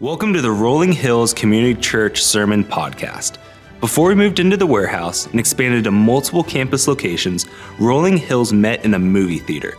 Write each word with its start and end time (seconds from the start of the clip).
Welcome 0.00 0.32
to 0.32 0.40
the 0.40 0.50
Rolling 0.50 0.92
Hills 0.92 1.34
Community 1.34 1.78
Church 1.78 2.22
Sermon 2.22 2.64
Podcast. 2.64 3.36
Before 3.80 4.08
we 4.08 4.14
moved 4.14 4.40
into 4.40 4.56
the 4.56 4.66
warehouse 4.66 5.26
and 5.26 5.38
expanded 5.38 5.84
to 5.84 5.90
multiple 5.90 6.42
campus 6.42 6.88
locations, 6.88 7.44
Rolling 7.78 8.16
Hills 8.16 8.50
met 8.50 8.82
in 8.86 8.94
a 8.94 8.98
movie 8.98 9.40
theater. 9.40 9.74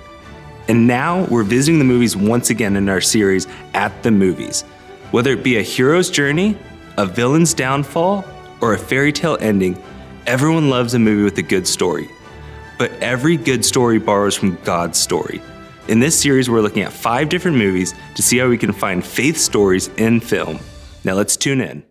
And 0.67 0.85
now 0.85 1.25
we're 1.25 1.41
visiting 1.41 1.79
the 1.79 1.85
movies 1.85 2.15
once 2.15 2.51
again 2.51 2.75
in 2.75 2.87
our 2.87 3.01
series, 3.01 3.47
At 3.73 4.03
the 4.03 4.11
Movies. 4.11 4.61
Whether 5.09 5.31
it 5.31 5.43
be 5.43 5.57
a 5.57 5.63
hero's 5.63 6.11
journey, 6.11 6.55
a 6.99 7.07
villain's 7.07 7.55
downfall, 7.55 8.23
or 8.61 8.75
a 8.75 8.77
fairy 8.77 9.11
tale 9.11 9.39
ending, 9.41 9.83
everyone 10.27 10.69
loves 10.69 10.93
a 10.93 10.99
movie 10.99 11.23
with 11.23 11.39
a 11.39 11.41
good 11.41 11.65
story. 11.65 12.11
But 12.77 12.91
every 13.01 13.37
good 13.37 13.65
story 13.65 13.97
borrows 13.97 14.35
from 14.35 14.59
God's 14.63 14.99
story. 14.99 15.41
In 15.91 15.99
this 15.99 16.17
series, 16.17 16.49
we're 16.49 16.61
looking 16.61 16.83
at 16.83 16.93
five 16.93 17.27
different 17.27 17.57
movies 17.57 17.93
to 18.15 18.21
see 18.21 18.37
how 18.37 18.47
we 18.47 18.57
can 18.57 18.71
find 18.71 19.05
faith 19.05 19.35
stories 19.35 19.89
in 19.97 20.21
film. 20.21 20.57
Now 21.03 21.15
let's 21.15 21.35
tune 21.35 21.59
in. 21.59 21.83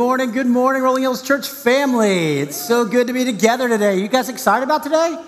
Morning, 0.00 0.30
good 0.30 0.46
morning, 0.46 0.82
Rolling 0.82 1.02
Hills 1.02 1.20
Church 1.20 1.46
family. 1.46 2.38
It's 2.38 2.56
so 2.56 2.86
good 2.86 3.08
to 3.08 3.12
be 3.12 3.22
together 3.22 3.68
today. 3.68 3.98
You 3.98 4.08
guys 4.08 4.30
excited 4.30 4.64
about 4.64 4.82
today? 4.82 5.22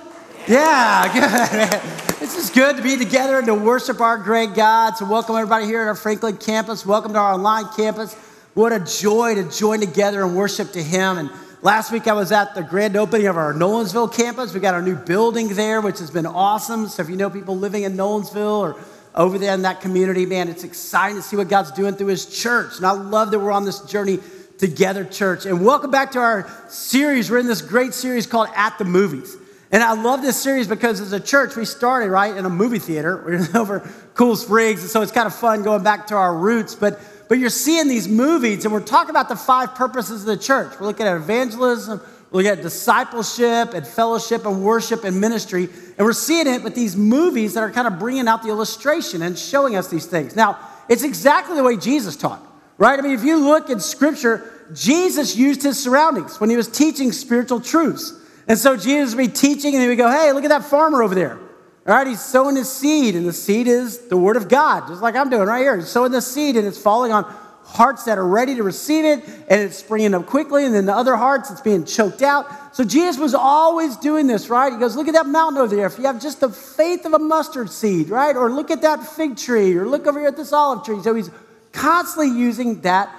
Yeah, 0.48 1.12
good. 2.08 2.18
This 2.18 2.38
is 2.38 2.48
good 2.48 2.78
to 2.78 2.82
be 2.82 2.96
together 2.96 3.36
and 3.36 3.46
to 3.48 3.54
worship 3.54 4.00
our 4.00 4.16
great 4.16 4.54
God. 4.54 4.96
So, 4.96 5.04
welcome 5.04 5.36
everybody 5.36 5.66
here 5.66 5.82
at 5.82 5.88
our 5.88 5.94
Franklin 5.94 6.38
campus. 6.38 6.86
Welcome 6.86 7.12
to 7.12 7.18
our 7.18 7.34
online 7.34 7.66
campus. 7.76 8.14
What 8.54 8.72
a 8.72 8.80
joy 8.80 9.34
to 9.34 9.44
join 9.50 9.80
together 9.80 10.22
and 10.22 10.34
worship 10.34 10.72
to 10.72 10.82
Him. 10.82 11.18
And 11.18 11.30
last 11.60 11.92
week 11.92 12.08
I 12.08 12.14
was 12.14 12.32
at 12.32 12.54
the 12.54 12.62
grand 12.62 12.96
opening 12.96 13.26
of 13.26 13.36
our 13.36 13.52
Nolensville 13.52 14.16
campus. 14.16 14.54
We 14.54 14.60
got 14.60 14.72
our 14.72 14.80
new 14.80 14.96
building 14.96 15.48
there, 15.48 15.82
which 15.82 15.98
has 15.98 16.10
been 16.10 16.24
awesome. 16.24 16.88
So, 16.88 17.02
if 17.02 17.10
you 17.10 17.16
know 17.16 17.28
people 17.28 17.58
living 17.58 17.82
in 17.82 17.92
Nolensville 17.92 18.60
or 18.60 18.80
over 19.14 19.36
there 19.36 19.52
in 19.52 19.60
that 19.62 19.82
community, 19.82 20.24
man, 20.24 20.48
it's 20.48 20.64
exciting 20.64 21.16
to 21.16 21.22
see 21.22 21.36
what 21.36 21.50
God's 21.50 21.72
doing 21.72 21.92
through 21.92 22.06
His 22.06 22.24
church. 22.24 22.78
And 22.78 22.86
I 22.86 22.92
love 22.92 23.30
that 23.32 23.38
we're 23.38 23.52
on 23.52 23.66
this 23.66 23.80
journey 23.80 24.18
together, 24.62 25.04
church. 25.04 25.44
And 25.44 25.64
welcome 25.64 25.90
back 25.90 26.12
to 26.12 26.20
our 26.20 26.48
series. 26.68 27.28
We're 27.28 27.40
in 27.40 27.48
this 27.48 27.60
great 27.60 27.92
series 27.92 28.28
called 28.28 28.46
At 28.54 28.78
the 28.78 28.84
Movies. 28.84 29.36
And 29.72 29.82
I 29.82 29.92
love 30.00 30.22
this 30.22 30.40
series 30.40 30.68
because 30.68 31.00
as 31.00 31.12
a 31.12 31.18
church, 31.18 31.56
we 31.56 31.64
started, 31.64 32.10
right, 32.10 32.36
in 32.36 32.46
a 32.46 32.48
movie 32.48 32.78
theater. 32.78 33.16
We're 33.26 33.60
over 33.60 33.80
Cool 34.14 34.36
Springs. 34.36 34.82
And 34.82 34.88
so 34.88 35.02
it's 35.02 35.10
kind 35.10 35.26
of 35.26 35.34
fun 35.34 35.64
going 35.64 35.82
back 35.82 36.06
to 36.06 36.14
our 36.14 36.36
roots. 36.36 36.76
But, 36.76 37.00
but 37.28 37.40
you're 37.40 37.50
seeing 37.50 37.88
these 37.88 38.06
movies, 38.06 38.64
and 38.64 38.72
we're 38.72 38.84
talking 38.84 39.10
about 39.10 39.28
the 39.28 39.34
five 39.34 39.74
purposes 39.74 40.20
of 40.20 40.26
the 40.26 40.36
church. 40.36 40.78
We're 40.78 40.86
looking 40.86 41.06
at 41.06 41.16
evangelism, 41.16 42.00
we're 42.30 42.42
looking 42.42 42.52
at 42.52 42.62
discipleship 42.62 43.74
and 43.74 43.84
fellowship 43.84 44.46
and 44.46 44.62
worship 44.62 45.02
and 45.02 45.20
ministry. 45.20 45.64
And 45.98 46.06
we're 46.06 46.12
seeing 46.12 46.46
it 46.46 46.62
with 46.62 46.76
these 46.76 46.94
movies 46.94 47.54
that 47.54 47.64
are 47.64 47.72
kind 47.72 47.88
of 47.88 47.98
bringing 47.98 48.28
out 48.28 48.44
the 48.44 48.50
illustration 48.50 49.22
and 49.22 49.36
showing 49.36 49.74
us 49.74 49.88
these 49.88 50.06
things. 50.06 50.36
Now, 50.36 50.56
it's 50.88 51.02
exactly 51.02 51.56
the 51.56 51.64
way 51.64 51.76
Jesus 51.76 52.14
taught, 52.14 52.46
right? 52.82 52.98
I 52.98 53.02
mean, 53.02 53.12
if 53.12 53.22
you 53.22 53.36
look 53.36 53.70
in 53.70 53.78
scripture, 53.78 54.50
Jesus 54.74 55.36
used 55.36 55.62
his 55.62 55.80
surroundings 55.80 56.40
when 56.40 56.50
he 56.50 56.56
was 56.56 56.66
teaching 56.66 57.12
spiritual 57.12 57.60
truths. 57.60 58.12
And 58.48 58.58
so 58.58 58.76
Jesus 58.76 59.14
would 59.14 59.22
be 59.22 59.32
teaching, 59.32 59.74
and 59.74 59.82
he 59.82 59.88
would 59.88 59.98
go, 59.98 60.10
Hey, 60.10 60.32
look 60.32 60.42
at 60.42 60.48
that 60.48 60.64
farmer 60.64 61.00
over 61.00 61.14
there. 61.14 61.38
All 61.86 61.94
right, 61.94 62.08
he's 62.08 62.20
sowing 62.20 62.56
his 62.56 62.70
seed, 62.70 63.14
and 63.14 63.24
the 63.24 63.32
seed 63.32 63.68
is 63.68 64.08
the 64.08 64.16
word 64.16 64.36
of 64.36 64.48
God, 64.48 64.88
just 64.88 65.00
like 65.00 65.14
I'm 65.14 65.30
doing 65.30 65.46
right 65.46 65.60
here. 65.60 65.76
He's 65.76 65.88
sowing 65.88 66.10
the 66.10 66.20
seed, 66.20 66.56
and 66.56 66.66
it's 66.66 66.76
falling 66.76 67.12
on 67.12 67.22
hearts 67.62 68.02
that 68.04 68.18
are 68.18 68.26
ready 68.26 68.56
to 68.56 68.64
receive 68.64 69.04
it, 69.04 69.24
and 69.48 69.60
it's 69.60 69.76
springing 69.76 70.12
up 70.12 70.26
quickly, 70.26 70.66
and 70.66 70.74
then 70.74 70.84
the 70.84 70.94
other 70.94 71.14
hearts, 71.14 71.52
it's 71.52 71.60
being 71.60 71.84
choked 71.84 72.20
out. 72.20 72.74
So 72.74 72.82
Jesus 72.82 73.16
was 73.16 73.32
always 73.32 73.96
doing 73.96 74.26
this, 74.26 74.50
right? 74.50 74.72
He 74.72 74.78
goes, 74.80 74.96
Look 74.96 75.06
at 75.06 75.14
that 75.14 75.26
mountain 75.26 75.62
over 75.62 75.76
there. 75.76 75.86
If 75.86 75.98
you 75.98 76.04
have 76.06 76.20
just 76.20 76.40
the 76.40 76.50
faith 76.50 77.04
of 77.04 77.12
a 77.12 77.18
mustard 77.20 77.70
seed, 77.70 78.08
right? 78.08 78.34
Or 78.34 78.50
look 78.50 78.72
at 78.72 78.82
that 78.82 79.06
fig 79.06 79.36
tree, 79.36 79.76
or 79.76 79.86
look 79.86 80.08
over 80.08 80.18
here 80.18 80.28
at 80.28 80.36
this 80.36 80.52
olive 80.52 80.84
tree. 80.84 81.00
So 81.00 81.14
he's 81.14 81.30
constantly 81.72 82.38
using 82.38 82.80
that 82.82 83.14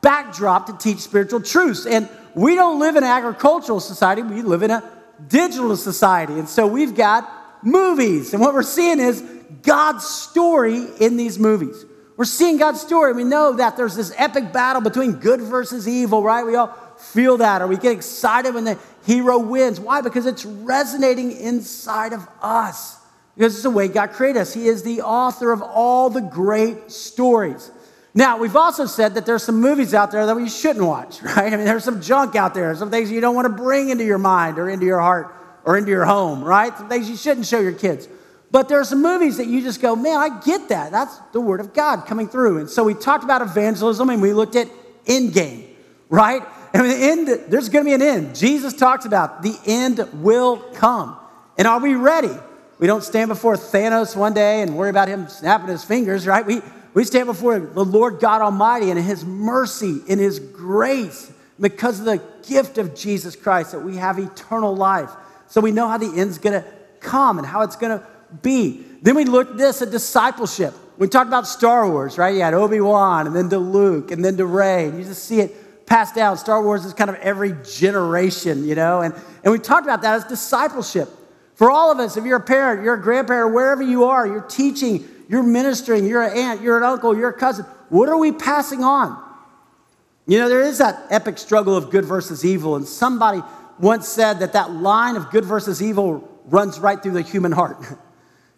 backdrop 0.00 0.66
to 0.66 0.76
teach 0.76 0.98
spiritual 0.98 1.40
truths. 1.40 1.86
And 1.86 2.08
we 2.34 2.54
don't 2.54 2.78
live 2.78 2.96
in 2.96 3.04
an 3.04 3.10
agricultural 3.10 3.80
society, 3.80 4.22
we 4.22 4.42
live 4.42 4.62
in 4.62 4.70
a 4.70 4.82
digital 5.28 5.76
society. 5.76 6.34
And 6.38 6.48
so 6.48 6.66
we've 6.66 6.94
got 6.94 7.64
movies. 7.64 8.32
And 8.32 8.40
what 8.40 8.54
we're 8.54 8.62
seeing 8.62 9.00
is 9.00 9.22
God's 9.62 10.06
story 10.06 10.86
in 11.00 11.16
these 11.16 11.38
movies. 11.38 11.84
We're 12.16 12.24
seeing 12.24 12.58
God's 12.58 12.80
story. 12.80 13.12
We 13.12 13.24
know 13.24 13.52
that 13.54 13.76
there's 13.76 13.94
this 13.94 14.12
epic 14.16 14.52
battle 14.52 14.82
between 14.82 15.12
good 15.12 15.40
versus 15.40 15.86
evil, 15.86 16.22
right? 16.22 16.44
We 16.44 16.56
all 16.56 16.76
feel 16.98 17.36
that, 17.36 17.62
or 17.62 17.68
we 17.68 17.76
get 17.76 17.92
excited 17.92 18.54
when 18.54 18.64
the 18.64 18.78
hero 19.06 19.38
wins. 19.38 19.78
Why? 19.78 20.00
Because 20.00 20.26
it's 20.26 20.44
resonating 20.44 21.32
inside 21.32 22.12
of 22.12 22.26
us. 22.42 22.96
Because 23.36 23.54
it's 23.54 23.62
the 23.62 23.70
way 23.70 23.86
God 23.86 24.10
created 24.10 24.40
us. 24.40 24.52
He 24.52 24.66
is 24.66 24.82
the 24.82 25.02
author 25.02 25.52
of 25.52 25.62
all 25.62 26.10
the 26.10 26.20
great 26.20 26.90
stories. 26.90 27.70
Now, 28.14 28.38
we've 28.38 28.56
also 28.56 28.86
said 28.86 29.14
that 29.14 29.26
there's 29.26 29.42
some 29.42 29.60
movies 29.60 29.94
out 29.94 30.10
there 30.10 30.26
that 30.26 30.34
we 30.34 30.48
shouldn't 30.48 30.84
watch, 30.84 31.22
right? 31.22 31.52
I 31.52 31.56
mean, 31.56 31.64
there's 31.64 31.84
some 31.84 32.00
junk 32.00 32.34
out 32.36 32.54
there, 32.54 32.74
some 32.74 32.90
things 32.90 33.10
you 33.10 33.20
don't 33.20 33.34
want 33.34 33.46
to 33.46 33.62
bring 33.62 33.90
into 33.90 34.04
your 34.04 34.18
mind 34.18 34.58
or 34.58 34.68
into 34.68 34.86
your 34.86 35.00
heart 35.00 35.34
or 35.64 35.76
into 35.76 35.90
your 35.90 36.04
home, 36.04 36.42
right? 36.42 36.76
Some 36.76 36.88
things 36.88 37.08
you 37.08 37.16
shouldn't 37.16 37.46
show 37.46 37.60
your 37.60 37.72
kids. 37.72 38.08
But 38.50 38.68
there 38.68 38.80
are 38.80 38.84
some 38.84 39.02
movies 39.02 39.36
that 39.36 39.46
you 39.46 39.60
just 39.60 39.82
go, 39.82 39.94
man, 39.94 40.16
I 40.16 40.40
get 40.40 40.70
that. 40.70 40.90
That's 40.90 41.18
the 41.32 41.40
word 41.40 41.60
of 41.60 41.74
God 41.74 42.06
coming 42.06 42.28
through. 42.28 42.58
And 42.58 42.70
so 42.70 42.84
we 42.84 42.94
talked 42.94 43.24
about 43.24 43.42
evangelism 43.42 44.08
and 44.08 44.22
we 44.22 44.32
looked 44.32 44.56
at 44.56 44.68
Endgame, 45.04 45.68
right? 46.08 46.42
And 46.72 46.84
the 46.90 46.94
end, 46.94 47.28
there's 47.48 47.68
going 47.68 47.84
to 47.84 47.88
be 47.88 47.94
an 47.94 48.02
end. 48.02 48.34
Jesus 48.34 48.72
talks 48.74 49.04
about 49.04 49.42
the 49.42 49.58
end 49.66 50.06
will 50.14 50.56
come. 50.74 51.16
And 51.58 51.68
are 51.68 51.80
we 51.80 51.94
ready? 51.94 52.34
We 52.78 52.86
don't 52.86 53.02
stand 53.02 53.28
before 53.28 53.56
Thanos 53.56 54.16
one 54.16 54.32
day 54.32 54.62
and 54.62 54.76
worry 54.76 54.90
about 54.90 55.08
him 55.08 55.28
snapping 55.28 55.68
his 55.68 55.84
fingers, 55.84 56.26
right? 56.26 56.46
We, 56.46 56.62
we 56.94 57.04
stand 57.04 57.26
before 57.26 57.58
the 57.58 57.84
Lord 57.84 58.20
God 58.20 58.42
Almighty 58.42 58.90
and 58.90 58.98
His 58.98 59.24
mercy 59.24 60.00
and 60.08 60.18
His 60.18 60.38
grace 60.38 61.30
because 61.60 62.00
of 62.00 62.06
the 62.06 62.22
gift 62.48 62.78
of 62.78 62.94
Jesus 62.94 63.36
Christ 63.36 63.72
that 63.72 63.80
we 63.80 63.96
have 63.96 64.18
eternal 64.18 64.74
life. 64.74 65.10
So 65.48 65.60
we 65.60 65.72
know 65.72 65.88
how 65.88 65.98
the 65.98 66.12
end's 66.18 66.38
gonna 66.38 66.64
come 67.00 67.38
and 67.38 67.46
how 67.46 67.62
it's 67.62 67.76
gonna 67.76 68.06
be. 68.42 68.84
Then 69.02 69.16
we 69.16 69.24
looked 69.24 69.52
at 69.52 69.58
this 69.58 69.82
at 69.82 69.90
discipleship. 69.90 70.74
We 70.98 71.08
talked 71.08 71.28
about 71.28 71.46
Star 71.46 71.88
Wars, 71.88 72.18
right? 72.18 72.34
You 72.34 72.42
had 72.42 72.54
Obi 72.54 72.80
Wan 72.80 73.26
and 73.26 73.34
then 73.34 73.48
to 73.50 73.58
Luke 73.58 74.10
and 74.10 74.24
then 74.24 74.36
to 74.36 74.46
Rey. 74.46 74.88
And 74.88 74.98
you 74.98 75.04
just 75.04 75.24
see 75.24 75.40
it 75.40 75.86
passed 75.86 76.14
down. 76.14 76.36
Star 76.36 76.62
Wars 76.62 76.84
is 76.84 76.92
kind 76.92 77.08
of 77.08 77.16
every 77.16 77.54
generation, 77.64 78.66
you 78.66 78.74
know? 78.74 79.00
And, 79.02 79.14
and 79.44 79.52
we 79.52 79.58
talked 79.58 79.86
about 79.86 80.02
that 80.02 80.14
as 80.14 80.24
discipleship. 80.24 81.08
For 81.54 81.70
all 81.70 81.90
of 81.90 81.98
us, 81.98 82.16
if 82.16 82.24
you're 82.24 82.38
a 82.38 82.42
parent, 82.42 82.84
you're 82.84 82.94
a 82.94 83.02
grandparent, 83.02 83.54
wherever 83.54 83.82
you 83.82 84.04
are, 84.04 84.26
you're 84.26 84.42
teaching, 84.42 85.08
you're 85.28 85.42
ministering, 85.42 86.06
you're 86.06 86.22
an 86.22 86.36
aunt, 86.36 86.62
you're 86.62 86.78
an 86.78 86.82
uncle, 86.82 87.16
you're 87.16 87.28
a 87.28 87.38
cousin. 87.38 87.64
What 87.90 88.08
are 88.08 88.18
we 88.18 88.32
passing 88.32 88.82
on? 88.82 89.22
You 90.26 90.38
know, 90.38 90.48
there 90.48 90.62
is 90.62 90.78
that 90.78 91.06
epic 91.10 91.38
struggle 91.38 91.76
of 91.76 91.90
good 91.90 92.04
versus 92.04 92.44
evil. 92.44 92.76
And 92.76 92.86
somebody 92.86 93.42
once 93.78 94.08
said 94.08 94.40
that 94.40 94.54
that 94.54 94.70
line 94.70 95.16
of 95.16 95.30
good 95.30 95.44
versus 95.44 95.82
evil 95.82 96.28
runs 96.46 96.78
right 96.78 97.02
through 97.02 97.12
the 97.12 97.22
human 97.22 97.52
heart. 97.52 97.78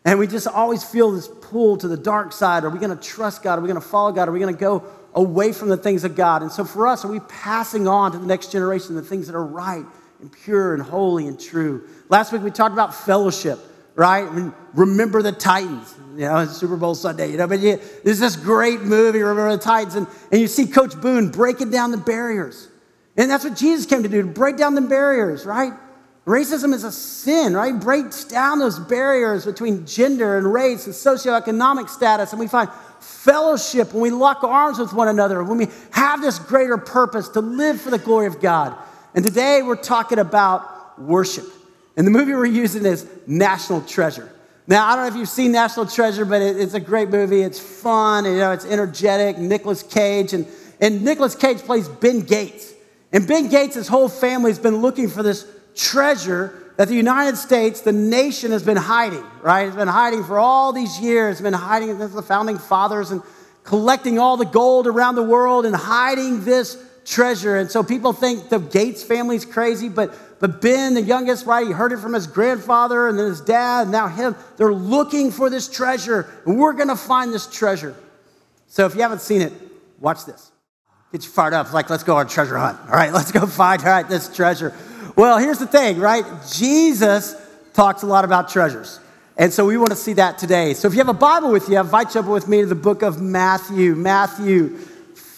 And 0.04 0.18
we 0.18 0.26
just 0.26 0.46
always 0.46 0.82
feel 0.82 1.10
this 1.12 1.28
pull 1.28 1.76
to 1.76 1.88
the 1.88 1.96
dark 1.96 2.32
side. 2.32 2.64
Are 2.64 2.70
we 2.70 2.78
going 2.78 2.96
to 2.96 3.02
trust 3.02 3.42
God? 3.42 3.58
Are 3.58 3.62
we 3.62 3.68
going 3.68 3.80
to 3.80 3.86
follow 3.86 4.12
God? 4.12 4.28
Are 4.28 4.32
we 4.32 4.38
going 4.38 4.54
to 4.54 4.58
go 4.58 4.84
away 5.14 5.52
from 5.52 5.68
the 5.68 5.76
things 5.76 6.04
of 6.04 6.16
God? 6.16 6.42
And 6.42 6.50
so 6.50 6.64
for 6.64 6.86
us, 6.86 7.04
are 7.04 7.10
we 7.10 7.20
passing 7.20 7.86
on 7.86 8.12
to 8.12 8.18
the 8.18 8.26
next 8.26 8.50
generation 8.50 8.94
the 8.94 9.02
things 9.02 9.26
that 9.26 9.36
are 9.36 9.44
right 9.44 9.84
and 10.20 10.32
pure 10.32 10.72
and 10.72 10.82
holy 10.82 11.26
and 11.26 11.38
true? 11.38 11.86
Last 12.08 12.32
week 12.32 12.42
we 12.42 12.50
talked 12.50 12.72
about 12.72 12.94
fellowship, 12.94 13.58
right? 14.00 14.54
Remember 14.72 15.20
the 15.20 15.30
Titans, 15.30 15.94
you 16.14 16.20
know, 16.20 16.46
Super 16.46 16.78
Bowl 16.78 16.94
Sunday, 16.94 17.32
you 17.32 17.36
know, 17.36 17.46
but 17.46 17.60
there's 17.60 18.18
this 18.18 18.34
great 18.34 18.80
movie, 18.80 19.20
Remember 19.20 19.54
the 19.54 19.62
Titans, 19.62 19.94
and, 19.94 20.06
and 20.32 20.40
you 20.40 20.46
see 20.46 20.66
Coach 20.66 20.98
Boone 20.98 21.30
breaking 21.30 21.70
down 21.70 21.90
the 21.90 21.98
barriers. 21.98 22.68
And 23.18 23.30
that's 23.30 23.44
what 23.44 23.56
Jesus 23.56 23.84
came 23.84 24.02
to 24.02 24.08
do, 24.08 24.22
to 24.22 24.28
break 24.28 24.56
down 24.56 24.74
the 24.74 24.80
barriers, 24.80 25.44
right? 25.44 25.74
Racism 26.24 26.72
is 26.72 26.82
a 26.82 26.90
sin, 26.90 27.52
right? 27.52 27.78
Breaks 27.78 28.24
down 28.24 28.58
those 28.58 28.78
barriers 28.78 29.44
between 29.44 29.84
gender 29.84 30.38
and 30.38 30.50
race 30.50 30.86
and 30.86 30.94
socioeconomic 30.94 31.90
status, 31.90 32.30
and 32.30 32.40
we 32.40 32.48
find 32.48 32.70
fellowship 33.00 33.92
when 33.92 34.00
we 34.02 34.10
lock 34.10 34.42
arms 34.42 34.78
with 34.78 34.94
one 34.94 35.08
another, 35.08 35.44
when 35.44 35.58
we 35.58 35.68
have 35.90 36.22
this 36.22 36.38
greater 36.38 36.78
purpose 36.78 37.28
to 37.28 37.42
live 37.42 37.78
for 37.78 37.90
the 37.90 37.98
glory 37.98 38.28
of 38.28 38.40
God. 38.40 38.74
And 39.14 39.22
today 39.22 39.60
we're 39.62 39.76
talking 39.76 40.18
about 40.18 40.98
worship. 40.98 41.44
And 42.00 42.06
the 42.06 42.12
movie 42.12 42.32
we're 42.32 42.46
using 42.46 42.86
is 42.86 43.06
National 43.26 43.82
Treasure. 43.82 44.32
Now, 44.66 44.86
I 44.86 44.96
don't 44.96 45.04
know 45.04 45.08
if 45.08 45.16
you've 45.16 45.28
seen 45.28 45.52
National 45.52 45.84
Treasure, 45.84 46.24
but 46.24 46.40
it's 46.40 46.72
a 46.72 46.80
great 46.80 47.10
movie. 47.10 47.42
It's 47.42 47.60
fun, 47.60 48.24
you 48.24 48.38
know, 48.38 48.52
it's 48.52 48.64
energetic. 48.64 49.36
Nicolas 49.36 49.82
Cage, 49.82 50.32
and, 50.32 50.46
and 50.80 51.04
Nicolas 51.04 51.34
Cage 51.34 51.58
plays 51.58 51.88
Ben 51.90 52.20
Gates. 52.20 52.72
And 53.12 53.28
Ben 53.28 53.48
Gates' 53.48 53.74
his 53.74 53.86
whole 53.86 54.08
family 54.08 54.50
has 54.50 54.58
been 54.58 54.76
looking 54.76 55.10
for 55.10 55.22
this 55.22 55.46
treasure 55.74 56.72
that 56.78 56.88
the 56.88 56.94
United 56.94 57.36
States, 57.36 57.82
the 57.82 57.92
nation, 57.92 58.52
has 58.52 58.62
been 58.62 58.78
hiding, 58.78 59.26
right? 59.42 59.66
It's 59.66 59.76
been 59.76 59.86
hiding 59.86 60.24
for 60.24 60.38
all 60.38 60.72
these 60.72 60.98
years, 61.00 61.32
it's 61.32 61.42
been 61.42 61.52
hiding 61.52 61.98
since 61.98 62.14
the 62.14 62.22
founding 62.22 62.56
fathers 62.56 63.10
and 63.10 63.20
collecting 63.62 64.18
all 64.18 64.38
the 64.38 64.46
gold 64.46 64.86
around 64.86 65.16
the 65.16 65.22
world 65.22 65.66
and 65.66 65.76
hiding 65.76 66.46
this 66.46 66.82
treasure. 67.04 67.56
And 67.56 67.70
so 67.70 67.82
people 67.82 68.12
think 68.12 68.48
the 68.48 68.58
Gates 68.58 69.02
family's 69.02 69.44
crazy, 69.44 69.88
but, 69.88 70.14
but 70.40 70.60
Ben, 70.60 70.94
the 70.94 71.02
youngest, 71.02 71.46
right, 71.46 71.66
he 71.66 71.72
heard 71.72 71.92
it 71.92 71.98
from 71.98 72.14
his 72.14 72.26
grandfather 72.26 73.08
and 73.08 73.18
then 73.18 73.26
his 73.26 73.40
dad, 73.40 73.82
and 73.82 73.92
now 73.92 74.08
him. 74.08 74.36
They're 74.56 74.72
looking 74.72 75.30
for 75.30 75.50
this 75.50 75.68
treasure, 75.68 76.28
and 76.46 76.58
we're 76.58 76.72
gonna 76.72 76.96
find 76.96 77.32
this 77.32 77.46
treasure. 77.46 77.94
So 78.66 78.86
if 78.86 78.94
you 78.94 79.02
haven't 79.02 79.20
seen 79.20 79.42
it, 79.42 79.52
watch 79.98 80.24
this. 80.24 80.52
Get 81.12 81.24
you 81.24 81.30
fired 81.30 81.54
up. 81.54 81.72
like, 81.72 81.90
let's 81.90 82.04
go 82.04 82.16
on 82.16 82.26
a 82.26 82.28
treasure 82.28 82.56
hunt. 82.56 82.78
All 82.86 82.94
right, 82.94 83.12
let's 83.12 83.32
go 83.32 83.46
find, 83.46 83.82
all 83.82 83.88
right, 83.88 84.08
this 84.08 84.34
treasure. 84.34 84.74
Well, 85.16 85.38
here's 85.38 85.58
the 85.58 85.66
thing, 85.66 85.98
right? 85.98 86.24
Jesus 86.52 87.34
talks 87.74 88.02
a 88.02 88.06
lot 88.06 88.24
about 88.24 88.48
treasures. 88.48 89.00
And 89.36 89.52
so 89.52 89.64
we 89.64 89.78
want 89.78 89.90
to 89.90 89.96
see 89.96 90.12
that 90.14 90.38
today. 90.38 90.74
So 90.74 90.86
if 90.86 90.94
you 90.94 90.98
have 90.98 91.08
a 91.08 91.14
Bible 91.14 91.50
with 91.50 91.68
you, 91.68 91.80
invite 91.80 92.14
you 92.14 92.20
up 92.20 92.26
with 92.26 92.46
me 92.46 92.60
to 92.60 92.66
the 92.66 92.74
book 92.74 93.02
of 93.02 93.22
Matthew. 93.22 93.94
Matthew, 93.94 94.78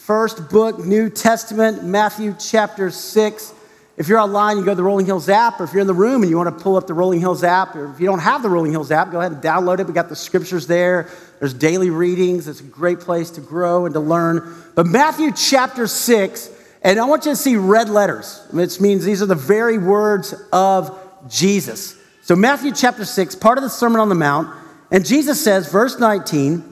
first 0.02 0.48
book, 0.48 0.80
New 0.80 1.08
Testament, 1.08 1.84
Matthew 1.84 2.34
chapter 2.36 2.90
6. 2.90 3.54
If 3.96 4.08
you're 4.08 4.18
online, 4.18 4.56
you 4.58 4.64
go 4.64 4.72
to 4.72 4.74
the 4.74 4.82
Rolling 4.82 5.06
Hills 5.06 5.28
app, 5.28 5.60
or 5.60 5.64
if 5.64 5.72
you're 5.72 5.80
in 5.80 5.86
the 5.86 5.94
room 5.94 6.22
and 6.22 6.30
you 6.30 6.36
want 6.36 6.58
to 6.58 6.64
pull 6.64 6.76
up 6.76 6.88
the 6.88 6.94
Rolling 6.94 7.20
Hills 7.20 7.44
app, 7.44 7.76
or 7.76 7.88
if 7.92 8.00
you 8.00 8.06
don't 8.06 8.18
have 8.18 8.42
the 8.42 8.50
Rolling 8.50 8.72
Hills 8.72 8.90
app, 8.90 9.12
go 9.12 9.20
ahead 9.20 9.30
and 9.30 9.40
download 9.40 9.78
it. 9.78 9.86
We 9.86 9.92
got 9.92 10.08
the 10.08 10.16
scriptures 10.16 10.66
there. 10.66 11.08
There's 11.38 11.54
daily 11.54 11.90
readings. 11.90 12.48
It's 12.48 12.58
a 12.58 12.64
great 12.64 12.98
place 12.98 13.30
to 13.30 13.40
grow 13.40 13.86
and 13.86 13.94
to 13.94 14.00
learn. 14.00 14.52
But 14.74 14.88
Matthew 14.88 15.30
chapter 15.30 15.86
6, 15.86 16.50
and 16.82 16.98
I 16.98 17.04
want 17.04 17.24
you 17.24 17.30
to 17.30 17.36
see 17.36 17.54
red 17.54 17.88
letters, 17.88 18.44
which 18.50 18.80
means 18.80 19.04
these 19.04 19.22
are 19.22 19.26
the 19.26 19.36
very 19.36 19.78
words 19.78 20.34
of 20.52 20.98
Jesus. 21.28 21.96
So, 22.22 22.34
Matthew 22.34 22.72
chapter 22.72 23.04
6, 23.04 23.36
part 23.36 23.56
of 23.56 23.62
the 23.62 23.70
Sermon 23.70 24.00
on 24.00 24.08
the 24.08 24.16
Mount, 24.16 24.52
and 24.90 25.06
Jesus 25.06 25.42
says, 25.42 25.70
verse 25.70 26.00
19, 26.00 26.64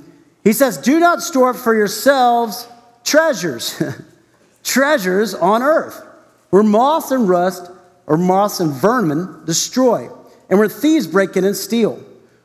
he 0.43 0.53
says, 0.53 0.79
Do 0.79 0.99
not 0.99 1.23
store 1.23 1.51
up 1.51 1.57
for 1.57 1.77
yourselves 1.77 2.67
treasures, 3.05 3.81
treasures 4.63 5.35
on 5.35 5.63
earth, 5.63 6.07
where 6.51 6.63
moth 6.63 7.11
and 7.11 7.29
rust, 7.29 7.71
or 8.07 8.17
moths 8.17 8.61
and 8.61 8.73
vermin 8.73 9.45
destroy, 9.45 10.09
and 10.49 10.59
where 10.59 10.69
thieves 10.69 11.07
break 11.07 11.37
in 11.37 11.45
and 11.45 11.57
steal. 11.57 12.03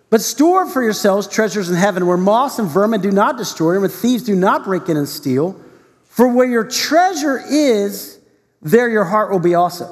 But 0.09 0.21
store 0.21 0.69
for 0.69 0.83
yourselves 0.83 1.27
treasures 1.27 1.69
in 1.69 1.75
heaven, 1.75 2.05
where 2.05 2.17
moths 2.17 2.59
and 2.59 2.69
vermin 2.69 3.01
do 3.01 3.11
not 3.11 3.37
destroy, 3.37 3.71
and 3.71 3.81
where 3.81 3.89
thieves 3.89 4.23
do 4.23 4.35
not 4.35 4.63
break 4.63 4.87
in 4.89 4.97
and 4.97 5.09
steal. 5.09 5.59
For 6.05 6.27
where 6.27 6.47
your 6.47 6.63
treasure 6.63 7.41
is, 7.45 8.19
there 8.61 8.89
your 8.89 9.03
heart 9.03 9.31
will 9.31 9.39
be 9.39 9.55
also. 9.55 9.85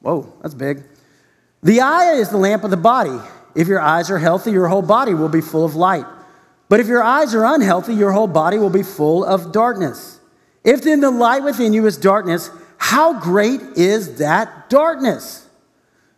Whoa, 0.00 0.32
that's 0.40 0.54
big. 0.54 0.84
The 1.62 1.80
eye 1.80 2.14
is 2.14 2.30
the 2.30 2.38
lamp 2.38 2.64
of 2.64 2.70
the 2.70 2.76
body. 2.76 3.18
If 3.54 3.68
your 3.68 3.80
eyes 3.80 4.10
are 4.10 4.18
healthy, 4.18 4.50
your 4.50 4.68
whole 4.68 4.82
body 4.82 5.14
will 5.14 5.28
be 5.28 5.40
full 5.40 5.64
of 5.64 5.74
light. 5.74 6.06
But 6.72 6.80
if 6.80 6.86
your 6.86 7.02
eyes 7.02 7.34
are 7.34 7.44
unhealthy, 7.44 7.92
your 7.92 8.12
whole 8.12 8.26
body 8.26 8.56
will 8.56 8.70
be 8.70 8.82
full 8.82 9.26
of 9.26 9.52
darkness. 9.52 10.18
If 10.64 10.80
then 10.80 11.02
the 11.02 11.10
light 11.10 11.42
within 11.44 11.74
you 11.74 11.84
is 11.84 11.98
darkness, 11.98 12.48
how 12.78 13.20
great 13.20 13.60
is 13.76 14.16
that 14.20 14.70
darkness? 14.70 15.46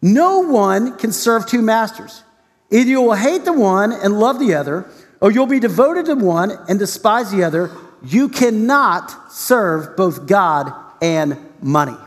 No 0.00 0.38
one 0.38 0.96
can 0.96 1.10
serve 1.10 1.44
two 1.48 1.60
masters. 1.60 2.22
Either 2.70 2.88
you 2.88 3.00
will 3.00 3.14
hate 3.14 3.44
the 3.44 3.52
one 3.52 3.90
and 3.90 4.20
love 4.20 4.38
the 4.38 4.54
other, 4.54 4.88
or 5.20 5.32
you'll 5.32 5.46
be 5.46 5.58
devoted 5.58 6.06
to 6.06 6.14
one 6.14 6.52
and 6.68 6.78
despise 6.78 7.32
the 7.32 7.42
other. 7.42 7.72
You 8.04 8.28
cannot 8.28 9.32
serve 9.32 9.96
both 9.96 10.28
God 10.28 10.72
and 11.02 11.36
money. 11.62 11.98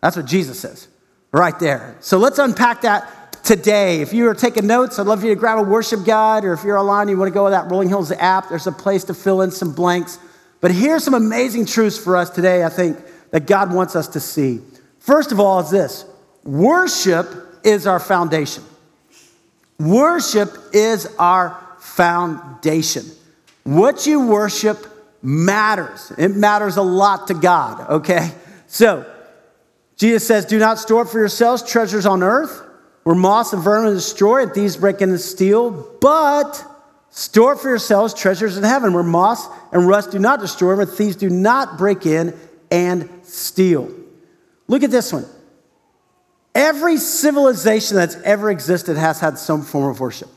That's 0.00 0.14
what 0.14 0.26
Jesus 0.26 0.60
says 0.60 0.86
right 1.32 1.58
there. 1.58 1.96
So 1.98 2.16
let's 2.18 2.38
unpack 2.38 2.82
that 2.82 3.12
today. 3.42 4.00
If 4.00 4.12
you 4.12 4.28
are 4.28 4.34
taking 4.34 4.66
notes, 4.66 4.98
I'd 4.98 5.06
love 5.06 5.22
you 5.24 5.30
to 5.30 5.38
grab 5.38 5.58
a 5.58 5.62
worship 5.62 6.04
guide, 6.04 6.44
or 6.44 6.52
if 6.52 6.64
you're 6.64 6.78
online, 6.78 7.08
you 7.08 7.16
want 7.16 7.28
to 7.28 7.34
go 7.34 7.46
to 7.46 7.50
that 7.50 7.70
Rolling 7.70 7.88
Hills 7.88 8.12
app, 8.12 8.48
there's 8.48 8.66
a 8.66 8.72
place 8.72 9.04
to 9.04 9.14
fill 9.14 9.42
in 9.42 9.50
some 9.50 9.72
blanks. 9.72 10.18
But 10.60 10.70
here's 10.70 11.04
some 11.04 11.14
amazing 11.14 11.66
truths 11.66 11.98
for 11.98 12.16
us 12.16 12.30
today, 12.30 12.64
I 12.64 12.68
think, 12.68 12.98
that 13.30 13.46
God 13.46 13.72
wants 13.72 13.96
us 13.96 14.08
to 14.08 14.20
see. 14.20 14.60
First 14.98 15.32
of 15.32 15.40
all, 15.40 15.60
is 15.60 15.70
this 15.70 16.04
worship 16.44 17.26
is 17.64 17.86
our 17.86 18.00
foundation. 18.00 18.64
Worship 19.78 20.50
is 20.72 21.06
our 21.18 21.58
foundation. 21.78 23.04
What 23.64 24.06
you 24.06 24.26
worship 24.26 24.86
matters. 25.22 26.12
It 26.18 26.36
matters 26.36 26.76
a 26.76 26.82
lot 26.82 27.28
to 27.28 27.34
God, 27.34 27.88
okay? 27.90 28.32
So, 28.66 29.10
Jesus 29.96 30.26
says, 30.26 30.44
Do 30.46 30.58
not 30.58 30.78
store 30.78 31.04
for 31.04 31.18
yourselves 31.18 31.62
treasures 31.62 32.06
on 32.06 32.22
earth 32.22 32.62
where 33.04 33.14
moss 33.14 33.52
and 33.52 33.62
vermin 33.62 33.94
destroy 33.94 34.42
and 34.42 34.52
thieves 34.52 34.76
break 34.76 35.00
in 35.00 35.10
and 35.10 35.20
steal, 35.20 35.70
but 36.00 36.64
store 37.10 37.56
for 37.56 37.68
yourselves 37.68 38.14
treasures 38.14 38.56
in 38.56 38.62
heaven 38.62 38.92
where 38.92 39.02
moss 39.02 39.46
and 39.72 39.88
rust 39.88 40.10
do 40.10 40.18
not 40.18 40.40
destroy, 40.40 40.76
where 40.76 40.86
thieves 40.86 41.16
do 41.16 41.30
not 41.30 41.78
break 41.78 42.06
in 42.06 42.36
and 42.70 43.08
steal. 43.22 43.90
Look 44.68 44.82
at 44.82 44.90
this 44.90 45.12
one. 45.12 45.26
Every 46.54 46.96
civilization 46.96 47.96
that's 47.96 48.16
ever 48.16 48.50
existed 48.50 48.96
has 48.96 49.20
had 49.20 49.38
some 49.38 49.62
form 49.62 49.90
of 49.90 50.00
worship. 50.00 50.28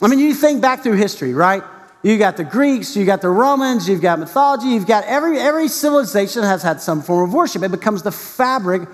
I 0.00 0.08
mean, 0.08 0.18
you 0.18 0.34
think 0.34 0.60
back 0.60 0.82
through 0.82 0.96
history, 0.96 1.32
right? 1.32 1.62
You 2.02 2.18
got 2.18 2.36
the 2.36 2.44
Greeks, 2.44 2.94
you 2.94 3.06
got 3.06 3.22
the 3.22 3.30
Romans, 3.30 3.88
you've 3.88 4.02
got 4.02 4.18
mythology, 4.18 4.68
you've 4.68 4.86
got 4.86 5.04
every, 5.04 5.38
every 5.38 5.68
civilization 5.68 6.42
has 6.42 6.62
had 6.62 6.82
some 6.82 7.00
form 7.00 7.28
of 7.28 7.34
worship. 7.34 7.62
It 7.62 7.70
becomes 7.70 8.02
the 8.02 8.12
fabric 8.12 8.86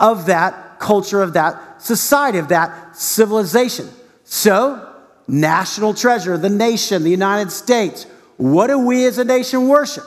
of 0.00 0.26
that 0.26 0.65
culture, 0.78 1.22
of 1.22 1.34
that 1.34 1.82
society, 1.82 2.38
of 2.38 2.48
that 2.48 2.96
civilization. 2.96 3.88
So, 4.24 4.94
national 5.28 5.94
treasure, 5.94 6.36
the 6.36 6.48
nation, 6.48 7.02
the 7.02 7.10
United 7.10 7.50
States. 7.50 8.06
What 8.36 8.68
do 8.68 8.78
we 8.78 9.06
as 9.06 9.18
a 9.18 9.24
nation 9.24 9.68
worship? 9.68 10.04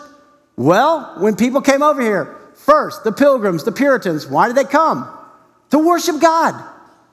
Well, 0.55 1.15
when 1.19 1.35
people 1.35 1.61
came 1.61 1.81
over 1.81 2.01
here, 2.01 2.35
first, 2.55 3.03
the 3.03 3.11
pilgrims, 3.11 3.63
the 3.63 3.71
Puritans, 3.71 4.27
why 4.27 4.47
did 4.47 4.55
they 4.55 4.65
come? 4.65 5.09
To 5.71 5.79
worship 5.79 6.19
God, 6.19 6.61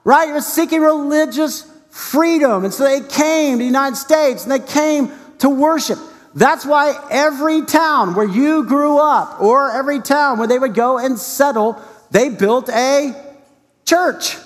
right? 0.05 0.29
You're 0.29 0.41
seeking 0.41 0.81
religious 0.81 1.71
freedom. 1.91 2.65
And 2.65 2.75
so 2.75 2.85
they 2.85 3.07
came 3.07 3.55
to 3.55 3.59
the 3.59 3.65
United 3.65 3.97
States 3.97 4.43
and 4.43 4.53
they 4.53 4.59
came 4.59 5.11
to 5.39 5.49
worship. 5.49 5.99
That's 6.35 6.67
why 6.67 6.95
every 7.11 7.65
town 7.65 8.15
where 8.15 8.29
you 8.29 8.65
grew 8.65 8.99
up, 8.99 9.41
or 9.41 9.71
every 9.71 10.01
town 10.01 10.39
where 10.39 10.47
they 10.47 10.59
would 10.59 10.75
go 10.75 10.99
and 10.99 11.19
settle, 11.19 11.81
they 12.11 12.29
built 12.29 12.69
a 12.69 13.15
church, 13.87 14.37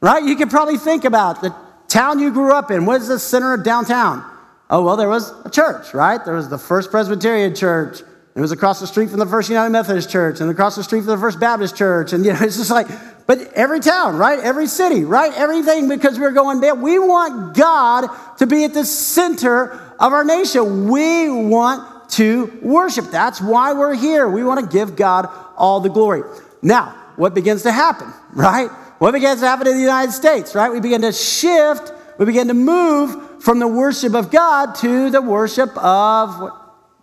right? 0.00 0.24
You 0.24 0.36
could 0.36 0.50
probably 0.50 0.78
think 0.78 1.04
about 1.04 1.42
the 1.42 1.54
town 1.88 2.18
you 2.18 2.32
grew 2.32 2.52
up 2.52 2.70
in. 2.70 2.86
What 2.86 3.00
is 3.00 3.08
the 3.08 3.18
center 3.18 3.52
of 3.52 3.64
downtown? 3.64 4.24
Oh, 4.70 4.82
well, 4.82 4.96
there 4.96 5.08
was 5.08 5.30
a 5.44 5.50
church, 5.50 5.92
right? 5.92 6.24
There 6.24 6.34
was 6.34 6.48
the 6.48 6.58
First 6.58 6.90
Presbyterian 6.90 7.54
Church. 7.54 8.00
It 8.34 8.40
was 8.40 8.50
across 8.50 8.80
the 8.80 8.86
street 8.86 9.10
from 9.10 9.18
the 9.18 9.26
First 9.26 9.48
United 9.48 9.70
Methodist 9.70 10.10
Church 10.10 10.40
and 10.40 10.50
across 10.50 10.74
the 10.74 10.82
street 10.82 11.00
from 11.00 11.08
the 11.08 11.18
First 11.18 11.38
Baptist 11.38 11.76
Church. 11.76 12.12
And, 12.12 12.24
you 12.24 12.32
know, 12.32 12.38
it's 12.42 12.56
just 12.56 12.70
like, 12.70 12.88
but 13.26 13.38
every 13.52 13.80
town, 13.80 14.16
right? 14.16 14.38
Every 14.38 14.66
city, 14.66 15.04
right? 15.04 15.32
Everything 15.34 15.88
because 15.88 16.18
we're 16.18 16.32
going 16.32 16.60
there. 16.60 16.74
We 16.74 16.98
want 16.98 17.56
God 17.56 18.08
to 18.38 18.46
be 18.46 18.64
at 18.64 18.74
the 18.74 18.84
center 18.84 19.72
of 20.00 20.12
our 20.12 20.24
nation. 20.24 20.88
We 20.88 21.28
want 21.30 22.10
to 22.10 22.58
worship. 22.62 23.06
That's 23.06 23.40
why 23.40 23.72
we're 23.72 23.94
here. 23.94 24.28
We 24.28 24.44
want 24.44 24.60
to 24.60 24.76
give 24.76 24.96
God 24.96 25.28
all 25.56 25.80
the 25.80 25.88
glory. 25.88 26.22
Now, 26.62 26.90
what 27.16 27.34
begins 27.34 27.62
to 27.62 27.72
happen, 27.72 28.12
right? 28.32 28.70
What 28.98 29.12
begins 29.12 29.40
to 29.40 29.46
happen 29.46 29.66
in 29.66 29.74
the 29.74 29.82
United 29.82 30.12
States, 30.12 30.54
right? 30.54 30.72
We 30.72 30.80
begin 30.80 31.02
to 31.02 31.12
shift, 31.12 31.92
we 32.18 32.26
begin 32.26 32.48
to 32.48 32.54
move 32.54 33.42
from 33.42 33.58
the 33.58 33.68
worship 33.68 34.14
of 34.14 34.30
God 34.30 34.74
to 34.76 35.10
the 35.10 35.20
worship 35.20 35.76
of 35.76 36.40
what, 36.40 36.52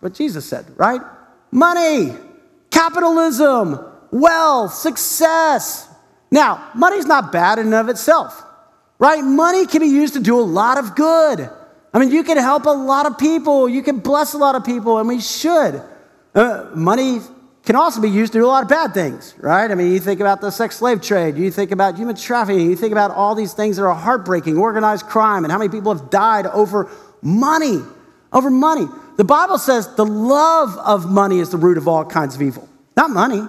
what 0.00 0.14
Jesus 0.14 0.44
said, 0.44 0.66
right? 0.76 1.00
Money, 1.50 2.14
capitalism, 2.70 3.78
wealth, 4.10 4.74
success. 4.74 5.88
Now, 6.30 6.70
money's 6.74 7.06
not 7.06 7.30
bad 7.30 7.58
in 7.58 7.66
and 7.66 7.74
of 7.74 7.88
itself 7.88 8.42
right? 9.02 9.24
Money 9.24 9.66
can 9.66 9.80
be 9.80 9.88
used 9.88 10.14
to 10.14 10.20
do 10.20 10.38
a 10.38 10.46
lot 10.46 10.78
of 10.78 10.94
good. 10.94 11.50
I 11.92 11.98
mean, 11.98 12.12
you 12.12 12.22
can 12.22 12.36
help 12.36 12.66
a 12.66 12.70
lot 12.70 13.04
of 13.04 13.18
people, 13.18 13.68
you 13.68 13.82
can 13.82 13.98
bless 13.98 14.32
a 14.32 14.38
lot 14.38 14.54
of 14.54 14.64
people, 14.64 14.98
and 14.98 15.08
we 15.08 15.20
should. 15.20 15.82
Uh, 16.32 16.70
money 16.76 17.18
can 17.64 17.76
also 17.76 18.00
be 18.00 18.10
used 18.10 18.32
to 18.32 18.40
do 18.40 18.44
a 18.44 18.48
lot 18.48 18.62
of 18.62 18.68
bad 18.68 18.92
things, 18.92 19.34
right? 19.38 19.70
I 19.70 19.74
mean, 19.74 19.92
you 19.92 20.00
think 20.00 20.20
about 20.20 20.40
the 20.40 20.50
sex 20.50 20.76
slave 20.76 21.00
trade, 21.00 21.36
you 21.36 21.50
think 21.50 21.70
about 21.70 21.96
human 21.96 22.16
trafficking, 22.16 22.68
you 22.68 22.76
think 22.76 22.92
about 22.92 23.12
all 23.12 23.34
these 23.34 23.52
things 23.52 23.76
that 23.76 23.84
are 23.84 23.94
heartbreaking, 23.94 24.58
organized 24.58 25.06
crime, 25.06 25.44
and 25.44 25.52
how 25.52 25.58
many 25.58 25.70
people 25.70 25.94
have 25.94 26.10
died 26.10 26.46
over 26.46 26.90
money. 27.22 27.80
Over 28.32 28.50
money. 28.50 28.86
The 29.16 29.24
Bible 29.24 29.58
says 29.58 29.94
the 29.94 30.06
love 30.06 30.76
of 30.78 31.10
money 31.10 31.38
is 31.38 31.50
the 31.50 31.58
root 31.58 31.78
of 31.78 31.86
all 31.86 32.04
kinds 32.04 32.34
of 32.34 32.42
evil, 32.42 32.68
not 32.96 33.10
money, 33.10 33.46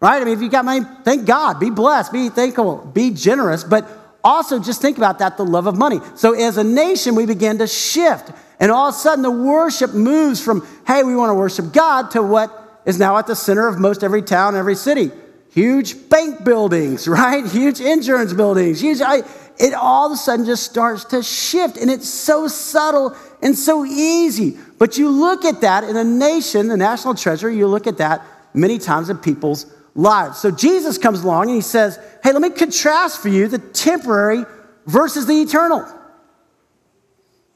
right? 0.00 0.20
I 0.20 0.24
mean, 0.24 0.34
if 0.34 0.42
you 0.42 0.50
got 0.50 0.64
money, 0.64 0.84
thank 1.04 1.26
God, 1.26 1.58
be 1.58 1.70
blessed, 1.70 2.12
be 2.12 2.28
thankful, 2.28 2.90
be 2.92 3.10
generous, 3.10 3.64
but 3.64 3.88
also 4.22 4.58
just 4.58 4.82
think 4.82 4.98
about 4.98 5.20
that 5.20 5.36
the 5.36 5.44
love 5.44 5.66
of 5.66 5.78
money. 5.78 6.00
So, 6.16 6.34
as 6.34 6.56
a 6.56 6.64
nation, 6.64 7.14
we 7.14 7.24
begin 7.24 7.58
to 7.58 7.66
shift, 7.68 8.32
and 8.58 8.72
all 8.72 8.88
of 8.88 8.94
a 8.96 8.98
sudden, 8.98 9.22
the 9.22 9.30
worship 9.30 9.94
moves 9.94 10.44
from, 10.44 10.66
hey, 10.86 11.04
we 11.04 11.14
want 11.14 11.30
to 11.30 11.34
worship 11.34 11.72
God, 11.72 12.10
to 12.10 12.22
what 12.22 12.65
is 12.86 12.98
now 12.98 13.18
at 13.18 13.26
the 13.26 13.36
center 13.36 13.68
of 13.68 13.78
most 13.78 14.02
every 14.02 14.22
town, 14.22 14.56
every 14.56 14.76
city. 14.76 15.10
Huge 15.50 16.08
bank 16.08 16.44
buildings, 16.44 17.06
right? 17.08 17.44
Huge 17.44 17.80
insurance 17.80 18.32
buildings. 18.32 18.80
Huge, 18.80 19.00
I, 19.02 19.22
it 19.58 19.74
all 19.74 20.06
of 20.06 20.12
a 20.12 20.16
sudden 20.16 20.46
just 20.46 20.62
starts 20.62 21.04
to 21.06 21.22
shift, 21.22 21.76
and 21.76 21.90
it's 21.90 22.08
so 22.08 22.48
subtle 22.48 23.16
and 23.42 23.56
so 23.56 23.84
easy. 23.84 24.56
But 24.78 24.96
you 24.96 25.10
look 25.10 25.44
at 25.44 25.60
that 25.62 25.84
in 25.84 25.96
a 25.96 26.04
nation, 26.04 26.68
the 26.68 26.76
national 26.76 27.14
treasure, 27.14 27.50
you 27.50 27.66
look 27.66 27.86
at 27.86 27.98
that 27.98 28.22
many 28.54 28.78
times 28.78 29.10
in 29.10 29.18
people's 29.18 29.66
lives. 29.94 30.38
So 30.38 30.50
Jesus 30.50 30.98
comes 30.98 31.22
along 31.22 31.44
and 31.44 31.56
he 31.56 31.60
says, 31.62 31.98
Hey, 32.22 32.32
let 32.32 32.42
me 32.42 32.50
contrast 32.50 33.20
for 33.20 33.28
you 33.28 33.48
the 33.48 33.58
temporary 33.58 34.44
versus 34.86 35.26
the 35.26 35.40
eternal. 35.40 35.86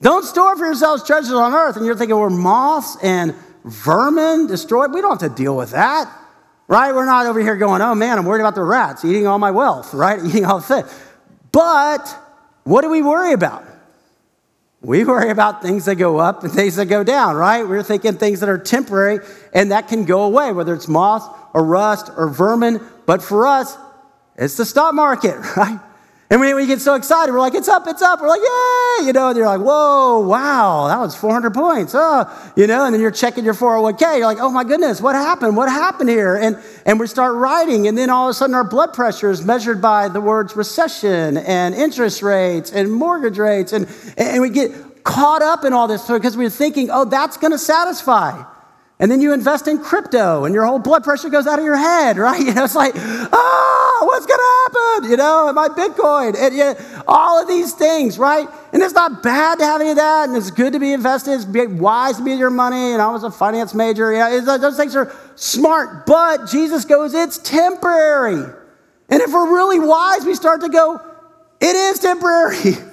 Don't 0.01 0.25
store 0.25 0.57
for 0.57 0.65
yourselves 0.65 1.05
treasures 1.05 1.33
on 1.33 1.53
earth. 1.53 1.77
And 1.77 1.85
you're 1.85 1.97
thinking, 1.97 2.17
we're 2.17 2.31
moths 2.31 2.97
and 3.03 3.35
vermin 3.64 4.47
destroyed. 4.47 4.93
We 4.93 5.00
don't 5.00 5.21
have 5.21 5.31
to 5.31 5.43
deal 5.43 5.57
with 5.57 5.71
that, 5.73 6.11
right? 6.69 6.95
We're 6.95 7.07
not 7.07 7.26
over 7.26 7.40
here 7.40 7.57
going, 7.57 7.83
oh 7.83 7.95
man, 7.95 8.19
I'm 8.19 8.25
worried 8.25 8.40
about 8.40 8.55
the 8.55 8.64
rats 8.64 9.05
eating 9.05 9.26
all 9.26 9.38
my 9.38 9.50
wealth, 9.50 9.95
right? 9.95 10.21
Eating 10.25 10.45
all 10.45 10.61
the 10.61 10.67
things. 10.67 11.00
But 11.52 12.17
what 12.64 12.83
do 12.83 12.90
we 12.90 13.02
worry 13.02 13.33
about? 13.33 13.64
We 14.83 15.05
worry 15.05 15.31
about 15.31 15.61
things 15.61 15.85
that 15.85 15.97
go 15.97 16.19
up 16.19 16.43
and 16.43 16.52
things 16.52 16.76
that 16.76 16.87
go 16.87 17.05
down, 17.05 17.37
right? 17.37 17.69
We're 17.69 17.83
thinking 17.83 18.14
things 18.14 18.40
that 18.40 18.49
are 18.49 18.57
temporary 18.57 19.19
and 19.52 19.73
that 19.73 19.88
can 19.88 20.07
go 20.07 20.23
away, 20.23 20.52
whether 20.52 20.73
it's 20.75 20.88
moth 20.88 21.29
or 21.52 21.64
rust 21.64 22.11
or 22.17 22.31
vermin. 22.31 22.81
But 23.05 23.23
for 23.23 23.47
us, 23.47 23.76
it's 24.37 24.57
the 24.57 24.64
stock 24.64 24.95
market, 24.95 25.37
right? 25.57 25.81
And 26.33 26.39
when 26.39 26.55
we 26.55 26.65
get 26.67 26.81
so 26.81 26.95
excited, 26.95 27.33
we're 27.33 27.41
like, 27.41 27.57
it's 27.57 27.69
up, 27.69 27.89
it's 27.89 28.03
up. 28.03 28.21
We're 28.21 28.29
like, 28.29 28.41
yay, 28.41 29.07
you 29.07 29.13
know, 29.13 29.31
and 29.31 29.37
you're 29.37 29.47
like, 29.47 29.61
whoa, 29.61 30.21
wow, 30.21 30.87
that 30.87 31.01
was 31.01 31.17
400 31.17 31.53
points. 31.53 31.93
Oh, 31.93 32.53
you 32.55 32.69
know, 32.69 32.85
and 32.85 32.95
then 32.95 33.01
you're 33.01 33.11
checking 33.11 33.45
your 33.45 33.55
401k. 33.55 34.19
You're 34.19 34.27
like, 34.27 34.39
oh 34.39 34.49
my 34.51 34.63
goodness, 34.63 35.01
what 35.01 35.17
happened? 35.17 35.57
What 35.57 35.69
happened 35.69 36.09
here? 36.09 36.37
And, 36.37 36.57
and 36.87 37.01
we 37.01 37.09
start 37.09 37.35
writing, 37.35 37.89
and 37.89 37.99
then 37.99 38.11
all 38.11 38.29
of 38.29 38.31
a 38.31 38.35
sudden 38.35 38.55
our 38.55 38.63
blood 38.63 38.93
pressure 38.95 39.29
is 39.29 39.45
measured 39.45 39.83
by 39.83 40.07
the 40.07 40.21
words 40.21 40.55
recession 40.55 41.37
and 41.37 41.75
interest 41.75 42.23
rates 42.23 42.71
and 42.71 42.93
mortgage 42.93 43.37
rates. 43.37 43.73
And, 43.73 43.89
and 44.17 44.41
we 44.41 44.51
get 44.51 45.03
caught 45.03 45.43
up 45.43 45.65
in 45.65 45.73
all 45.73 45.89
this 45.89 46.07
because 46.07 46.37
we're 46.37 46.49
thinking, 46.49 46.91
oh, 46.93 47.07
that's 47.07 47.39
going 47.39 47.53
to 47.53 47.59
satisfy. 47.59 48.45
And 49.00 49.11
then 49.11 49.23
you 49.23 49.33
invest 49.33 49.66
in 49.66 49.78
crypto 49.78 50.45
and 50.45 50.54
your 50.54 50.66
whole 50.66 50.78
blood 50.78 51.02
pressure 51.02 51.30
goes 51.30 51.47
out 51.47 51.59
of 51.59 51.64
your 51.64 51.76
head, 51.76 52.19
right? 52.26 52.38
You 52.38 52.52
know, 52.52 52.64
it's 52.64 52.75
like, 52.75 52.92
oh, 52.97 54.02
what's 54.02 54.26
going 54.26 54.38
to 54.38 54.78
happen? 54.78 55.11
You 55.11 55.16
know, 55.16 55.52
my 55.54 55.69
Bitcoin 55.69 56.37
and 56.37 56.54
you 56.54 56.64
know, 56.64 57.02
all 57.09 57.40
of 57.40 57.49
these 57.49 57.73
things, 57.73 58.19
right? 58.19 58.47
And 58.75 58.83
it's 58.83 58.92
not 58.92 59.23
bad 59.23 59.59
to 59.59 59.64
have 59.64 59.80
any 59.80 59.90
of 59.90 59.97
that. 59.97 60.28
And 60.28 60.37
it's 60.37 60.50
good 60.50 60.75
to 60.75 60.78
be 60.78 60.92
invested. 60.92 61.33
It's 61.33 61.47
wise 61.47 62.19
to 62.19 62.25
be 62.25 62.33
your 62.33 62.50
money. 62.50 62.92
And 62.92 63.00
I 63.00 63.11
was 63.11 63.25
a 63.25 63.30
finance 63.30 63.73
major. 63.73 64.12
Yeah, 64.12 64.38
those 64.40 64.76
things 64.76 64.95
are 64.95 65.11
smart. 65.35 66.04
But 66.04 66.47
Jesus 66.50 66.85
goes, 66.85 67.14
it's 67.14 67.38
temporary. 67.38 68.45
And 69.09 69.23
if 69.23 69.33
we're 69.33 69.50
really 69.50 69.80
wise, 69.80 70.26
we 70.26 70.35
start 70.35 70.61
to 70.61 70.69
go, 70.69 71.00
it 71.59 71.75
is 71.75 71.99
temporary. 72.00 72.75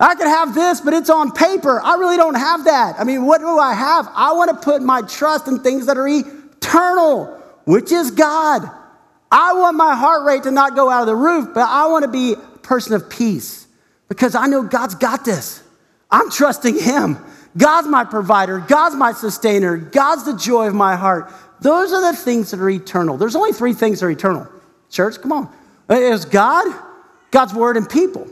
I 0.00 0.14
could 0.14 0.28
have 0.28 0.54
this, 0.54 0.80
but 0.80 0.94
it's 0.94 1.10
on 1.10 1.32
paper. 1.32 1.80
I 1.80 1.94
really 1.94 2.16
don't 2.16 2.36
have 2.36 2.64
that. 2.64 3.00
I 3.00 3.04
mean, 3.04 3.26
what 3.26 3.40
do 3.40 3.58
I 3.58 3.74
have? 3.74 4.08
I 4.14 4.32
want 4.32 4.50
to 4.50 4.56
put 4.56 4.80
my 4.80 5.02
trust 5.02 5.48
in 5.48 5.60
things 5.60 5.86
that 5.86 5.96
are 5.96 6.06
eternal, 6.06 7.26
which 7.64 7.90
is 7.90 8.12
God. 8.12 8.70
I 9.30 9.54
want 9.54 9.76
my 9.76 9.94
heart 9.94 10.24
rate 10.24 10.44
to 10.44 10.50
not 10.50 10.76
go 10.76 10.88
out 10.88 11.02
of 11.02 11.06
the 11.08 11.16
roof, 11.16 11.48
but 11.52 11.68
I 11.68 11.88
want 11.88 12.04
to 12.04 12.10
be 12.10 12.34
a 12.34 12.36
person 12.58 12.94
of 12.94 13.10
peace 13.10 13.66
because 14.08 14.34
I 14.34 14.46
know 14.46 14.62
God's 14.62 14.94
got 14.94 15.24
this. 15.24 15.62
I'm 16.10 16.30
trusting 16.30 16.78
Him. 16.78 17.18
God's 17.56 17.88
my 17.88 18.04
provider, 18.04 18.60
God's 18.60 18.94
my 18.94 19.12
sustainer, 19.12 19.76
God's 19.76 20.24
the 20.24 20.36
joy 20.36 20.68
of 20.68 20.74
my 20.74 20.94
heart. 20.94 21.32
Those 21.60 21.92
are 21.92 22.12
the 22.12 22.16
things 22.16 22.52
that 22.52 22.60
are 22.60 22.70
eternal. 22.70 23.16
There's 23.16 23.34
only 23.34 23.52
three 23.52 23.72
things 23.72 23.98
that 24.00 24.06
are 24.06 24.10
eternal. 24.10 24.46
Church, 24.90 25.20
come 25.20 25.32
on. 25.32 25.52
It's 25.90 26.24
God, 26.24 26.66
God's 27.32 27.52
word, 27.52 27.76
and 27.76 27.88
people. 27.88 28.28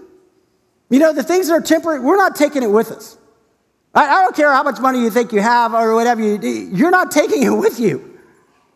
You 0.90 0.98
know, 0.98 1.12
the 1.12 1.22
things 1.22 1.48
that 1.48 1.54
are 1.54 1.60
temporary, 1.60 2.00
we're 2.00 2.16
not 2.16 2.36
taking 2.36 2.62
it 2.62 2.70
with 2.70 2.90
us. 2.90 3.18
I, 3.94 4.04
I 4.08 4.22
don't 4.22 4.36
care 4.36 4.52
how 4.52 4.62
much 4.62 4.78
money 4.80 5.00
you 5.00 5.10
think 5.10 5.32
you 5.32 5.40
have 5.40 5.74
or 5.74 5.94
whatever, 5.94 6.22
you, 6.22 6.38
you're 6.72 6.90
not 6.90 7.10
taking 7.10 7.42
it 7.42 7.50
with 7.50 7.80
you. 7.80 8.18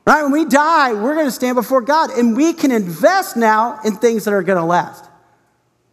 Right? 0.07 0.23
When 0.23 0.33
we 0.33 0.45
die, 0.45 0.93
we're 0.93 1.15
going 1.15 1.27
to 1.27 1.33
stand 1.33 1.55
before 1.55 1.83
God 1.83 2.11
and 2.11 2.37
we 2.37 2.53
can 2.53 2.73
invest 2.73 3.37
now 3.37 3.81
in 3.85 3.97
things 3.97 4.25
that 4.25 4.35
are 4.35 4.43
going 4.43 4.59
to 4.59 4.65
last. 4.65 5.05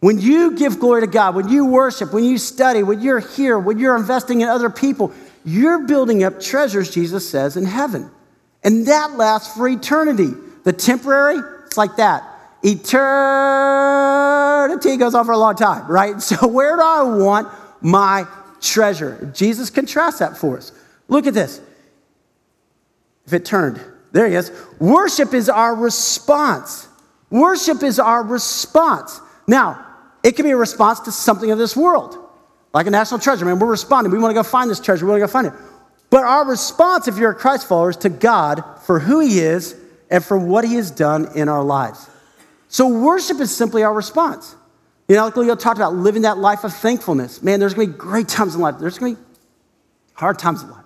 When 0.00 0.20
you 0.20 0.56
give 0.56 0.78
glory 0.80 1.02
to 1.02 1.06
God, 1.06 1.34
when 1.34 1.48
you 1.48 1.66
worship, 1.66 2.12
when 2.12 2.24
you 2.24 2.38
study, 2.38 2.82
when 2.82 3.00
you're 3.00 3.20
here, 3.20 3.58
when 3.58 3.78
you're 3.78 3.96
investing 3.96 4.40
in 4.40 4.48
other 4.48 4.70
people, 4.70 5.12
you're 5.44 5.86
building 5.86 6.24
up 6.24 6.40
treasures, 6.40 6.92
Jesus 6.92 7.28
says, 7.28 7.56
in 7.56 7.64
heaven. 7.64 8.10
And 8.62 8.86
that 8.86 9.16
lasts 9.16 9.56
for 9.56 9.68
eternity. 9.68 10.30
The 10.64 10.72
temporary, 10.72 11.40
it's 11.66 11.76
like 11.76 11.96
that. 11.96 12.22
Eternity 12.62 12.88
goes 14.96 15.14
on 15.14 15.24
for 15.24 15.32
a 15.32 15.38
long 15.38 15.54
time, 15.54 15.86
right? 15.86 16.20
So, 16.28 16.46
where 16.46 16.76
do 16.76 16.82
I 16.82 17.02
want 17.02 17.48
my 17.80 18.26
treasure? 18.60 19.30
Jesus 19.34 19.70
contrasts 19.70 20.18
that 20.18 20.36
for 20.36 20.58
us. 20.58 20.72
Look 21.08 21.26
at 21.26 21.34
this. 21.34 21.60
If 23.26 23.32
it 23.32 23.44
turned, 23.44 23.80
there 24.12 24.28
he 24.28 24.34
is. 24.34 24.50
Worship 24.78 25.34
is 25.34 25.48
our 25.48 25.74
response. 25.74 26.88
Worship 27.30 27.82
is 27.82 27.98
our 27.98 28.22
response. 28.22 29.20
Now, 29.46 29.84
it 30.22 30.34
can 30.34 30.44
be 30.44 30.50
a 30.50 30.56
response 30.56 31.00
to 31.00 31.12
something 31.12 31.50
of 31.50 31.58
this 31.58 31.76
world, 31.76 32.16
like 32.72 32.86
a 32.86 32.90
national 32.90 33.20
treasure. 33.20 33.44
Man, 33.44 33.58
we're 33.58 33.66
responding. 33.66 34.12
We 34.12 34.18
want 34.18 34.30
to 34.30 34.34
go 34.34 34.42
find 34.42 34.70
this 34.70 34.80
treasure. 34.80 35.04
We 35.04 35.10
want 35.10 35.20
to 35.20 35.26
go 35.26 35.32
find 35.32 35.46
it. 35.46 35.52
But 36.10 36.24
our 36.24 36.46
response, 36.46 37.06
if 37.06 37.18
you're 37.18 37.30
a 37.32 37.34
Christ 37.34 37.68
follower, 37.68 37.90
is 37.90 37.96
to 37.98 38.08
God 38.08 38.64
for 38.84 38.98
who 38.98 39.20
He 39.20 39.40
is 39.40 39.76
and 40.10 40.24
for 40.24 40.38
what 40.38 40.64
He 40.64 40.74
has 40.76 40.90
done 40.90 41.28
in 41.34 41.48
our 41.48 41.62
lives. 41.62 42.08
So 42.68 42.86
worship 42.86 43.40
is 43.40 43.54
simply 43.54 43.82
our 43.82 43.92
response. 43.92 44.54
You 45.08 45.16
know, 45.16 45.24
like 45.24 45.36
Leo 45.36 45.56
talked 45.56 45.78
about 45.78 45.94
living 45.94 46.22
that 46.22 46.36
life 46.36 46.64
of 46.64 46.74
thankfulness. 46.74 47.42
Man, 47.42 47.60
there's 47.60 47.74
gonna 47.74 47.88
be 47.88 47.94
great 47.94 48.28
times 48.28 48.54
in 48.54 48.60
life. 48.60 48.76
There's 48.78 48.98
gonna 48.98 49.14
be 49.14 49.20
hard 50.12 50.38
times 50.38 50.62
in 50.62 50.70
life. 50.70 50.84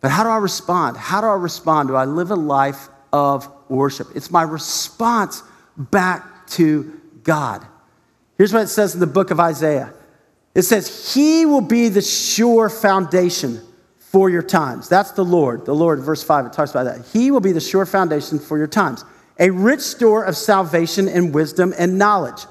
But 0.00 0.10
how 0.10 0.22
do 0.22 0.30
I 0.30 0.38
respond? 0.38 0.96
How 0.96 1.20
do 1.20 1.26
I 1.26 1.34
respond? 1.34 1.88
Do 1.88 1.94
I 1.94 2.06
live 2.06 2.30
a 2.30 2.36
life 2.36 2.88
of 3.12 3.48
worship? 3.68 4.08
It's 4.14 4.30
my 4.30 4.42
response 4.42 5.42
back 5.76 6.46
to 6.48 7.00
God. 7.22 7.66
Here's 8.38 8.52
what 8.52 8.62
it 8.62 8.68
says 8.68 8.94
in 8.94 9.00
the 9.00 9.06
book 9.06 9.30
of 9.30 9.40
Isaiah 9.40 9.92
it 10.54 10.62
says, 10.62 11.12
He 11.12 11.44
will 11.44 11.60
be 11.60 11.90
the 11.90 12.00
sure 12.00 12.70
foundation 12.70 13.60
for 13.98 14.30
your 14.30 14.42
times. 14.42 14.88
That's 14.88 15.10
the 15.10 15.24
Lord. 15.24 15.66
The 15.66 15.74
Lord, 15.74 16.00
verse 16.00 16.22
5, 16.22 16.46
it 16.46 16.54
talks 16.54 16.70
about 16.70 16.84
that. 16.84 17.04
He 17.12 17.30
will 17.30 17.40
be 17.40 17.52
the 17.52 17.60
sure 17.60 17.84
foundation 17.84 18.38
for 18.38 18.56
your 18.56 18.66
times 18.66 19.04
a 19.38 19.50
rich 19.50 19.80
store 19.80 20.24
of 20.24 20.36
salvation 20.36 21.08
and 21.08 21.34
wisdom 21.34 21.74
and 21.78 21.98
knowledge. 21.98 22.46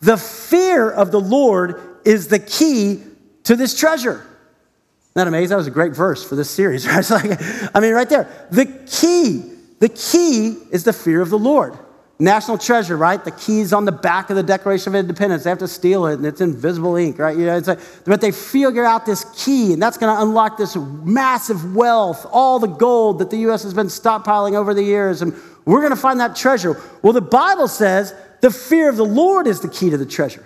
The 0.00 0.16
fear 0.16 0.90
of 0.90 1.10
the 1.10 1.20
Lord 1.20 1.80
is 2.04 2.28
the 2.28 2.38
key 2.38 3.02
to 3.44 3.56
this 3.56 3.78
treasure. 3.78 4.20
Isn't 4.20 5.14
that 5.14 5.28
amazing? 5.28 5.50
That 5.50 5.56
was 5.56 5.66
a 5.66 5.72
great 5.72 5.94
verse 5.94 6.26
for 6.26 6.36
this 6.36 6.50
series. 6.50 6.86
Right? 6.88 7.10
Like, 7.10 7.40
I 7.74 7.80
mean, 7.80 7.92
right 7.92 8.08
there. 8.08 8.28
The 8.50 8.66
key, 8.66 9.52
the 9.80 9.88
key 9.88 10.56
is 10.70 10.84
the 10.84 10.92
fear 10.92 11.20
of 11.20 11.30
the 11.30 11.38
Lord. 11.38 11.76
National 12.20 12.58
treasure, 12.58 12.96
right? 12.96 13.24
The 13.24 13.30
key's 13.30 13.72
on 13.72 13.84
the 13.84 13.92
back 13.92 14.28
of 14.28 14.34
the 14.34 14.42
Declaration 14.42 14.92
of 14.92 14.98
Independence. 14.98 15.44
They 15.44 15.50
have 15.50 15.60
to 15.60 15.68
steal 15.68 16.06
it, 16.06 16.14
and 16.14 16.26
it's 16.26 16.40
invisible 16.40 16.96
ink, 16.96 17.18
right? 17.18 17.36
You 17.36 17.46
know, 17.46 17.56
it's 17.56 17.68
like, 17.68 17.78
but 18.04 18.20
they 18.20 18.32
figure 18.32 18.84
out 18.84 19.06
this 19.06 19.24
key, 19.36 19.72
and 19.72 19.80
that's 19.80 19.96
going 19.96 20.14
to 20.14 20.20
unlock 20.20 20.58
this 20.58 20.74
massive 20.76 21.76
wealth, 21.76 22.26
all 22.32 22.58
the 22.58 22.66
gold 22.66 23.20
that 23.20 23.30
the 23.30 23.36
U.S. 23.38 23.62
has 23.62 23.72
been 23.72 23.86
stockpiling 23.86 24.54
over 24.54 24.74
the 24.74 24.82
years, 24.82 25.22
and 25.22 25.32
we're 25.64 25.80
going 25.80 25.94
to 25.94 26.00
find 26.00 26.18
that 26.18 26.34
treasure. 26.34 26.80
Well, 27.02 27.12
the 27.12 27.20
Bible 27.20 27.68
says 27.68 28.12
the 28.40 28.50
fear 28.50 28.88
of 28.88 28.96
the 28.96 29.04
Lord 29.04 29.46
is 29.46 29.60
the 29.60 29.68
key 29.68 29.90
to 29.90 29.96
the 29.96 30.06
treasure. 30.06 30.44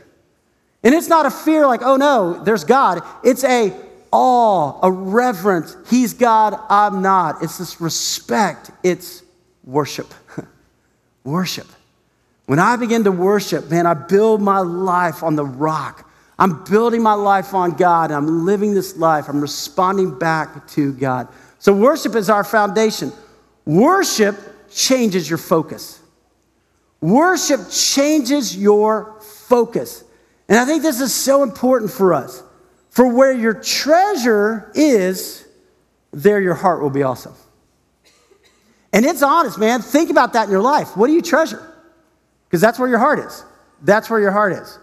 And 0.84 0.94
it's 0.94 1.08
not 1.08 1.26
a 1.26 1.30
fear 1.30 1.66
like, 1.66 1.80
oh 1.82 1.96
no, 1.96 2.42
there's 2.42 2.64
God. 2.64 3.02
It's 3.24 3.44
a 3.44 3.72
awe, 4.10 4.78
a 4.82 4.90
reverence. 4.90 5.76
He's 5.88 6.12
God, 6.12 6.58
I'm 6.68 7.02
not. 7.02 7.42
It's 7.42 7.58
this 7.58 7.80
respect, 7.80 8.70
it's 8.82 9.22
worship. 9.64 10.12
Worship. 11.24 11.66
When 12.46 12.58
I 12.58 12.76
begin 12.76 13.04
to 13.04 13.12
worship, 13.12 13.70
man, 13.70 13.86
I 13.86 13.94
build 13.94 14.42
my 14.42 14.58
life 14.58 15.22
on 15.22 15.36
the 15.36 15.44
rock. 15.44 16.08
I'm 16.38 16.64
building 16.64 17.02
my 17.02 17.14
life 17.14 17.54
on 17.54 17.72
God. 17.72 18.10
I'm 18.10 18.44
living 18.44 18.74
this 18.74 18.96
life. 18.96 19.28
I'm 19.28 19.40
responding 19.40 20.18
back 20.18 20.66
to 20.68 20.92
God. 20.92 21.28
So, 21.58 21.72
worship 21.72 22.16
is 22.16 22.28
our 22.28 22.42
foundation. 22.42 23.12
Worship 23.64 24.36
changes 24.70 25.28
your 25.28 25.38
focus. 25.38 26.00
Worship 27.00 27.60
changes 27.70 28.56
your 28.56 29.20
focus. 29.20 30.04
And 30.48 30.58
I 30.58 30.64
think 30.64 30.82
this 30.82 31.00
is 31.00 31.14
so 31.14 31.42
important 31.42 31.90
for 31.90 32.12
us. 32.12 32.42
For 32.90 33.08
where 33.08 33.32
your 33.32 33.54
treasure 33.54 34.70
is, 34.74 35.46
there 36.12 36.40
your 36.40 36.54
heart 36.54 36.82
will 36.82 36.90
be 36.90 37.02
also. 37.02 37.34
And 38.92 39.06
it's 39.06 39.22
honest, 39.22 39.58
man. 39.58 39.80
Think 39.80 40.10
about 40.10 40.34
that 40.34 40.44
in 40.44 40.50
your 40.50 40.60
life. 40.60 40.96
What 40.96 41.06
do 41.06 41.12
you 41.12 41.22
treasure? 41.22 41.66
Because 42.44 42.60
that's 42.60 42.78
where 42.78 42.88
your 42.88 42.98
heart 42.98 43.18
is. 43.18 43.44
That's 43.82 44.10
where 44.10 44.20
your 44.20 44.32
heart 44.32 44.52
is. 44.52 44.78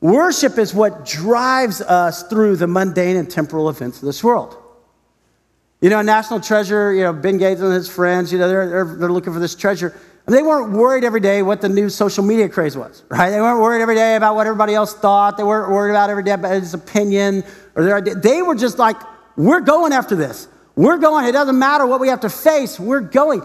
Worship 0.00 0.58
is 0.58 0.74
what 0.74 1.06
drives 1.06 1.80
us 1.80 2.24
through 2.24 2.56
the 2.56 2.66
mundane 2.66 3.16
and 3.16 3.30
temporal 3.30 3.68
events 3.68 3.98
of 3.98 4.06
this 4.06 4.22
world. 4.22 4.56
You 5.80 5.90
know, 5.90 6.02
national 6.02 6.40
treasure, 6.40 6.92
you 6.92 7.02
know, 7.02 7.12
Ben 7.12 7.38
Gates 7.38 7.60
and 7.60 7.72
his 7.72 7.88
friends, 7.88 8.32
you 8.32 8.38
know, 8.38 8.48
they're, 8.48 8.68
they're, 8.68 8.96
they're 8.96 9.12
looking 9.12 9.32
for 9.32 9.38
this 9.38 9.54
treasure. 9.54 9.98
And 10.26 10.34
they 10.34 10.42
weren't 10.42 10.72
worried 10.72 11.04
every 11.04 11.20
day 11.20 11.42
what 11.42 11.60
the 11.60 11.68
new 11.68 11.90
social 11.90 12.24
media 12.24 12.48
craze 12.48 12.76
was, 12.76 13.02
right? 13.08 13.30
They 13.30 13.40
weren't 13.40 13.60
worried 13.60 13.82
every 13.82 13.94
day 13.94 14.16
about 14.16 14.34
what 14.34 14.46
everybody 14.46 14.74
else 14.74 14.94
thought. 14.94 15.36
They 15.36 15.42
weren't 15.42 15.70
worried 15.70 15.90
about 15.90 16.08
every 16.08 16.22
day 16.22 16.32
about 16.32 16.52
his 16.52 16.72
opinion 16.72 17.44
or 17.74 17.84
their 17.84 17.96
idea. 17.96 18.14
They 18.14 18.40
were 18.40 18.54
just 18.54 18.78
like, 18.78 18.96
we're 19.36 19.60
going 19.60 19.92
after 19.92 20.16
this. 20.16 20.48
We're 20.76 20.98
going. 20.98 21.26
It 21.26 21.32
doesn't 21.32 21.58
matter 21.58 21.86
what 21.86 22.00
we 22.00 22.08
have 22.08 22.20
to 22.20 22.28
face. 22.28 22.80
We're 22.80 23.00
going. 23.00 23.42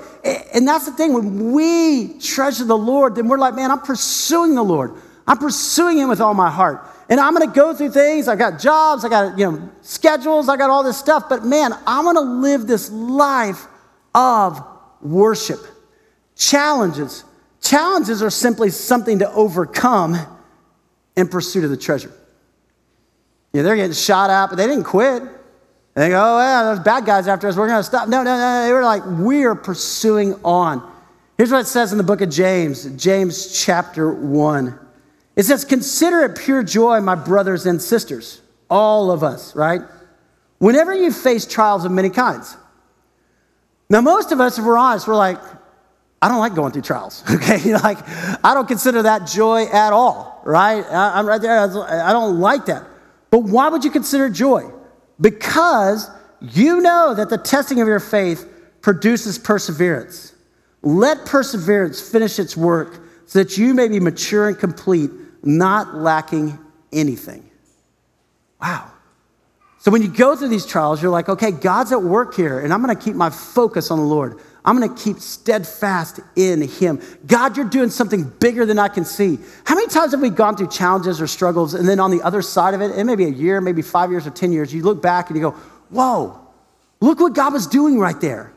And 0.54 0.68
that's 0.68 0.86
the 0.86 0.92
thing. 0.92 1.14
When 1.14 1.52
we 1.52 2.18
treasure 2.20 2.66
the 2.66 2.78
Lord, 2.78 3.16
then 3.16 3.28
we're 3.28 3.38
like, 3.38 3.54
man, 3.54 3.70
I'm 3.70 3.82
pursuing 3.82 4.56
the 4.56 4.64
Lord. 4.64 4.96
I'm 5.28 5.38
pursuing 5.38 6.00
Him 6.00 6.10
with 6.10 6.22
all 6.22 6.34
my 6.34 6.50
heart. 6.50 6.88
And 7.08 7.20
I'm 7.20 7.36
going 7.36 7.48
to 7.48 7.56
go 7.56 7.74
through 7.76 7.92
things. 7.92 8.28
I've 8.28 8.40
got 8.40 8.60
jobs. 8.60 9.06
I 9.06 9.10
got, 9.10 9.38
you 9.38 9.52
know, 9.52 9.70
schedules. 9.82 10.50
I 10.50 10.58
got 10.58 10.72
all 10.72 10.84
this 10.84 10.98
stuff. 10.98 11.30
But 11.30 11.46
man, 11.46 11.72
I'm 11.86 12.04
going 12.04 12.16
to 12.16 12.22
live 12.22 12.66
this 12.66 12.90
life 12.92 13.68
of 14.16 14.64
worship. 15.02 15.60
Challenges. 16.36 17.24
Challenges 17.62 18.24
are 18.24 18.30
simply 18.30 18.72
something 18.72 19.20
to 19.20 19.32
overcome 19.32 20.18
in 21.16 21.28
pursuit 21.28 21.64
of 21.64 21.70
the 21.70 21.78
treasure. 21.78 22.12
Yeah, 23.54 23.64
they're 23.64 23.76
getting 23.76 23.94
shot 23.94 24.30
at, 24.30 24.48
but 24.48 24.56
they 24.56 24.66
didn't 24.66 24.86
quit. 24.86 25.24
And 26.00 26.06
they 26.06 26.10
go, 26.12 26.38
oh, 26.38 26.40
yeah, 26.40 26.64
those 26.64 26.80
bad 26.80 27.06
guys 27.06 27.28
after 27.28 27.50
us. 27.50 27.58
We're 27.58 27.68
going 27.68 27.80
to 27.80 27.84
stop. 27.84 28.08
No, 28.08 28.24
no, 28.24 28.38
no. 28.38 28.66
They 28.66 28.72
were 28.72 28.86
like, 28.86 29.04
we're 29.06 29.54
pursuing 29.54 30.34
on. 30.46 30.82
Here's 31.38 31.52
what 31.52 31.60
it 31.60 31.68
says 31.68 31.92
in 31.92 31.98
the 31.98 32.06
book 32.06 32.22
of 32.22 32.30
James, 32.30 32.86
James 32.96 33.62
chapter 33.62 34.10
1. 34.10 34.80
It 35.36 35.44
says, 35.44 35.66
Consider 35.66 36.22
it 36.22 36.38
pure 36.38 36.64
joy, 36.64 37.02
my 37.02 37.16
brothers 37.16 37.66
and 37.66 37.82
sisters, 37.82 38.40
all 38.70 39.12
of 39.12 39.24
us, 39.24 39.54
right? 39.58 39.82
Whenever 40.60 40.94
you 40.94 41.12
face 41.12 41.46
trials 41.46 41.84
of 41.84 41.92
many 41.92 42.10
kinds. 42.10 42.56
Now, 43.90 44.00
most 44.00 44.32
of 44.32 44.40
us, 44.40 44.58
if 44.58 44.64
we're 44.64 44.78
honest, 44.78 45.06
we're 45.06 45.18
like, 45.18 45.42
I 46.22 46.30
don't 46.30 46.40
like 46.40 46.56
going 46.56 46.72
through 46.72 46.84
trials, 46.84 47.26
okay? 47.30 47.74
like, 47.84 47.98
I 48.08 48.54
don't 48.54 48.70
consider 48.70 49.02
that 49.02 49.28
joy 49.28 49.66
at 49.66 49.92
all, 49.92 50.42
right? 50.46 50.86
I'm 50.90 51.26
right 51.26 51.42
there. 51.42 51.60
I 51.60 52.14
don't 52.14 52.40
like 52.40 52.68
that. 52.68 52.86
But 53.32 53.40
why 53.40 53.68
would 53.68 53.84
you 53.84 53.92
consider 53.92 54.30
joy? 54.30 54.72
Because 55.20 56.10
you 56.42 56.82
know 56.82 57.14
that 57.14 57.30
the 57.30 57.38
testing 57.38 57.82
of 57.82 57.88
your 57.88 58.00
faith 58.00 58.48
produces 58.82 59.38
perseverance. 59.38 60.34
Let 60.82 61.26
perseverance 61.26 62.00
finish 62.00 62.40
its 62.40 62.56
work 62.56 63.02
so 63.26 63.44
that 63.44 63.58
you 63.58 63.74
may 63.74 63.88
be 63.88 64.00
mature 64.00 64.48
and 64.48 64.58
complete, 64.58 65.12
not 65.44 65.96
lacking 65.96 66.58
anything. 66.92 67.50
Wow. 68.62 68.92
So 69.80 69.92
when 69.92 70.02
you 70.02 70.10
go 70.10 70.36
through 70.36 70.50
these 70.50 70.66
trials, 70.66 71.02
you're 71.02 71.12
like, 71.12 71.30
okay, 71.30 71.52
God's 71.52 71.92
at 71.92 72.02
work 72.02 72.34
here, 72.36 72.60
and 72.60 72.74
I'm 72.74 72.82
gonna 72.82 72.96
keep 72.96 73.16
my 73.16 73.30
focus 73.30 73.92
on 73.92 74.00
the 74.00 74.06
Lord. 74.06 74.40
I'm 74.66 74.80
gonna 74.80 74.94
keep 74.94 75.20
steadfast 75.20 76.20
in 76.36 76.62
Him. 76.62 77.02
God, 77.26 77.56
you're 77.56 77.66
doing 77.66 77.90
something 77.90 78.24
bigger 78.24 78.66
than 78.66 78.78
I 78.78 78.88
can 78.88 79.06
see. 79.06 79.40
How 79.64 79.76
many 79.76 79.88
times 79.88 80.12
have 80.12 80.22
we 80.22 80.30
gone 80.30 80.58
through 80.58 80.70
challenges 80.70 81.22
or 81.22 81.28
struggles, 81.28 81.74
and 81.74 81.88
then 81.88 82.00
on 82.00 82.12
the 82.12 82.22
other 82.22 82.42
side 82.42 82.74
of 82.74 82.82
it, 82.82 82.92
and 82.92 83.08
maybe 83.08 83.26
a 83.26 83.30
year, 83.30 83.62
maybe 83.62 83.82
five 83.82 84.12
years 84.12 84.28
or 84.28 84.32
10 84.32 84.52
years, 84.52 84.74
you 84.74 84.84
look 84.84 85.02
back 85.02 85.30
and 85.30 85.38
you 85.38 85.42
go, 85.42 85.56
whoa, 85.90 86.40
look 87.00 87.20
what 87.20 87.34
God 87.34 87.54
was 87.54 87.68
doing 87.68 88.00
right 88.00 88.20
there. 88.20 88.54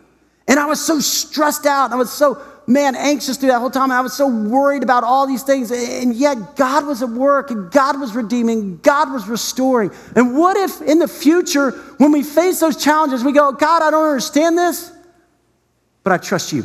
And 0.49 0.59
I 0.59 0.67
was 0.67 0.85
so 0.85 1.01
stressed 1.01 1.67
out. 1.67 1.93
I 1.93 1.95
was 1.95 2.13
so, 2.13 2.43
man, 2.67 2.97
anxious 2.97 3.37
through 3.37 3.51
that 3.51 3.61
whole 3.61 3.71
time. 3.71 3.91
I 3.91 4.01
was 4.01 4.13
so 4.13 4.27
worried 4.27 4.83
about 4.83 5.05
all 5.05 5.27
these 5.27 5.43
things. 5.43 5.71
And 5.71 6.15
yet 6.15 6.57
God 6.57 6.87
was 6.87 7.01
at 7.01 7.09
work 7.09 7.51
and 7.51 7.71
God 7.71 8.01
was 8.01 8.15
redeeming, 8.15 8.79
God 8.79 9.13
was 9.13 9.29
restoring. 9.29 9.93
And 10.17 10.37
what 10.37 10.57
if 10.57 10.83
in 10.83 10.99
the 10.99 11.09
future, 11.09 11.71
when 11.99 12.13
we 12.13 12.23
face 12.23 12.61
those 12.61 12.77
challenges, 12.77 13.23
we 13.23 13.33
go, 13.33 13.53
God, 13.53 13.83
I 13.83 13.91
don't 13.91 14.09
understand 14.09 14.59
this? 14.59 14.93
But 16.03 16.13
I 16.13 16.19
trust 16.19 16.53
you. 16.53 16.65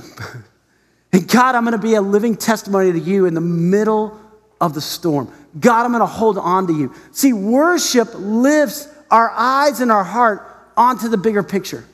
and 1.13 1.27
God, 1.27 1.55
I'm 1.55 1.63
going 1.63 1.73
to 1.73 1.81
be 1.81 1.95
a 1.95 2.01
living 2.01 2.35
testimony 2.35 2.91
to 2.91 2.99
you 2.99 3.25
in 3.25 3.33
the 3.33 3.41
middle 3.41 4.19
of 4.59 4.73
the 4.73 4.81
storm. 4.81 5.31
God, 5.59 5.85
I'm 5.85 5.91
going 5.91 6.01
to 6.01 6.05
hold 6.05 6.37
on 6.37 6.67
to 6.67 6.73
you. 6.73 6.93
See, 7.11 7.33
worship 7.33 8.09
lifts 8.13 8.87
our 9.09 9.29
eyes 9.31 9.79
and 9.79 9.91
our 9.91 10.03
heart 10.03 10.71
onto 10.75 11.09
the 11.09 11.17
bigger 11.17 11.43
picture. 11.43 11.85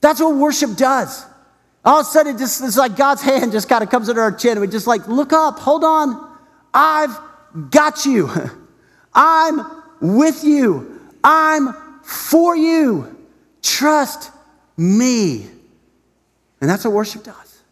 That's 0.00 0.20
what 0.20 0.34
worship 0.36 0.76
does. 0.76 1.26
All 1.84 2.00
of 2.00 2.06
a 2.06 2.08
sudden, 2.08 2.36
it 2.36 2.38
just, 2.38 2.62
it's 2.62 2.76
like 2.76 2.96
God's 2.96 3.22
hand 3.22 3.52
just 3.52 3.68
kind 3.68 3.82
of 3.82 3.90
comes 3.90 4.08
under 4.08 4.20
our 4.20 4.32
chin. 4.32 4.52
And 4.52 4.60
we 4.60 4.66
just 4.66 4.86
like, 4.86 5.06
look 5.08 5.32
up, 5.32 5.58
hold 5.58 5.84
on. 5.84 6.38
I've 6.72 7.18
got 7.70 8.04
you. 8.04 8.30
I'm 9.14 9.60
with 10.00 10.44
you. 10.44 11.00
I'm 11.24 11.74
for 12.02 12.56
you. 12.56 13.16
Trust 13.62 14.30
me. 14.76 15.46
And 16.60 16.68
that's 16.68 16.84
what 16.84 16.92
worship 16.92 17.24
does. 17.24 17.62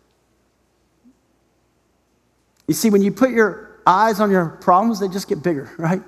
You 2.67 2.75
see, 2.75 2.91
when 2.91 3.03
you 3.03 3.11
put 3.11 3.31
your 3.31 3.81
eyes 3.87 4.21
on 4.21 4.31
your 4.31 4.47
problems, 4.47 5.01
they 5.01 5.09
just 5.09 5.29
get 5.29 5.43
bigger, 5.43 5.71
right? 5.79 6.03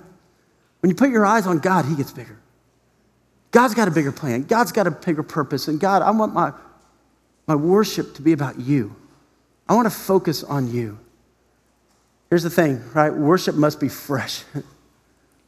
When 0.80 0.90
you 0.90 0.96
put 0.96 1.10
your 1.10 1.26
eyes 1.26 1.46
on 1.46 1.58
God, 1.58 1.84
He 1.84 1.94
gets 1.94 2.12
bigger. 2.12 2.38
God's 3.50 3.74
got 3.74 3.88
a 3.88 3.90
bigger 3.90 4.12
plan. 4.12 4.44
God's 4.44 4.72
got 4.72 4.86
a 4.86 4.90
bigger 4.90 5.22
purpose. 5.22 5.68
And 5.68 5.80
God, 5.80 6.02
I 6.02 6.10
want 6.12 6.32
my, 6.32 6.52
my 7.46 7.56
worship 7.56 8.14
to 8.14 8.22
be 8.22 8.32
about 8.32 8.60
you. 8.60 8.94
I 9.68 9.74
want 9.74 9.86
to 9.86 9.94
focus 9.94 10.44
on 10.44 10.72
you. 10.72 10.98
Here's 12.28 12.44
the 12.44 12.50
thing, 12.50 12.82
right? 12.94 13.12
Worship 13.12 13.56
must 13.56 13.80
be 13.80 13.88
fresh. 13.88 14.44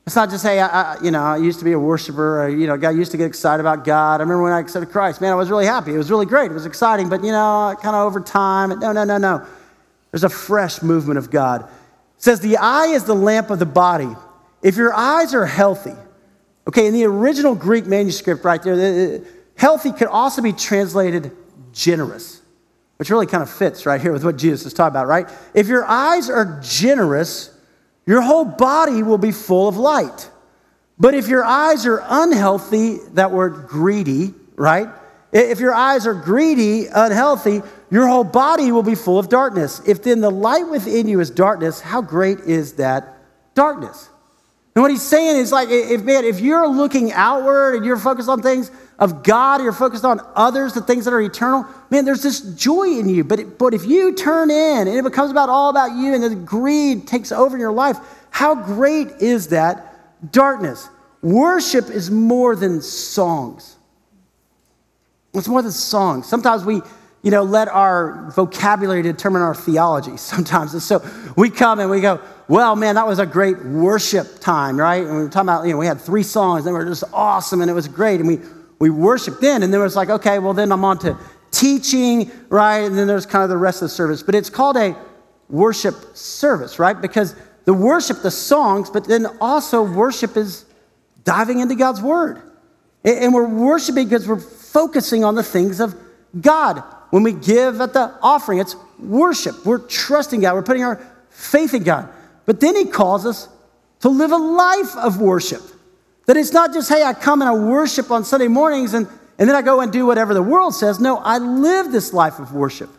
It's 0.06 0.16
not 0.16 0.30
just, 0.30 0.42
hey, 0.44 0.58
I, 0.58 0.94
I, 0.94 1.02
you 1.02 1.12
know, 1.12 1.22
I 1.22 1.36
used 1.36 1.60
to 1.60 1.64
be 1.64 1.72
a 1.72 1.78
worshiper. 1.78 2.42
Or, 2.42 2.48
you 2.48 2.66
know, 2.66 2.74
I 2.74 2.90
used 2.90 3.12
to 3.12 3.16
get 3.16 3.26
excited 3.26 3.60
about 3.60 3.84
God. 3.84 4.20
I 4.20 4.24
remember 4.24 4.42
when 4.42 4.52
I 4.52 4.58
accepted 4.58 4.90
Christ, 4.90 5.20
man, 5.20 5.30
I 5.30 5.36
was 5.36 5.48
really 5.48 5.66
happy. 5.66 5.94
It 5.94 5.98
was 5.98 6.10
really 6.10 6.26
great. 6.26 6.50
It 6.50 6.54
was 6.54 6.66
exciting. 6.66 7.08
But, 7.08 7.22
you 7.22 7.30
know, 7.30 7.76
kind 7.80 7.94
of 7.94 8.06
over 8.06 8.20
time, 8.20 8.70
no, 8.80 8.90
no, 8.90 9.04
no, 9.04 9.18
no. 9.18 9.46
There's 10.10 10.24
a 10.24 10.28
fresh 10.28 10.82
movement 10.82 11.18
of 11.18 11.30
God. 11.30 11.62
It 11.62 12.22
says, 12.22 12.40
the 12.40 12.56
eye 12.56 12.86
is 12.86 13.04
the 13.04 13.14
lamp 13.14 13.50
of 13.50 13.60
the 13.60 13.66
body. 13.66 14.08
If 14.60 14.76
your 14.76 14.92
eyes 14.92 15.34
are 15.34 15.46
healthy, 15.46 15.94
okay, 16.66 16.86
in 16.86 16.94
the 16.94 17.04
original 17.04 17.54
Greek 17.54 17.86
manuscript 17.86 18.44
right 18.44 18.62
there, 18.62 19.20
healthy 19.56 19.92
could 19.92 20.08
also 20.08 20.42
be 20.42 20.52
translated 20.52 21.30
generous, 21.72 22.42
which 22.96 23.08
really 23.08 23.26
kind 23.26 23.42
of 23.42 23.50
fits 23.50 23.86
right 23.86 24.00
here 24.00 24.12
with 24.12 24.24
what 24.24 24.36
Jesus 24.36 24.66
is 24.66 24.74
talking 24.74 24.92
about, 24.92 25.06
right? 25.06 25.28
If 25.54 25.68
your 25.68 25.84
eyes 25.84 26.28
are 26.28 26.60
generous, 26.62 27.51
your 28.06 28.20
whole 28.20 28.44
body 28.44 29.02
will 29.02 29.18
be 29.18 29.32
full 29.32 29.68
of 29.68 29.76
light. 29.76 30.30
But 30.98 31.14
if 31.14 31.28
your 31.28 31.44
eyes 31.44 31.86
are 31.86 32.02
unhealthy, 32.04 32.98
that 33.14 33.32
word 33.32 33.66
greedy, 33.66 34.34
right? 34.56 34.88
If 35.32 35.60
your 35.60 35.74
eyes 35.74 36.06
are 36.06 36.14
greedy, 36.14 36.86
unhealthy, 36.86 37.62
your 37.90 38.06
whole 38.06 38.24
body 38.24 38.70
will 38.70 38.82
be 38.82 38.94
full 38.94 39.18
of 39.18 39.28
darkness. 39.28 39.80
If 39.86 40.02
then 40.02 40.20
the 40.20 40.30
light 40.30 40.68
within 40.68 41.08
you 41.08 41.20
is 41.20 41.30
darkness, 41.30 41.80
how 41.80 42.02
great 42.02 42.40
is 42.40 42.74
that 42.74 43.16
darkness? 43.54 44.10
And 44.74 44.82
what 44.82 44.90
he's 44.90 45.02
saying 45.02 45.36
is 45.36 45.52
like, 45.52 45.68
if 45.70 46.02
man, 46.02 46.24
if 46.24 46.40
you're 46.40 46.68
looking 46.68 47.12
outward 47.12 47.76
and 47.76 47.84
you're 47.84 47.98
focused 47.98 48.28
on 48.28 48.42
things 48.42 48.70
of 49.02 49.24
God, 49.24 49.60
you're 49.60 49.72
focused 49.72 50.04
on 50.04 50.20
others, 50.36 50.74
the 50.74 50.80
things 50.80 51.06
that 51.06 51.12
are 51.12 51.20
eternal, 51.20 51.66
man, 51.90 52.04
there's 52.04 52.22
this 52.22 52.40
joy 52.54 52.84
in 52.84 53.08
you. 53.08 53.24
But, 53.24 53.58
but 53.58 53.74
if 53.74 53.84
you 53.84 54.14
turn 54.14 54.48
in 54.48 54.86
and 54.86 54.96
it 54.96 55.02
becomes 55.02 55.32
about 55.32 55.48
all 55.48 55.70
about 55.70 55.96
you 55.96 56.14
and 56.14 56.22
the 56.22 56.36
greed 56.36 57.08
takes 57.08 57.32
over 57.32 57.56
in 57.56 57.60
your 57.60 57.72
life, 57.72 57.96
how 58.30 58.54
great 58.54 59.08
is 59.18 59.48
that 59.48 60.30
darkness? 60.30 60.88
Worship 61.20 61.90
is 61.90 62.12
more 62.12 62.54
than 62.54 62.80
songs. 62.80 63.74
It's 65.34 65.48
more 65.48 65.62
than 65.62 65.72
songs. 65.72 66.28
Sometimes 66.28 66.64
we 66.64 66.80
you 67.22 67.30
know, 67.32 67.42
let 67.42 67.68
our 67.68 68.30
vocabulary 68.36 69.02
determine 69.02 69.42
our 69.42 69.54
theology 69.54 70.16
sometimes. 70.16 70.74
And 70.74 70.82
so 70.82 71.04
we 71.36 71.50
come 71.50 71.80
and 71.80 71.90
we 71.90 72.00
go, 72.00 72.20
well, 72.46 72.76
man, 72.76 72.94
that 72.94 73.06
was 73.08 73.18
a 73.18 73.26
great 73.26 73.64
worship 73.64 74.38
time, 74.38 74.78
right? 74.78 75.04
And 75.04 75.16
we 75.16 75.22
were 75.22 75.28
talking 75.28 75.48
about, 75.48 75.64
you 75.64 75.72
know, 75.72 75.78
we 75.78 75.86
had 75.86 76.00
three 76.00 76.22
songs, 76.22 76.66
and 76.66 76.68
they 76.68 76.78
were 76.78 76.84
just 76.84 77.04
awesome 77.12 77.62
and 77.62 77.70
it 77.70 77.74
was 77.74 77.88
great. 77.88 78.20
And 78.20 78.28
we, 78.28 78.40
we 78.82 78.90
worshiped 78.90 79.40
then. 79.40 79.62
And 79.62 79.72
then 79.72 79.80
it 79.80 79.84
was 79.84 79.94
like, 79.94 80.10
okay, 80.10 80.40
well, 80.40 80.54
then 80.54 80.72
I'm 80.72 80.84
on 80.84 80.98
to 80.98 81.16
teaching, 81.52 82.32
right? 82.48 82.78
And 82.78 82.98
then 82.98 83.06
there's 83.06 83.26
kind 83.26 83.44
of 83.44 83.48
the 83.48 83.56
rest 83.56 83.80
of 83.80 83.86
the 83.86 83.94
service. 83.94 84.24
But 84.24 84.34
it's 84.34 84.50
called 84.50 84.76
a 84.76 84.96
worship 85.48 85.94
service, 86.16 86.80
right? 86.80 87.00
Because 87.00 87.36
the 87.64 87.74
worship, 87.74 88.22
the 88.22 88.30
songs, 88.32 88.90
but 88.90 89.04
then 89.04 89.26
also 89.40 89.84
worship 89.84 90.36
is 90.36 90.64
diving 91.22 91.60
into 91.60 91.76
God's 91.76 92.02
word. 92.02 92.42
And 93.04 93.32
we're 93.32 93.46
worshiping 93.46 94.08
because 94.08 94.26
we're 94.26 94.40
focusing 94.40 95.22
on 95.22 95.36
the 95.36 95.44
things 95.44 95.78
of 95.78 95.94
God. 96.40 96.82
When 97.10 97.22
we 97.22 97.34
give 97.34 97.80
at 97.80 97.92
the 97.92 98.12
offering, 98.20 98.58
it's 98.58 98.74
worship. 98.98 99.64
We're 99.64 99.78
trusting 99.78 100.40
God. 100.40 100.54
We're 100.54 100.62
putting 100.62 100.82
our 100.82 101.00
faith 101.30 101.72
in 101.72 101.84
God. 101.84 102.08
But 102.46 102.58
then 102.58 102.74
he 102.74 102.86
calls 102.86 103.26
us 103.26 103.48
to 104.00 104.08
live 104.08 104.32
a 104.32 104.36
life 104.36 104.96
of 104.96 105.20
worship. 105.20 105.62
That 106.26 106.36
it's 106.36 106.52
not 106.52 106.72
just, 106.72 106.88
hey, 106.88 107.02
I 107.02 107.14
come 107.14 107.42
and 107.42 107.48
I 107.48 107.54
worship 107.54 108.10
on 108.10 108.24
Sunday 108.24 108.48
mornings 108.48 108.94
and, 108.94 109.08
and 109.38 109.48
then 109.48 109.56
I 109.56 109.62
go 109.62 109.80
and 109.80 109.92
do 109.92 110.06
whatever 110.06 110.34
the 110.34 110.42
world 110.42 110.74
says. 110.74 111.00
No, 111.00 111.18
I 111.18 111.38
live 111.38 111.90
this 111.90 112.12
life 112.12 112.38
of 112.38 112.52
worship. 112.52 112.90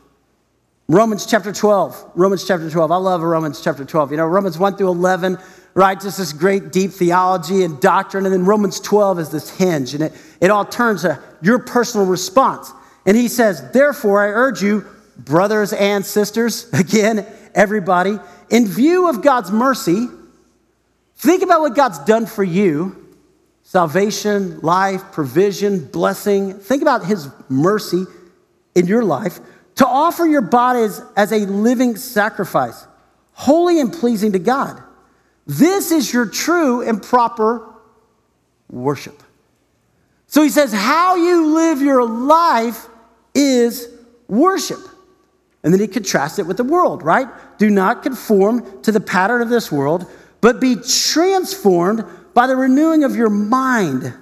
Romans 0.89 1.25
chapter 1.25 1.53
12. 1.53 2.11
Romans 2.15 2.45
chapter 2.45 2.69
12. 2.69 2.91
I 2.91 2.97
love 2.97 3.21
Romans 3.21 3.61
chapter 3.63 3.85
12. 3.85 4.11
You 4.11 4.17
know, 4.17 4.25
Romans 4.25 4.59
1 4.59 4.75
through 4.75 4.89
11, 4.89 5.37
right? 5.73 5.99
Just 5.99 6.17
this 6.17 6.33
great 6.33 6.73
deep 6.73 6.91
theology 6.91 7.63
and 7.63 7.79
doctrine. 7.79 8.25
And 8.25 8.33
then 8.33 8.43
Romans 8.43 8.81
12 8.81 9.19
is 9.19 9.29
this 9.29 9.49
hinge, 9.49 9.93
and 9.93 10.03
it, 10.03 10.13
it 10.41 10.51
all 10.51 10.65
turns 10.65 11.03
to 11.03 11.21
your 11.41 11.59
personal 11.59 12.05
response. 12.05 12.71
And 13.05 13.15
he 13.15 13.29
says, 13.29 13.71
Therefore, 13.71 14.21
I 14.21 14.27
urge 14.27 14.61
you, 14.61 14.85
brothers 15.17 15.71
and 15.71 16.05
sisters, 16.05 16.69
again, 16.73 17.25
everybody, 17.55 18.19
in 18.49 18.67
view 18.67 19.07
of 19.07 19.21
God's 19.21 19.51
mercy, 19.51 20.09
think 21.15 21.43
about 21.43 21.61
what 21.61 21.75
God's 21.75 21.99
done 21.99 22.25
for 22.25 22.43
you 22.43 23.02
salvation, 23.73 24.59
life, 24.59 25.01
provision, 25.11 25.83
blessing. 25.83 26.53
Think 26.53 26.83
about 26.83 27.03
his 27.03 27.27
mercy 27.49 28.05
in 28.75 28.85
your 28.85 29.03
life 29.03 29.39
to 29.77 29.87
offer 29.87 30.27
your 30.27 30.43
bodies 30.43 31.01
as 31.17 31.31
a 31.31 31.39
living 31.39 31.95
sacrifice, 31.95 32.85
holy 33.31 33.79
and 33.79 33.91
pleasing 33.91 34.33
to 34.33 34.37
God. 34.37 34.79
This 35.47 35.91
is 35.91 36.13
your 36.13 36.27
true 36.27 36.87
and 36.87 37.01
proper 37.01 37.67
worship. 38.69 39.23
So 40.27 40.43
he 40.43 40.49
says, 40.49 40.71
how 40.71 41.15
you 41.15 41.55
live 41.55 41.81
your 41.81 42.05
life 42.05 42.85
is 43.33 43.89
worship. 44.27 44.81
And 45.63 45.73
then 45.73 45.81
he 45.81 45.87
contrasts 45.87 46.37
it 46.37 46.45
with 46.45 46.57
the 46.57 46.63
world, 46.63 47.01
right? 47.01 47.27
Do 47.57 47.71
not 47.71 48.03
conform 48.03 48.83
to 48.83 48.91
the 48.91 48.99
pattern 48.99 49.41
of 49.41 49.49
this 49.49 49.71
world, 49.71 50.05
but 50.41 50.61
be 50.61 50.75
transformed 50.75 52.05
by 52.33 52.47
the 52.47 52.55
renewing 52.55 53.03
of 53.03 53.15
your 53.15 53.29
mind. 53.29 54.13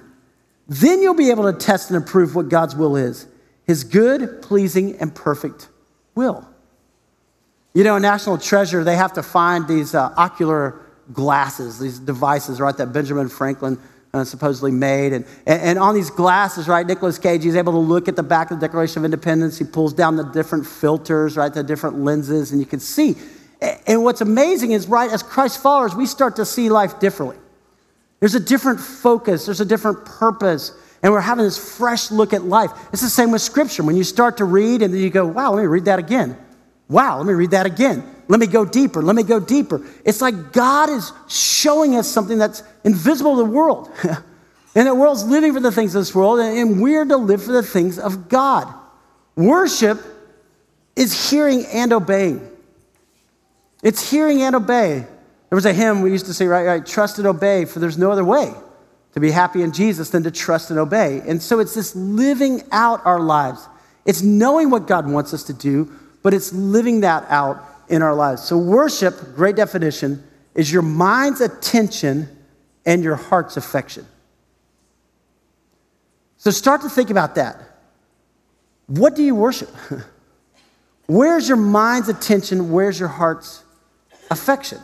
Then 0.68 1.02
you'll 1.02 1.14
be 1.14 1.30
able 1.30 1.50
to 1.52 1.58
test 1.58 1.90
and 1.90 2.02
approve 2.02 2.34
what 2.34 2.48
God's 2.48 2.74
will 2.76 2.96
is 2.96 3.26
his 3.64 3.84
good, 3.84 4.42
pleasing, 4.42 4.96
and 5.00 5.14
perfect 5.14 5.68
will. 6.14 6.46
You 7.74 7.84
know, 7.84 7.96
National 7.98 8.36
Treasure, 8.36 8.84
they 8.84 8.96
have 8.96 9.14
to 9.14 9.22
find 9.22 9.66
these 9.66 9.94
uh, 9.94 10.12
ocular 10.16 10.80
glasses, 11.12 11.78
these 11.78 11.98
devices, 11.98 12.60
right, 12.60 12.76
that 12.76 12.92
Benjamin 12.92 13.28
Franklin 13.28 13.78
uh, 14.12 14.24
supposedly 14.24 14.72
made. 14.72 15.12
And, 15.12 15.24
and 15.46 15.78
on 15.78 15.94
these 15.94 16.10
glasses, 16.10 16.68
right, 16.68 16.86
Nicolas 16.86 17.18
Cage, 17.18 17.44
he's 17.44 17.56
able 17.56 17.72
to 17.72 17.78
look 17.78 18.08
at 18.08 18.16
the 18.16 18.22
back 18.22 18.50
of 18.50 18.60
the 18.60 18.66
Declaration 18.66 18.98
of 18.98 19.04
Independence. 19.04 19.58
He 19.58 19.64
pulls 19.64 19.94
down 19.94 20.16
the 20.16 20.24
different 20.24 20.66
filters, 20.66 21.36
right, 21.36 21.52
the 21.52 21.62
different 21.62 22.00
lenses, 22.00 22.50
and 22.50 22.60
you 22.60 22.66
can 22.66 22.80
see. 22.80 23.16
And 23.86 24.02
what's 24.04 24.20
amazing 24.20 24.72
is, 24.72 24.86
right, 24.86 25.10
as 25.10 25.22
Christ 25.22 25.62
followers, 25.62 25.94
we 25.94 26.04
start 26.04 26.36
to 26.36 26.44
see 26.44 26.68
life 26.68 26.98
differently. 26.98 27.38
There's 28.22 28.36
a 28.36 28.40
different 28.40 28.78
focus, 28.78 29.46
there's 29.46 29.60
a 29.60 29.64
different 29.64 30.04
purpose, 30.04 30.70
and 31.02 31.12
we're 31.12 31.20
having 31.20 31.44
this 31.44 31.58
fresh 31.76 32.12
look 32.12 32.32
at 32.32 32.44
life. 32.44 32.70
It's 32.92 33.02
the 33.02 33.08
same 33.08 33.32
with 33.32 33.42
Scripture. 33.42 33.82
When 33.82 33.96
you 33.96 34.04
start 34.04 34.36
to 34.36 34.44
read 34.44 34.80
and 34.80 34.94
then 34.94 35.00
you 35.00 35.10
go, 35.10 35.26
wow, 35.26 35.52
let 35.52 35.62
me 35.62 35.66
read 35.66 35.86
that 35.86 35.98
again. 35.98 36.36
Wow, 36.88 37.18
let 37.18 37.26
me 37.26 37.32
read 37.32 37.50
that 37.50 37.66
again. 37.66 38.04
Let 38.28 38.38
me 38.38 38.46
go 38.46 38.64
deeper. 38.64 39.02
Let 39.02 39.16
me 39.16 39.24
go 39.24 39.40
deeper. 39.40 39.84
It's 40.04 40.20
like 40.20 40.52
God 40.52 40.88
is 40.88 41.12
showing 41.26 41.96
us 41.96 42.06
something 42.06 42.38
that's 42.38 42.62
invisible 42.84 43.32
to 43.38 43.42
the 43.42 43.50
world. 43.50 43.90
and 44.76 44.86
the 44.86 44.94
world's 44.94 45.24
living 45.24 45.52
for 45.52 45.58
the 45.58 45.72
things 45.72 45.92
of 45.96 46.02
this 46.02 46.14
world, 46.14 46.38
and 46.38 46.80
we're 46.80 47.04
to 47.04 47.16
live 47.16 47.42
for 47.42 47.50
the 47.50 47.64
things 47.64 47.98
of 47.98 48.28
God. 48.28 48.72
Worship 49.34 50.00
is 50.94 51.28
hearing 51.28 51.66
and 51.66 51.92
obeying. 51.92 52.48
It's 53.82 54.08
hearing 54.08 54.42
and 54.42 54.54
obey. 54.54 55.08
There 55.52 55.56
was 55.58 55.66
a 55.66 55.74
hymn 55.74 56.00
we 56.00 56.10
used 56.10 56.24
to 56.24 56.32
say, 56.32 56.46
right, 56.46 56.64
right, 56.64 56.86
trust 56.86 57.18
and 57.18 57.26
obey, 57.26 57.66
for 57.66 57.78
there's 57.78 57.98
no 57.98 58.10
other 58.10 58.24
way 58.24 58.54
to 59.12 59.20
be 59.20 59.30
happy 59.30 59.60
in 59.60 59.70
Jesus 59.70 60.08
than 60.08 60.22
to 60.22 60.30
trust 60.30 60.70
and 60.70 60.78
obey. 60.78 61.20
And 61.28 61.42
so 61.42 61.58
it's 61.58 61.74
this 61.74 61.94
living 61.94 62.62
out 62.72 63.04
our 63.04 63.20
lives. 63.20 63.68
It's 64.06 64.22
knowing 64.22 64.70
what 64.70 64.86
God 64.86 65.06
wants 65.06 65.34
us 65.34 65.42
to 65.42 65.52
do, 65.52 65.92
but 66.22 66.32
it's 66.32 66.54
living 66.54 67.02
that 67.02 67.26
out 67.28 67.62
in 67.90 68.00
our 68.00 68.14
lives. 68.14 68.40
So, 68.40 68.56
worship, 68.56 69.34
great 69.36 69.54
definition, 69.54 70.24
is 70.54 70.72
your 70.72 70.80
mind's 70.80 71.42
attention 71.42 72.34
and 72.86 73.04
your 73.04 73.16
heart's 73.16 73.58
affection. 73.58 74.06
So, 76.38 76.50
start 76.50 76.80
to 76.80 76.88
think 76.88 77.10
about 77.10 77.34
that. 77.34 77.60
What 78.86 79.14
do 79.14 79.22
you 79.22 79.34
worship? 79.34 79.68
Where's 81.08 81.46
your 81.46 81.58
mind's 81.58 82.08
attention? 82.08 82.72
Where's 82.72 82.98
your 82.98 83.10
heart's 83.10 83.62
affection? 84.30 84.80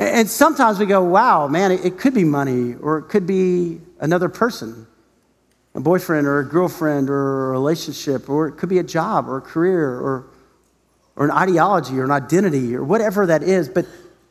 And 0.00 0.28
sometimes 0.28 0.78
we 0.78 0.86
go, 0.86 1.04
wow, 1.04 1.46
man, 1.46 1.70
it 1.70 1.98
could 1.98 2.14
be 2.14 2.24
money, 2.24 2.74
or 2.74 2.98
it 2.98 3.04
could 3.04 3.26
be 3.26 3.80
another 4.00 4.28
person, 4.28 4.86
a 5.74 5.80
boyfriend, 5.80 6.26
or 6.26 6.40
a 6.40 6.44
girlfriend, 6.44 7.08
or 7.08 7.48
a 7.48 7.50
relationship, 7.52 8.28
or 8.28 8.48
it 8.48 8.52
could 8.52 8.68
be 8.68 8.78
a 8.78 8.82
job, 8.82 9.28
or 9.28 9.36
a 9.36 9.42
career, 9.42 9.88
or 10.00 10.26
or 11.20 11.26
an 11.26 11.30
ideology 11.30 11.98
or 11.98 12.04
an 12.04 12.10
identity 12.10 12.74
or 12.74 12.82
whatever 12.82 13.26
that 13.26 13.42
is. 13.42 13.68
But, 13.68 13.86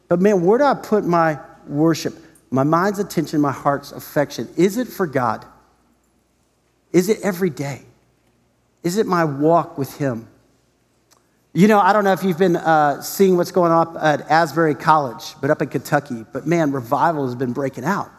but 0.08 0.20
man, 0.20 0.42
where 0.44 0.58
do 0.58 0.64
I 0.64 0.74
put 0.74 1.06
my 1.06 1.40
worship? 1.68 2.16
My 2.50 2.64
mind's 2.64 2.98
attention, 2.98 3.40
my 3.42 3.52
heart's 3.52 3.92
affection. 3.92 4.50
Is 4.58 4.78
it 4.78 4.88
for 4.88 5.06
God? 5.06 5.46
Is 6.92 7.08
it 7.08 7.20
every 7.22 7.52
day? 7.52 7.84
Is 8.82 8.98
it 8.98 9.06
my 9.06 9.24
walk 9.24 9.78
with 9.78 9.98
Him? 9.98 10.28
You 11.60 11.67
know, 11.67 11.82
I 11.82 11.91
don't 11.91 12.06
know 12.06 12.13
if 12.13 12.24
you've 12.24 12.38
been 12.38 12.56
uh, 12.56 13.02
seeing 13.02 13.36
what's 13.36 13.52
going 13.52 13.74
on 13.74 13.98
at 13.98 14.22
Asbury 14.32 14.76
College, 14.76 15.36
but 15.41 15.50
up 15.50 15.62
in 15.62 15.67
Kentucky. 15.67 16.26
But 16.32 16.48
man, 16.48 16.72
revival 16.72 17.26
has 17.26 17.36
been 17.36 17.52
breaking 17.52 17.84
out. 17.84 18.10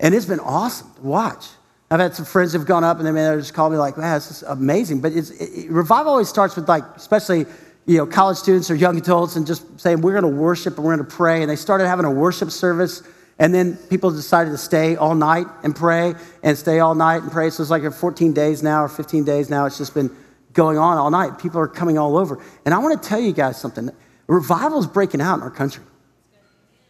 And 0.00 0.14
it's 0.14 0.24
been 0.24 0.40
awesome 0.40 0.90
to 0.94 1.02
watch. 1.02 1.48
I've 1.90 2.00
had 2.00 2.14
some 2.14 2.24
friends 2.24 2.54
who've 2.54 2.64
gone 2.64 2.82
up 2.82 2.96
and 2.96 3.06
they, 3.06 3.12
man, 3.12 3.34
they 3.34 3.42
just 3.42 3.52
called 3.52 3.72
me 3.72 3.78
like, 3.78 3.98
man, 3.98 4.14
this 4.14 4.30
is 4.30 4.42
amazing. 4.44 5.02
But 5.02 5.12
it, 5.12 5.30
it, 5.38 5.70
revival 5.70 6.12
always 6.12 6.30
starts 6.30 6.56
with 6.56 6.66
like, 6.66 6.82
especially 6.96 7.44
you 7.84 7.98
know, 7.98 8.06
college 8.06 8.38
students 8.38 8.70
or 8.70 8.74
young 8.74 8.96
adults 8.96 9.36
and 9.36 9.46
just 9.46 9.78
saying, 9.78 10.00
we're 10.00 10.18
going 10.18 10.34
to 10.34 10.40
worship 10.40 10.76
and 10.76 10.86
we're 10.86 10.96
going 10.96 11.06
to 11.06 11.14
pray. 11.14 11.42
And 11.42 11.50
they 11.50 11.56
started 11.56 11.86
having 11.86 12.06
a 12.06 12.10
worship 12.10 12.50
service. 12.50 13.02
And 13.38 13.54
then 13.54 13.76
people 13.90 14.10
decided 14.10 14.48
to 14.52 14.58
stay 14.58 14.96
all 14.96 15.14
night 15.14 15.46
and 15.62 15.76
pray 15.76 16.14
and 16.42 16.56
stay 16.56 16.78
all 16.78 16.94
night 16.94 17.22
and 17.22 17.30
pray. 17.30 17.50
So 17.50 17.62
it's 17.62 17.70
like 17.70 17.82
14 17.92 18.32
days 18.32 18.62
now 18.62 18.82
or 18.82 18.88
15 18.88 19.24
days 19.24 19.50
now. 19.50 19.66
It's 19.66 19.76
just 19.76 19.92
been 19.92 20.10
going 20.56 20.78
on 20.78 20.98
all 20.98 21.10
night. 21.10 21.38
People 21.38 21.60
are 21.60 21.68
coming 21.68 21.98
all 21.98 22.16
over. 22.16 22.42
And 22.64 22.74
I 22.74 22.78
want 22.78 23.00
to 23.00 23.08
tell 23.08 23.20
you 23.20 23.32
guys 23.32 23.60
something 23.60 23.90
revival 24.26 24.80
is 24.80 24.86
breaking 24.88 25.20
out 25.20 25.36
in 25.36 25.42
our 25.42 25.50
country. 25.50 25.84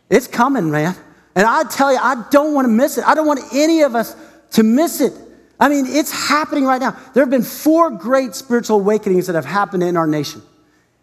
It's 0.09 0.27
coming, 0.27 0.71
man. 0.71 0.97
And 1.35 1.47
I 1.47 1.65
tell 1.65 1.93
you, 1.93 1.99
I 2.01 2.25
don't 2.31 2.55
want 2.55 2.65
to 2.65 2.73
miss 2.73 2.97
it. 2.97 3.05
I 3.05 3.15
don't 3.15 3.27
want 3.27 3.41
any 3.53 3.83
of 3.83 3.95
us 3.95 4.17
to 4.53 4.63
miss 4.63 5.03
it. 5.03 5.13
I 5.61 5.69
mean, 5.69 5.85
it's 5.87 6.29
happening 6.29 6.65
right 6.65 6.81
now. 6.81 6.97
There 7.13 7.23
have 7.23 7.31
been 7.31 7.43
four 7.43 7.91
great 7.91 8.35
spiritual 8.35 8.79
awakenings 8.79 9.27
that 9.27 9.35
have 9.35 9.45
happened 9.45 9.83
in 9.83 9.97
our 9.97 10.07
nation. 10.07 10.43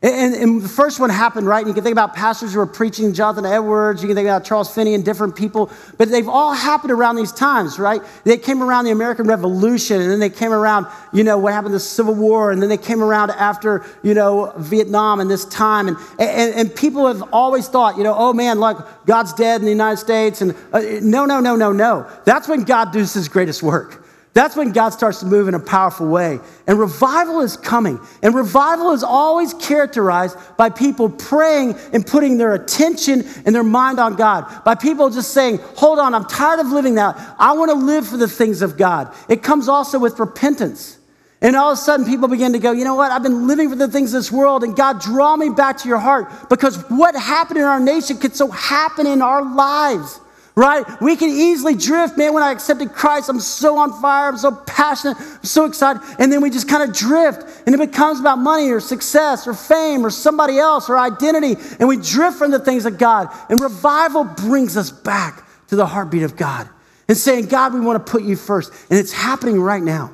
And, 0.04 0.36
and, 0.36 0.62
the 0.62 0.68
first 0.68 1.00
one 1.00 1.10
happened, 1.10 1.48
right? 1.48 1.60
And 1.60 1.70
You 1.70 1.74
can 1.74 1.82
think 1.82 1.94
about 1.94 2.14
pastors 2.14 2.52
who 2.52 2.60
were 2.60 2.66
preaching, 2.66 3.14
Jonathan 3.14 3.46
Edwards, 3.46 4.02
you 4.02 4.08
can 4.10 4.18
think 4.18 4.28
about 4.28 4.44
Charles 4.44 4.74
Finney 4.74 4.96
and 4.96 5.06
different 5.06 5.34
people, 5.34 5.72
but 5.98 6.10
they've 6.10 6.28
all 6.28 6.52
happened 6.52 6.92
around 6.92 7.16
these 7.16 7.32
times, 7.32 7.80
right? 7.80 8.02
They 8.26 8.38
came 8.38 8.62
around 8.62 8.84
the 8.84 8.92
American 8.92 9.28
Revolution, 9.28 10.02
and 10.02 10.12
then 10.12 10.20
they 10.20 10.30
came 10.30 10.52
around, 10.52 10.88
you 11.14 11.24
know, 11.24 11.38
what 11.38 11.54
happened, 11.54 11.72
to 11.72 11.78
the 11.78 11.80
Civil 11.80 12.16
War, 12.16 12.52
and 12.52 12.62
then 12.62 12.68
they 12.68 12.78
came 12.78 13.02
around 13.02 13.32
after, 13.32 13.86
you 14.04 14.14
know, 14.14 14.52
Vietnam 14.58 15.22
and 15.22 15.32
this 15.32 15.46
time. 15.46 15.88
And, 15.88 15.98
and, 16.20 16.54
and 16.54 16.76
people 16.76 17.08
have 17.08 17.24
always 17.32 17.70
thought, 17.70 17.96
you 17.96 18.04
know, 18.04 18.14
oh 18.14 18.34
man, 18.34 18.60
look, 18.60 18.86
God's 19.06 19.32
dead 19.32 19.62
in 19.62 19.66
the 19.66 19.72
United 19.72 19.98
States. 19.98 20.42
And 20.42 20.54
uh, 20.74 20.82
no, 21.02 21.26
no, 21.26 21.40
no, 21.40 21.56
no, 21.56 21.72
no. 21.72 22.12
That's 22.26 22.50
when 22.50 22.64
God 22.64 22.92
does 22.92 23.14
his 23.14 23.30
greatest 23.30 23.64
work. 23.64 24.04
That's 24.34 24.56
when 24.56 24.72
God 24.72 24.90
starts 24.90 25.20
to 25.20 25.28
move 25.28 25.48
in 25.48 25.54
a 25.54 25.60
powerful 25.60 26.08
way. 26.08 26.40
And 26.66 26.80
revival 26.80 27.42
is 27.42 27.56
coming. 27.56 28.00
And 28.24 28.34
revival 28.34 28.92
is 28.92 29.04
always 29.04 29.54
characterized 29.54 30.38
by 30.58 30.72
people 30.72 31.08
praying 31.08 31.76
and 31.94 32.06
putting 32.06 32.40
their 32.40 32.56
attention 32.56 33.26
and 33.46 33.54
their 33.54 33.64
mind 33.64 34.00
on 34.00 34.16
God. 34.16 34.64
By 34.64 34.74
people 34.74 35.12
just 35.12 35.34
saying, 35.34 35.60
hold 35.76 36.00
on, 36.00 36.16
I'm 36.16 36.26
tired 36.26 36.60
of 36.60 36.68
living 36.68 36.96
that. 36.96 37.36
I 37.38 37.54
want 37.54 37.70
to 37.70 37.78
live 37.78 38.08
for 38.08 38.18
the 38.18 38.28
things 38.28 38.64
of 38.64 38.76
God. 38.76 39.14
It 39.30 39.44
comes 39.44 39.70
also 39.70 40.00
with 40.00 40.20
repentance. 40.20 40.98
And 41.40 41.56
all 41.56 41.74
of 41.74 41.78
a 41.78 41.82
sudden, 41.82 42.06
people 42.06 42.28
begin 42.28 42.54
to 42.54 42.60
go, 42.60 42.72
you 42.72 42.86
know 42.86 42.96
what? 42.96 43.12
I've 43.12 43.22
been 43.22 43.48
living 43.48 43.70
for 43.70 43.76
the 43.76 43.90
things 43.90 44.14
of 44.14 44.20
this 44.20 44.32
world, 44.32 44.64
and 44.64 44.78
God, 44.78 45.02
draw 45.02 45.36
me 45.36 45.50
back 45.50 45.78
to 45.80 45.90
your 45.90 45.98
heart 45.98 46.50
because 46.50 46.78
what 46.90 47.16
happened 47.16 47.58
in 47.58 47.66
our 47.66 47.82
nation 47.82 48.18
could 48.18 48.34
so 48.34 48.50
happen 48.50 49.06
in 49.06 49.22
our 49.22 49.44
lives. 49.44 50.22
Right? 50.56 50.86
We 51.02 51.16
can 51.16 51.30
easily 51.30 51.76
drift. 51.76 52.18
Man, 52.18 52.34
when 52.34 52.44
I 52.44 52.52
accepted 52.52 52.94
Christ, 52.94 53.30
I'm 53.30 53.40
so 53.40 53.78
on 53.78 54.00
fire, 54.02 54.30
I'm 54.30 54.38
so 54.38 54.52
passionate, 54.52 55.18
I'm 55.20 55.44
so 55.44 55.66
excited. 55.66 56.02
And 56.20 56.32
then 56.32 56.42
we 56.42 56.50
just 56.50 56.70
kind 56.70 56.88
of 56.88 56.96
drift, 56.96 57.64
and 57.66 57.74
it 57.74 57.78
becomes 57.80 58.20
about 58.20 58.38
money 58.38 58.70
or 58.70 58.80
success 58.80 59.48
or 59.48 59.54
fame 59.54 60.06
or 60.06 60.10
somebody 60.10 60.60
else 60.60 60.90
or 60.90 60.98
identity. 60.98 61.56
And 61.80 61.88
we 61.88 61.98
drift 61.98 62.38
from 62.38 62.52
the 62.52 62.60
things 62.60 62.86
of 62.86 62.98
God. 62.98 63.30
And 63.50 63.60
revival 63.60 64.26
brings 64.26 64.78
us 64.78 64.92
back 64.92 65.44
to 65.68 65.76
the 65.76 65.86
heartbeat 65.86 66.24
of 66.24 66.36
God 66.36 66.70
and 67.08 67.18
saying, 67.18 67.48
God, 67.48 67.74
we 67.74 67.80
want 67.80 68.06
to 68.06 68.12
put 68.12 68.24
you 68.24 68.36
first. 68.36 68.72
And 68.90 69.00
it's 69.00 69.12
happening 69.12 69.60
right 69.60 69.82
now. 69.82 70.12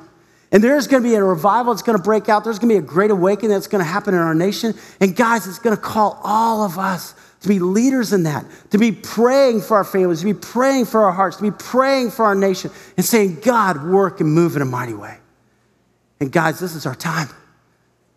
And 0.52 0.64
there's 0.64 0.88
going 0.88 1.02
to 1.02 1.08
be 1.08 1.14
a 1.14 1.22
revival 1.22 1.72
that's 1.72 1.82
going 1.82 1.96
to 1.96 2.02
break 2.02 2.28
out. 2.28 2.42
There's 2.42 2.58
going 2.58 2.74
to 2.74 2.80
be 2.80 2.84
a 2.84 2.88
great 2.88 3.12
awakening 3.12 3.50
that's 3.50 3.68
going 3.68 3.84
to 3.84 3.88
happen 3.88 4.14
in 4.14 4.20
our 4.20 4.34
nation. 4.34 4.74
And 4.98 5.14
guys, 5.14 5.46
it's 5.46 5.60
going 5.60 5.76
to 5.76 5.80
call 5.80 6.20
all 6.24 6.64
of 6.64 6.76
us 6.76 7.14
to 7.40 7.48
be 7.48 7.58
leaders 7.58 8.12
in 8.12 8.24
that, 8.24 8.44
to 8.70 8.78
be 8.78 8.92
praying 8.92 9.62
for 9.62 9.76
our 9.76 9.84
families, 9.84 10.20
to 10.20 10.26
be 10.26 10.34
praying 10.34 10.84
for 10.84 11.04
our 11.04 11.12
hearts, 11.12 11.36
to 11.36 11.42
be 11.42 11.50
praying 11.50 12.10
for 12.10 12.24
our 12.24 12.34
nation, 12.34 12.70
and 12.96 13.04
saying, 13.04 13.40
God, 13.40 13.82
work 13.82 14.20
and 14.20 14.32
move 14.32 14.56
in 14.56 14.62
a 14.62 14.66
mighty 14.66 14.94
way. 14.94 15.16
And 16.20 16.30
guys, 16.30 16.60
this 16.60 16.74
is 16.74 16.84
our 16.84 16.94
time. 16.94 17.28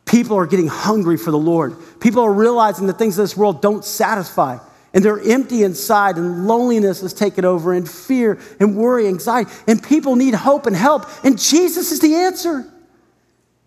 People 0.06 0.38
are 0.38 0.46
getting 0.46 0.68
hungry 0.68 1.18
for 1.18 1.32
the 1.32 1.38
Lord. 1.38 1.76
People 2.02 2.22
are 2.24 2.34
realizing 2.34 2.86
the 2.86 2.94
things 2.94 3.18
of 3.18 3.24
this 3.24 3.38
world 3.38 3.62
don't 3.62 3.86
satisfy. 3.86 4.58
And 4.94 5.04
they're 5.04 5.22
empty 5.22 5.64
inside, 5.64 6.18
and 6.18 6.46
loneliness 6.46 7.02
is 7.02 7.14
taken 7.14 7.46
over, 7.46 7.74
and 7.74 7.90
fear, 7.90 8.40
and 8.60 8.76
worry, 8.76 9.08
anxiety. 9.08 9.50
And 9.68 9.82
people 9.82 10.16
need 10.16 10.36
hope 10.36 10.68
and 10.68 10.76
help. 10.76 11.06
And 11.24 11.40
Jesus 11.40 11.92
is 11.92 12.00
the 12.00 12.14
answer. 12.14 12.70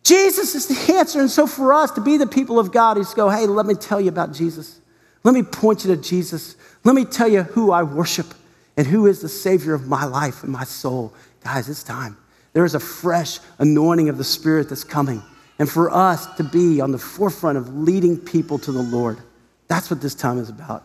Jesus 0.04 0.54
is 0.54 0.66
the 0.68 0.94
answer. 0.94 1.18
And 1.18 1.30
so, 1.30 1.48
for 1.48 1.72
us 1.72 1.90
to 1.92 2.00
be 2.00 2.16
the 2.16 2.28
people 2.28 2.60
of 2.60 2.70
God 2.70 2.96
who 2.96 3.04
go, 3.16 3.28
hey, 3.28 3.46
let 3.46 3.66
me 3.66 3.74
tell 3.74 4.00
you 4.00 4.08
about 4.08 4.32
Jesus. 4.32 4.80
Let 5.26 5.34
me 5.34 5.42
point 5.42 5.84
you 5.84 5.92
to 5.92 6.00
Jesus. 6.00 6.54
Let 6.84 6.94
me 6.94 7.04
tell 7.04 7.26
you 7.26 7.42
who 7.42 7.72
I 7.72 7.82
worship 7.82 8.28
and 8.76 8.86
who 8.86 9.08
is 9.08 9.20
the 9.20 9.28
Savior 9.28 9.74
of 9.74 9.88
my 9.88 10.04
life 10.04 10.44
and 10.44 10.52
my 10.52 10.62
soul. 10.62 11.12
Guys, 11.42 11.68
it's 11.68 11.82
time. 11.82 12.16
There 12.52 12.64
is 12.64 12.76
a 12.76 12.80
fresh 12.80 13.40
anointing 13.58 14.08
of 14.08 14.18
the 14.18 14.24
Spirit 14.24 14.68
that's 14.68 14.84
coming. 14.84 15.20
And 15.58 15.68
for 15.68 15.90
us 15.90 16.32
to 16.36 16.44
be 16.44 16.80
on 16.80 16.92
the 16.92 16.98
forefront 16.98 17.58
of 17.58 17.74
leading 17.74 18.16
people 18.16 18.56
to 18.60 18.70
the 18.70 18.82
Lord, 18.82 19.18
that's 19.66 19.90
what 19.90 20.00
this 20.00 20.14
time 20.14 20.38
is 20.38 20.48
about. 20.48 20.84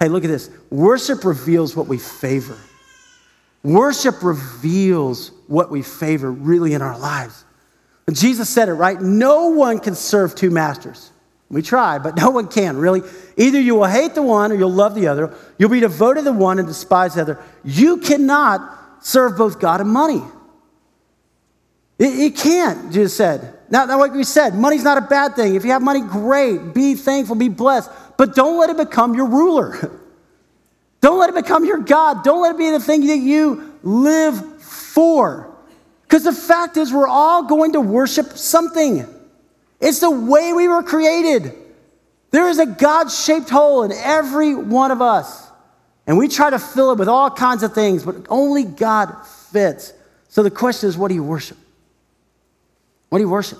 Hey, 0.00 0.08
look 0.08 0.24
at 0.24 0.28
this. 0.28 0.50
Worship 0.70 1.24
reveals 1.24 1.76
what 1.76 1.86
we 1.86 1.98
favor. 1.98 2.58
Worship 3.62 4.24
reveals 4.24 5.30
what 5.46 5.70
we 5.70 5.82
favor 5.82 6.32
really 6.32 6.74
in 6.74 6.82
our 6.82 6.98
lives. 6.98 7.44
And 8.08 8.16
Jesus 8.16 8.48
said 8.48 8.68
it, 8.68 8.74
right? 8.74 9.00
No 9.00 9.50
one 9.50 9.78
can 9.78 9.94
serve 9.94 10.34
two 10.34 10.50
masters. 10.50 11.12
We 11.50 11.62
try, 11.62 11.98
but 11.98 12.16
no 12.20 12.30
one 12.30 12.48
can, 12.48 12.76
really. 12.76 13.02
Either 13.36 13.60
you 13.60 13.76
will 13.76 13.86
hate 13.86 14.14
the 14.14 14.22
one 14.22 14.52
or 14.52 14.54
you'll 14.54 14.72
love 14.72 14.94
the 14.94 15.08
other. 15.08 15.34
You'll 15.58 15.70
be 15.70 15.80
devoted 15.80 16.20
to 16.20 16.24
the 16.24 16.32
one 16.32 16.58
and 16.58 16.68
despise 16.68 17.14
the 17.14 17.22
other. 17.22 17.42
You 17.64 17.98
cannot 17.98 19.04
serve 19.04 19.36
both 19.36 19.60
God 19.60 19.80
and 19.80 19.90
money. 19.90 20.22
You 21.98 22.30
can't, 22.30 22.92
Jesus 22.92 23.16
said. 23.16 23.54
Now, 23.70 23.84
now, 23.84 23.98
like 23.98 24.12
we 24.12 24.24
said, 24.24 24.54
money's 24.54 24.84
not 24.84 24.98
a 24.98 25.02
bad 25.02 25.34
thing. 25.34 25.56
If 25.56 25.64
you 25.64 25.72
have 25.72 25.82
money, 25.82 26.00
great. 26.00 26.72
Be 26.72 26.94
thankful, 26.94 27.34
be 27.34 27.48
blessed. 27.48 27.90
But 28.16 28.34
don't 28.34 28.58
let 28.58 28.70
it 28.70 28.76
become 28.76 29.14
your 29.14 29.26
ruler. 29.26 29.92
Don't 31.00 31.20
let 31.20 31.28
it 31.30 31.36
become 31.36 31.64
your 31.64 31.78
God. 31.78 32.24
Don't 32.24 32.42
let 32.42 32.56
it 32.56 32.58
be 32.58 32.72
the 32.72 32.80
thing 32.80 33.06
that 33.06 33.18
you 33.18 33.78
live 33.84 34.60
for. 34.60 35.56
Because 36.02 36.24
the 36.24 36.32
fact 36.32 36.76
is, 36.76 36.92
we're 36.92 37.06
all 37.06 37.44
going 37.44 37.74
to 37.74 37.80
worship 37.80 38.32
something. 38.32 39.06
It's 39.80 40.00
the 40.00 40.10
way 40.10 40.52
we 40.52 40.68
were 40.68 40.82
created. 40.82 41.54
There 42.30 42.48
is 42.48 42.58
a 42.58 42.66
God 42.66 43.10
shaped 43.10 43.48
hole 43.48 43.84
in 43.84 43.92
every 43.92 44.54
one 44.54 44.90
of 44.90 45.00
us. 45.00 45.48
And 46.06 46.16
we 46.16 46.28
try 46.28 46.50
to 46.50 46.58
fill 46.58 46.92
it 46.92 46.98
with 46.98 47.08
all 47.08 47.30
kinds 47.30 47.62
of 47.62 47.74
things, 47.74 48.02
but 48.02 48.26
only 48.28 48.64
God 48.64 49.14
fits. 49.52 49.92
So 50.28 50.42
the 50.42 50.50
question 50.50 50.88
is 50.88 50.96
what 50.96 51.08
do 51.08 51.14
you 51.14 51.22
worship? 51.22 51.58
What 53.08 53.18
do 53.18 53.24
you 53.24 53.30
worship? 53.30 53.58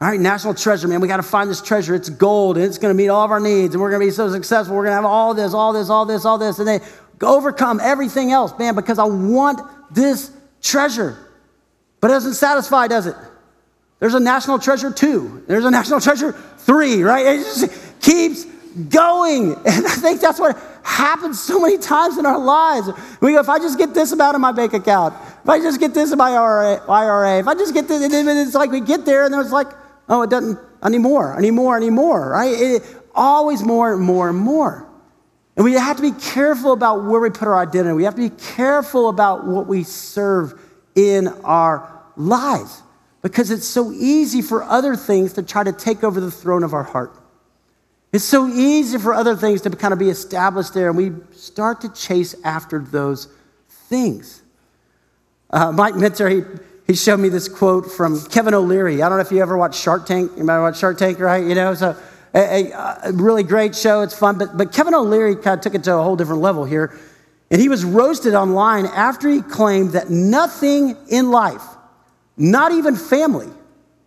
All 0.00 0.08
right, 0.08 0.18
national 0.18 0.54
treasure, 0.54 0.88
man. 0.88 1.00
We 1.00 1.06
got 1.06 1.18
to 1.18 1.22
find 1.22 1.48
this 1.48 1.62
treasure. 1.62 1.94
It's 1.94 2.08
gold 2.08 2.56
and 2.56 2.66
it's 2.66 2.78
going 2.78 2.92
to 2.92 2.96
meet 2.96 3.08
all 3.08 3.24
of 3.24 3.30
our 3.30 3.38
needs 3.38 3.74
and 3.74 3.80
we're 3.80 3.90
going 3.90 4.00
to 4.00 4.06
be 4.06 4.10
so 4.10 4.30
successful. 4.30 4.74
We're 4.74 4.82
going 4.82 4.92
to 4.92 4.96
have 4.96 5.04
all 5.04 5.34
this, 5.34 5.54
all 5.54 5.72
this, 5.72 5.90
all 5.90 6.06
this, 6.06 6.24
all 6.24 6.38
this, 6.38 6.58
and 6.58 6.66
then 6.66 6.80
overcome 7.20 7.80
everything 7.80 8.32
else, 8.32 8.52
man, 8.58 8.74
because 8.74 8.98
I 8.98 9.04
want 9.04 9.60
this 9.92 10.32
treasure. 10.60 11.16
But 12.00 12.10
it 12.10 12.14
doesn't 12.14 12.34
satisfy, 12.34 12.88
does 12.88 13.06
it? 13.06 13.14
There's 14.02 14.14
a 14.14 14.20
national 14.20 14.58
treasure 14.58 14.90
two. 14.90 15.44
There's 15.46 15.64
a 15.64 15.70
national 15.70 16.00
treasure 16.00 16.32
three, 16.32 17.04
right? 17.04 17.24
It 17.24 17.36
just 17.36 18.00
keeps 18.00 18.44
going. 18.88 19.54
And 19.64 19.86
I 19.86 19.94
think 19.94 20.20
that's 20.20 20.40
what 20.40 20.60
happens 20.82 21.40
so 21.40 21.60
many 21.60 21.78
times 21.78 22.18
in 22.18 22.26
our 22.26 22.40
lives. 22.40 22.88
We 23.20 23.34
go, 23.34 23.38
if 23.38 23.48
I 23.48 23.58
just 23.58 23.78
get 23.78 23.94
this 23.94 24.10
amount 24.10 24.34
in 24.34 24.40
my 24.40 24.50
bank 24.50 24.72
account, 24.72 25.14
if 25.44 25.48
I 25.48 25.60
just 25.60 25.78
get 25.78 25.94
this 25.94 26.10
in 26.10 26.18
my 26.18 26.32
IRA, 26.32 27.38
if 27.38 27.46
I 27.46 27.54
just 27.54 27.74
get 27.74 27.86
this, 27.86 28.02
and 28.02 28.28
it's 28.28 28.56
like 28.56 28.72
we 28.72 28.80
get 28.80 29.04
there 29.04 29.24
and 29.24 29.32
then 29.32 29.40
it's 29.40 29.52
like, 29.52 29.68
oh, 30.08 30.22
it 30.22 30.30
doesn't, 30.30 30.58
I 30.82 30.88
need 30.88 30.98
more, 30.98 31.32
I 31.32 31.40
need 31.40 31.52
more, 31.52 31.76
I 31.76 31.78
need 31.78 31.90
more, 31.90 32.30
right? 32.30 32.50
It, 32.52 32.82
always 33.14 33.62
more 33.62 33.92
and 33.92 34.02
more 34.02 34.30
and 34.30 34.38
more. 34.38 34.84
And 35.54 35.64
we 35.64 35.74
have 35.74 35.98
to 35.98 36.02
be 36.02 36.10
careful 36.10 36.72
about 36.72 37.04
where 37.04 37.20
we 37.20 37.30
put 37.30 37.46
our 37.46 37.60
identity. 37.60 37.94
We 37.94 38.02
have 38.02 38.16
to 38.16 38.28
be 38.28 38.34
careful 38.56 39.08
about 39.08 39.46
what 39.46 39.68
we 39.68 39.84
serve 39.84 40.60
in 40.96 41.28
our 41.44 42.02
lives 42.16 42.82
because 43.22 43.50
it's 43.50 43.66
so 43.66 43.92
easy 43.92 44.42
for 44.42 44.62
other 44.64 44.96
things 44.96 45.32
to 45.34 45.42
try 45.42 45.62
to 45.64 45.72
take 45.72 46.04
over 46.04 46.20
the 46.20 46.30
throne 46.30 46.64
of 46.64 46.74
our 46.74 46.82
heart. 46.82 47.16
It's 48.12 48.24
so 48.24 48.48
easy 48.48 48.98
for 48.98 49.14
other 49.14 49.36
things 49.36 49.62
to 49.62 49.70
kind 49.70 49.92
of 49.92 49.98
be 49.98 50.10
established 50.10 50.74
there, 50.74 50.88
and 50.88 50.96
we 50.96 51.12
start 51.32 51.80
to 51.80 51.88
chase 51.94 52.34
after 52.44 52.80
those 52.80 53.28
things. 53.68 54.42
Uh, 55.48 55.72
Mike 55.72 55.94
Minter, 55.94 56.28
he, 56.28 56.42
he 56.86 56.94
showed 56.94 57.20
me 57.20 57.28
this 57.28 57.48
quote 57.48 57.90
from 57.90 58.22
Kevin 58.26 58.54
O'Leary. 58.54 59.02
I 59.02 59.08
don't 59.08 59.18
know 59.18 59.24
if 59.24 59.32
you 59.32 59.40
ever 59.40 59.56
watched 59.56 59.80
Shark 59.80 60.04
Tank. 60.04 60.32
You 60.36 60.44
might 60.44 60.60
watch 60.60 60.78
Shark 60.78 60.98
Tank, 60.98 61.20
right? 61.20 61.44
You 61.44 61.54
know, 61.54 61.74
so 61.74 61.96
a, 62.34 62.72
a, 62.72 62.98
a 63.04 63.12
really 63.12 63.44
great 63.44 63.74
show. 63.74 64.02
It's 64.02 64.16
fun. 64.16 64.36
But, 64.36 64.56
but 64.56 64.72
Kevin 64.72 64.94
O'Leary 64.94 65.36
kind 65.36 65.58
of 65.58 65.60
took 65.60 65.74
it 65.74 65.84
to 65.84 65.94
a 65.96 66.02
whole 66.02 66.16
different 66.16 66.42
level 66.42 66.64
here. 66.64 66.98
And 67.50 67.60
he 67.60 67.68
was 67.68 67.84
roasted 67.84 68.34
online 68.34 68.86
after 68.86 69.28
he 69.28 69.42
claimed 69.42 69.90
that 69.92 70.10
nothing 70.10 70.96
in 71.08 71.30
life 71.30 71.62
not 72.36 72.72
even 72.72 72.96
family, 72.96 73.48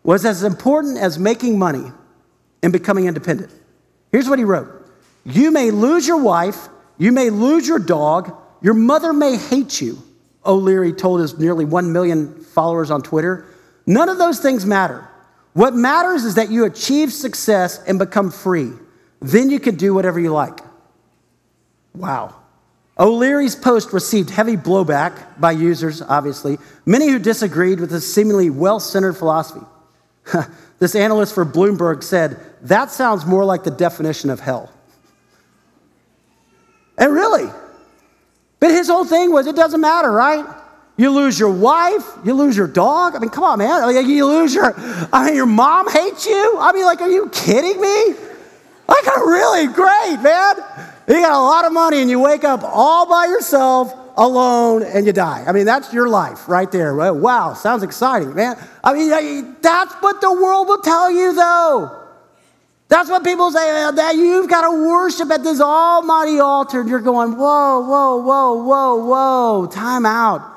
was 0.03 0.25
as 0.25 0.43
important 0.43 0.97
as 0.97 1.17
making 1.17 1.57
money 1.57 1.91
and 2.61 2.71
becoming 2.71 3.05
independent. 3.05 3.51
Here's 4.11 4.29
what 4.29 4.39
he 4.39 4.45
wrote 4.45 4.89
You 5.25 5.51
may 5.51 5.71
lose 5.71 6.07
your 6.07 6.21
wife, 6.21 6.69
you 6.97 7.11
may 7.11 7.29
lose 7.29 7.67
your 7.67 7.79
dog, 7.79 8.35
your 8.61 8.73
mother 8.73 9.13
may 9.13 9.37
hate 9.37 9.81
you, 9.81 10.01
O'Leary 10.45 10.93
told 10.93 11.21
his 11.21 11.37
nearly 11.37 11.65
1 11.65 11.91
million 11.91 12.41
followers 12.41 12.91
on 12.91 13.01
Twitter. 13.01 13.45
None 13.87 14.09
of 14.09 14.17
those 14.17 14.39
things 14.39 14.65
matter. 14.65 15.07
What 15.53 15.73
matters 15.73 16.23
is 16.23 16.35
that 16.35 16.51
you 16.51 16.65
achieve 16.65 17.13
success 17.13 17.81
and 17.87 17.97
become 17.97 18.31
free. 18.31 18.71
Then 19.21 19.49
you 19.49 19.59
can 19.59 19.75
do 19.75 19.93
whatever 19.93 20.19
you 20.19 20.31
like. 20.31 20.59
Wow. 21.93 22.35
O'Leary's 22.97 23.55
post 23.55 23.91
received 23.91 24.29
heavy 24.29 24.55
blowback 24.55 25.39
by 25.39 25.51
users, 25.51 26.01
obviously, 26.01 26.57
many 26.85 27.09
who 27.09 27.19
disagreed 27.19 27.79
with 27.79 27.91
his 27.91 28.11
seemingly 28.11 28.49
well 28.49 28.79
centered 28.79 29.13
philosophy. 29.13 29.65
this 30.79 30.95
analyst 30.95 31.35
for 31.35 31.45
Bloomberg 31.45 32.03
said, 32.03 32.39
That 32.61 32.91
sounds 32.91 33.25
more 33.25 33.43
like 33.43 33.63
the 33.63 33.71
definition 33.71 34.29
of 34.29 34.39
hell. 34.39 34.71
And 36.97 37.13
really, 37.13 37.51
but 38.61 38.71
his 38.71 38.87
whole 38.87 39.05
thing 39.05 39.31
was 39.31 39.47
it 39.47 39.55
doesn't 39.55 39.81
matter, 39.81 40.11
right? 40.11 40.45
You 40.97 41.11
lose 41.11 41.37
your 41.37 41.51
wife, 41.51 42.05
you 42.23 42.33
lose 42.33 42.55
your 42.55 42.67
dog. 42.67 43.15
I 43.15 43.19
mean, 43.19 43.29
come 43.29 43.43
on, 43.43 43.59
man. 43.59 44.07
You 44.07 44.25
lose 44.25 44.55
your, 44.55 44.73
I 45.11 45.25
mean, 45.25 45.35
your 45.35 45.45
mom 45.45 45.91
hates 45.91 46.25
you. 46.25 46.57
I 46.57 46.71
mean, 46.71 46.85
like, 46.85 47.01
are 47.01 47.09
you 47.09 47.29
kidding 47.33 47.81
me? 47.81 48.13
Like, 48.87 49.07
I 49.07 49.19
really 49.19 49.67
great, 49.67 50.21
man. 50.21 50.55
You 51.07 51.13
got 51.21 51.33
a 51.33 51.39
lot 51.39 51.65
of 51.65 51.73
money 51.73 52.01
and 52.01 52.09
you 52.09 52.19
wake 52.19 52.43
up 52.43 52.63
all 52.63 53.07
by 53.07 53.25
yourself, 53.25 53.93
alone, 54.17 54.81
and 54.81 55.05
you 55.05 55.13
die. 55.13 55.43
I 55.45 55.51
mean, 55.51 55.65
that's 55.65 55.93
your 55.93 56.07
life 56.07 56.47
right 56.47 56.71
there. 56.71 56.95
Wow, 57.13 57.53
sounds 57.53 57.83
exciting, 57.83 58.33
man. 58.33 58.57
I 58.83 58.93
mean, 58.93 59.55
that's 59.61 59.93
what 59.95 60.21
the 60.21 60.31
world 60.31 60.67
will 60.67 60.81
tell 60.81 61.11
you, 61.11 61.33
though. 61.33 62.01
That's 62.87 63.09
what 63.09 63.23
people 63.23 63.51
say, 63.51 63.83
uh, 63.83 63.91
that 63.91 64.15
you've 64.15 64.49
got 64.49 64.61
to 64.61 64.71
worship 64.71 65.29
at 65.31 65.43
this 65.43 65.59
almighty 65.59 66.39
altar. 66.39 66.81
And 66.81 66.89
you're 66.89 66.99
going, 66.99 67.35
whoa, 67.35 67.81
whoa, 67.81 68.17
whoa, 68.17 68.63
whoa, 68.63 68.95
whoa, 69.05 69.67
time 69.67 70.05
out. 70.05 70.54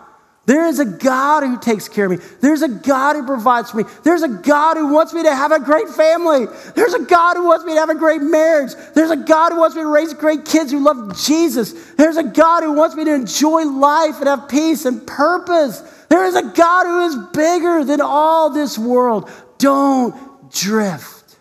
There 0.48 0.64
is 0.66 0.78
a 0.78 0.86
God 0.86 1.42
who 1.42 1.60
takes 1.60 1.90
care 1.90 2.06
of 2.06 2.10
me. 2.10 2.26
There's 2.40 2.62
a 2.62 2.68
God 2.70 3.16
who 3.16 3.26
provides 3.26 3.70
for 3.70 3.76
me. 3.76 3.84
There's 4.02 4.22
a 4.22 4.28
God 4.28 4.78
who 4.78 4.90
wants 4.90 5.12
me 5.12 5.22
to 5.24 5.34
have 5.34 5.52
a 5.52 5.60
great 5.60 5.90
family. 5.90 6.46
There's 6.74 6.94
a 6.94 7.04
God 7.04 7.36
who 7.36 7.44
wants 7.44 7.66
me 7.66 7.74
to 7.74 7.78
have 7.78 7.90
a 7.90 7.94
great 7.94 8.22
marriage. 8.22 8.70
There's 8.94 9.10
a 9.10 9.16
God 9.16 9.52
who 9.52 9.58
wants 9.58 9.76
me 9.76 9.82
to 9.82 9.88
raise 9.88 10.14
great 10.14 10.46
kids 10.46 10.72
who 10.72 10.82
love 10.82 11.20
Jesus. 11.22 11.92
There's 11.96 12.16
a 12.16 12.22
God 12.22 12.62
who 12.62 12.72
wants 12.72 12.96
me 12.96 13.04
to 13.04 13.14
enjoy 13.14 13.64
life 13.64 14.20
and 14.20 14.26
have 14.26 14.48
peace 14.48 14.86
and 14.86 15.06
purpose. 15.06 15.80
There 16.08 16.24
is 16.24 16.34
a 16.34 16.44
God 16.44 16.86
who 16.86 17.00
is 17.08 17.16
bigger 17.34 17.84
than 17.84 18.00
all 18.00 18.48
this 18.48 18.78
world. 18.78 19.30
Don't 19.58 20.50
drift. 20.50 21.36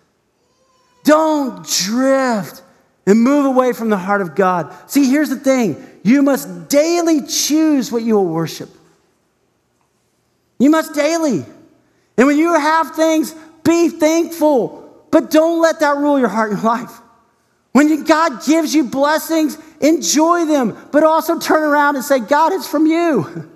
Don't 1.06 1.66
drift 1.66 2.62
and 3.06 3.24
move 3.24 3.46
away 3.46 3.72
from 3.72 3.88
the 3.88 3.96
heart 3.96 4.20
of 4.20 4.36
God. 4.36 4.76
See, 4.92 5.10
here's 5.10 5.30
the 5.30 5.40
thing 5.40 5.82
you 6.04 6.24
must 6.24 6.68
daily 6.68 7.26
choose 7.26 7.90
what 7.90 8.04
you 8.04 8.16
will 8.16 8.28
worship. 8.28 8.68
You 10.60 10.70
must 10.70 10.94
daily. 10.94 11.46
And 12.18 12.28
when 12.28 12.38
you 12.38 12.54
have 12.54 12.96
things, 12.96 13.34
be 13.64 13.90
thankful, 13.90 15.06
but 15.12 15.30
don't 15.30 15.62
let 15.62 15.80
that 15.82 15.98
rule 15.98 16.18
your 16.20 16.30
heart 16.30 16.52
and 16.52 16.64
life. 16.64 16.92
When 17.74 18.04
God 18.06 18.44
gives 18.44 18.74
you 18.74 18.86
blessings, 18.86 19.58
enjoy 19.82 20.46
them, 20.46 20.76
but 20.92 21.04
also 21.04 21.38
turn 21.38 21.62
around 21.62 21.96
and 21.96 22.04
say, 22.04 22.20
God, 22.20 22.54
it's 22.54 22.68
from 22.68 22.88
you. 22.88 23.52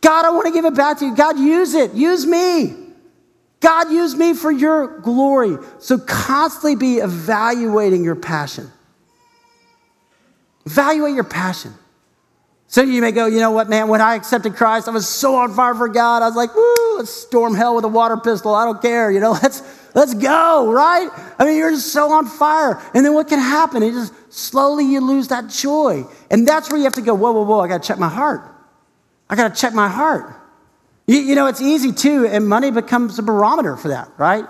God, 0.00 0.24
I 0.24 0.30
want 0.30 0.46
to 0.46 0.52
give 0.52 0.64
it 0.64 0.74
back 0.74 0.98
to 1.00 1.06
you. 1.06 1.14
God, 1.14 1.38
use 1.38 1.74
it. 1.74 1.92
Use 1.92 2.24
me. 2.24 2.74
God, 3.60 3.90
use 3.90 4.14
me 4.14 4.32
for 4.32 4.50
your 4.50 5.00
glory. 5.00 5.58
So 5.80 5.98
constantly 5.98 6.76
be 6.76 6.98
evaluating 6.98 8.04
your 8.04 8.14
passion. 8.14 8.70
Evaluate 10.64 11.14
your 11.14 11.24
passion. 11.24 11.74
So 12.70 12.82
you 12.82 13.00
may 13.00 13.12
go, 13.12 13.24
you 13.24 13.38
know 13.38 13.50
what, 13.50 13.70
man, 13.70 13.88
when 13.88 14.02
I 14.02 14.14
accepted 14.14 14.54
Christ, 14.54 14.88
I 14.88 14.90
was 14.90 15.08
so 15.08 15.36
on 15.36 15.54
fire 15.54 15.74
for 15.74 15.88
God. 15.88 16.22
I 16.22 16.26
was 16.26 16.36
like, 16.36 16.54
woo, 16.54 16.98
let's 16.98 17.10
storm 17.10 17.54
hell 17.54 17.74
with 17.74 17.84
a 17.86 17.88
water 17.88 18.18
pistol. 18.18 18.54
I 18.54 18.66
don't 18.66 18.80
care. 18.80 19.10
You 19.10 19.20
know, 19.20 19.32
let's 19.42 19.62
let's 19.94 20.12
go, 20.12 20.70
right? 20.70 21.08
I 21.38 21.46
mean, 21.46 21.56
you're 21.56 21.70
just 21.70 21.92
so 21.94 22.12
on 22.12 22.26
fire. 22.26 22.78
And 22.94 23.06
then 23.06 23.14
what 23.14 23.26
can 23.26 23.38
happen? 23.38 23.82
It 23.82 23.92
just 23.92 24.12
slowly 24.30 24.84
you 24.84 25.00
lose 25.00 25.28
that 25.28 25.48
joy. 25.48 26.04
And 26.30 26.46
that's 26.46 26.68
where 26.70 26.76
you 26.76 26.84
have 26.84 26.94
to 26.94 27.00
go, 27.00 27.14
whoa, 27.14 27.32
whoa, 27.32 27.44
whoa, 27.44 27.60
I 27.60 27.68
gotta 27.68 27.86
check 27.86 27.98
my 27.98 28.08
heart. 28.08 28.42
I 29.30 29.36
gotta 29.36 29.54
check 29.54 29.72
my 29.72 29.88
heart. 29.88 30.34
You, 31.06 31.20
you 31.20 31.34
know, 31.34 31.46
it's 31.46 31.62
easy 31.62 31.92
too, 31.92 32.26
and 32.26 32.46
money 32.46 32.70
becomes 32.70 33.18
a 33.18 33.22
barometer 33.22 33.78
for 33.78 33.88
that, 33.88 34.10
right? 34.18 34.44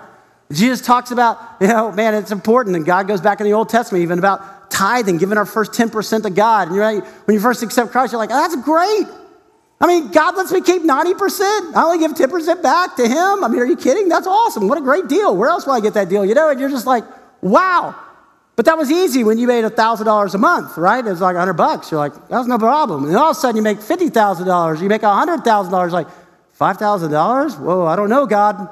Jesus 0.51 0.81
talks 0.81 1.11
about, 1.11 1.39
you 1.61 1.67
know, 1.67 1.91
man, 1.91 2.15
it's 2.15 2.31
important. 2.31 2.75
And 2.75 2.85
God 2.85 3.07
goes 3.07 3.21
back 3.21 3.39
in 3.39 3.45
the 3.45 3.53
Old 3.53 3.69
Testament 3.69 4.01
even 4.01 4.17
about 4.17 4.71
tithing, 4.71 5.17
giving 5.17 5.37
our 5.37 5.45
first 5.45 5.73
10% 5.73 6.23
to 6.23 6.29
God. 6.29 6.67
And 6.67 6.75
you're 6.75 6.91
like, 6.91 7.05
when 7.27 7.35
you 7.35 7.39
first 7.39 7.61
accept 7.61 7.91
Christ, 7.91 8.13
you're 8.13 8.19
like, 8.19 8.31
oh, 8.31 8.41
that's 8.41 8.55
great. 8.63 9.05
I 9.81 9.87
mean, 9.87 10.11
God 10.11 10.35
lets 10.35 10.51
me 10.51 10.61
keep 10.61 10.81
90%. 10.81 11.75
I 11.75 11.83
only 11.83 11.99
give 11.99 12.13
10% 12.13 12.63
back 12.63 12.95
to 12.97 13.07
Him. 13.07 13.43
I 13.43 13.47
mean, 13.47 13.59
are 13.59 13.65
you 13.65 13.77
kidding? 13.77 14.09
That's 14.09 14.27
awesome. 14.27 14.67
What 14.67 14.77
a 14.77 14.81
great 14.81 15.07
deal. 15.07 15.35
Where 15.35 15.49
else 15.49 15.65
will 15.65 15.73
I 15.73 15.79
get 15.79 15.93
that 15.93 16.09
deal? 16.09 16.25
You 16.25 16.33
know, 16.33 16.49
and 16.49 16.59
you're 16.59 16.69
just 16.69 16.87
like, 16.87 17.03
wow. 17.41 17.95
But 18.55 18.65
that 18.65 18.77
was 18.77 18.91
easy 18.91 19.23
when 19.23 19.37
you 19.37 19.47
made 19.47 19.63
$1,000 19.63 20.33
a 20.33 20.37
month, 20.37 20.77
right? 20.77 21.05
It 21.05 21.09
was 21.09 21.21
like 21.21 21.35
100 21.35 21.53
bucks. 21.53 21.91
You're 21.91 21.99
like, 21.99 22.27
that's 22.27 22.47
no 22.47 22.57
problem. 22.57 23.05
And 23.05 23.15
all 23.15 23.31
of 23.31 23.37
a 23.37 23.39
sudden 23.39 23.55
you 23.55 23.61
make 23.61 23.77
$50,000. 23.77 24.81
You 24.81 24.89
make 24.89 25.01
$100,000. 25.01 25.91
Like, 25.91 26.07
$5,000? 26.59 27.59
Whoa, 27.59 27.85
I 27.85 27.95
don't 27.95 28.09
know, 28.09 28.25
God. 28.25 28.67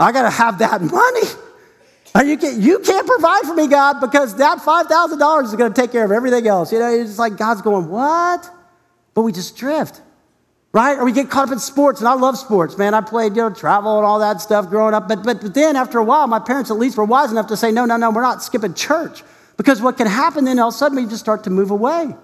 I 0.00 0.12
got 0.12 0.22
to 0.22 0.30
have 0.30 0.58
that 0.58 0.80
money. 0.80 2.26
You 2.26 2.36
can't, 2.36 2.60
you 2.60 2.78
can't 2.80 3.06
provide 3.06 3.42
for 3.44 3.54
me, 3.54 3.68
God, 3.68 4.00
because 4.00 4.34
that 4.36 4.58
$5,000 4.58 5.44
is 5.44 5.54
going 5.54 5.72
to 5.72 5.80
take 5.80 5.92
care 5.92 6.04
of 6.04 6.10
everything 6.10 6.46
else. 6.46 6.72
You 6.72 6.80
know, 6.80 6.90
it's 6.92 7.18
like 7.18 7.36
God's 7.36 7.62
going, 7.62 7.88
what? 7.88 8.50
But 9.14 9.22
we 9.22 9.32
just 9.32 9.56
drift, 9.56 10.00
right? 10.72 10.98
Or 10.98 11.04
we 11.04 11.12
get 11.12 11.30
caught 11.30 11.48
up 11.48 11.52
in 11.52 11.60
sports, 11.60 12.00
and 12.00 12.08
I 12.08 12.14
love 12.14 12.36
sports, 12.36 12.76
man. 12.76 12.94
I 12.94 13.00
played, 13.00 13.36
you 13.36 13.42
know, 13.42 13.54
travel 13.54 13.98
and 13.98 14.06
all 14.06 14.18
that 14.18 14.40
stuff 14.40 14.68
growing 14.68 14.92
up. 14.92 15.06
But, 15.06 15.22
but, 15.22 15.40
but 15.40 15.54
then 15.54 15.76
after 15.76 15.98
a 15.98 16.04
while, 16.04 16.26
my 16.26 16.40
parents 16.40 16.70
at 16.70 16.78
least 16.78 16.96
were 16.96 17.04
wise 17.04 17.30
enough 17.30 17.46
to 17.48 17.56
say, 17.56 17.70
no, 17.70 17.84
no, 17.84 17.96
no, 17.96 18.10
we're 18.10 18.22
not 18.22 18.42
skipping 18.42 18.74
church. 18.74 19.22
Because 19.56 19.80
what 19.80 19.96
can 19.96 20.06
happen 20.06 20.46
then, 20.46 20.58
all 20.58 20.68
of 20.68 20.74
a 20.74 20.78
sudden, 20.78 20.96
we 20.96 21.08
just 21.08 21.20
start 21.20 21.44
to 21.44 21.50
move 21.50 21.70
away. 21.70 22.14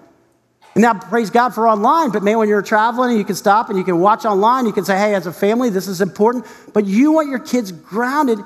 And 0.77 0.83
now, 0.83 0.93
praise 0.93 1.31
God 1.31 1.55
for 1.55 1.67
online, 1.67 2.11
but 2.11 2.21
man, 2.21 2.37
when 2.37 2.47
you're 2.47 2.61
traveling, 2.61 3.17
you 3.17 3.25
can 3.25 3.33
stop 3.33 3.69
and 3.69 3.79
you 3.79 3.83
can 3.83 3.97
watch 3.97 4.25
online. 4.25 4.67
You 4.67 4.71
can 4.71 4.85
say, 4.85 4.95
hey, 4.95 5.15
as 5.15 5.25
a 5.25 5.33
family, 5.33 5.71
this 5.71 5.87
is 5.87 6.01
important. 6.01 6.45
But 6.71 6.85
you 6.85 7.13
want 7.13 7.29
your 7.29 7.39
kids 7.39 7.71
grounded 7.71 8.37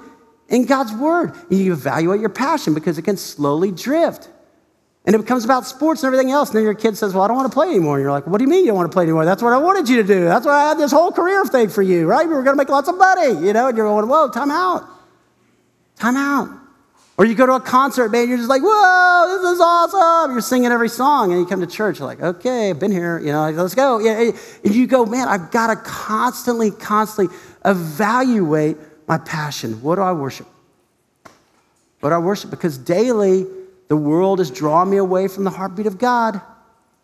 in 0.48 0.64
God's 0.64 0.94
word. 0.94 1.36
And 1.50 1.60
you 1.60 1.74
evaluate 1.74 2.22
your 2.22 2.30
passion 2.30 2.74
because 2.74 2.98
it 2.98 3.02
can 3.02 3.18
slowly 3.18 3.70
drift. 3.70 4.30
And 5.06 5.14
it 5.14 5.18
becomes 5.18 5.44
about 5.44 5.66
sports 5.66 6.04
and 6.04 6.08
everything 6.08 6.32
else. 6.32 6.52
And 6.52 6.56
then 6.56 6.64
your 6.64 6.74
kid 6.74 6.96
says, 6.98 7.14
Well, 7.14 7.22
I 7.22 7.28
don't 7.28 7.36
want 7.36 7.52
to 7.52 7.54
play 7.54 7.68
anymore. 7.68 7.98
And 7.98 8.04
you're 8.04 8.14
like, 8.14 8.26
What 8.28 8.38
do 8.38 8.46
you 8.46 8.50
mean 8.50 8.62
you 8.62 8.68
don't 8.68 8.78
want 8.78 8.90
to 8.90 8.96
play 8.96 9.04
anymore? 9.04 9.26
That's 9.26 9.44
what 9.44 9.52
I 9.52 9.58
wanted 9.58 9.90
you 9.90 9.98
to 9.98 10.08
do. 10.08 10.24
That's 10.24 10.46
why 10.46 10.54
I 10.54 10.70
had 10.70 10.78
this 10.78 10.94
whole 10.94 11.12
career 11.12 11.44
thing 11.44 11.68
for 11.68 11.82
you, 11.82 12.08
right? 12.08 12.26
We 12.26 12.34
were 12.34 12.44
going 12.44 12.56
to 12.56 12.64
make 12.64 12.70
lots 12.70 12.88
of 12.88 12.98
money, 12.98 13.46
you 13.46 13.52
know? 13.52 13.68
And 13.68 13.76
you're 13.76 13.88
going, 13.88 14.08
Whoa, 14.08 14.30
time 14.30 14.52
out. 14.52 14.88
Time 15.98 16.16
out. 16.16 16.61
Or 17.22 17.26
you 17.26 17.36
go 17.36 17.46
to 17.46 17.54
a 17.54 17.60
concert, 17.60 18.10
man, 18.10 18.28
you're 18.28 18.38
just 18.38 18.50
like, 18.50 18.64
Whoa, 18.66 19.28
this 19.28 19.52
is 19.52 19.60
awesome. 19.62 20.32
You're 20.32 20.42
singing 20.42 20.72
every 20.72 20.90
song. 20.90 21.32
And 21.32 21.40
you 21.40 21.46
come 21.46 21.60
to 21.60 21.68
church, 21.68 22.00
you're 22.00 22.08
like, 22.08 22.20
Okay, 22.20 22.72
I've 22.72 22.80
been 22.80 22.92
here, 22.92 23.20
you 23.20 23.32
know, 23.32 23.48
let's 23.52 23.76
go. 23.76 24.00
And 24.04 24.36
you 24.64 24.88
go, 24.88 25.06
Man, 25.06 25.28
I've 25.28 25.52
got 25.52 25.68
to 25.68 25.76
constantly, 25.76 26.72
constantly 26.72 27.38
evaluate 27.64 28.78
my 29.08 29.20
passion. 29.20 29.84
What 29.84 29.98
do 29.98 30.02
I 30.02 30.14
worship? 30.14 30.48
What 32.00 32.10
do 32.10 32.16
I 32.16 32.18
worship? 32.18 32.50
Because 32.50 32.80
daily 32.80 33.46
the 33.88 33.98
world 33.98 34.40
is 34.40 34.50
drawing 34.50 34.90
me 34.90 34.98
away 34.98 35.28
from 35.28 35.44
the 35.44 35.52
heartbeat 35.52 35.86
of 35.86 36.00
God. 36.00 36.42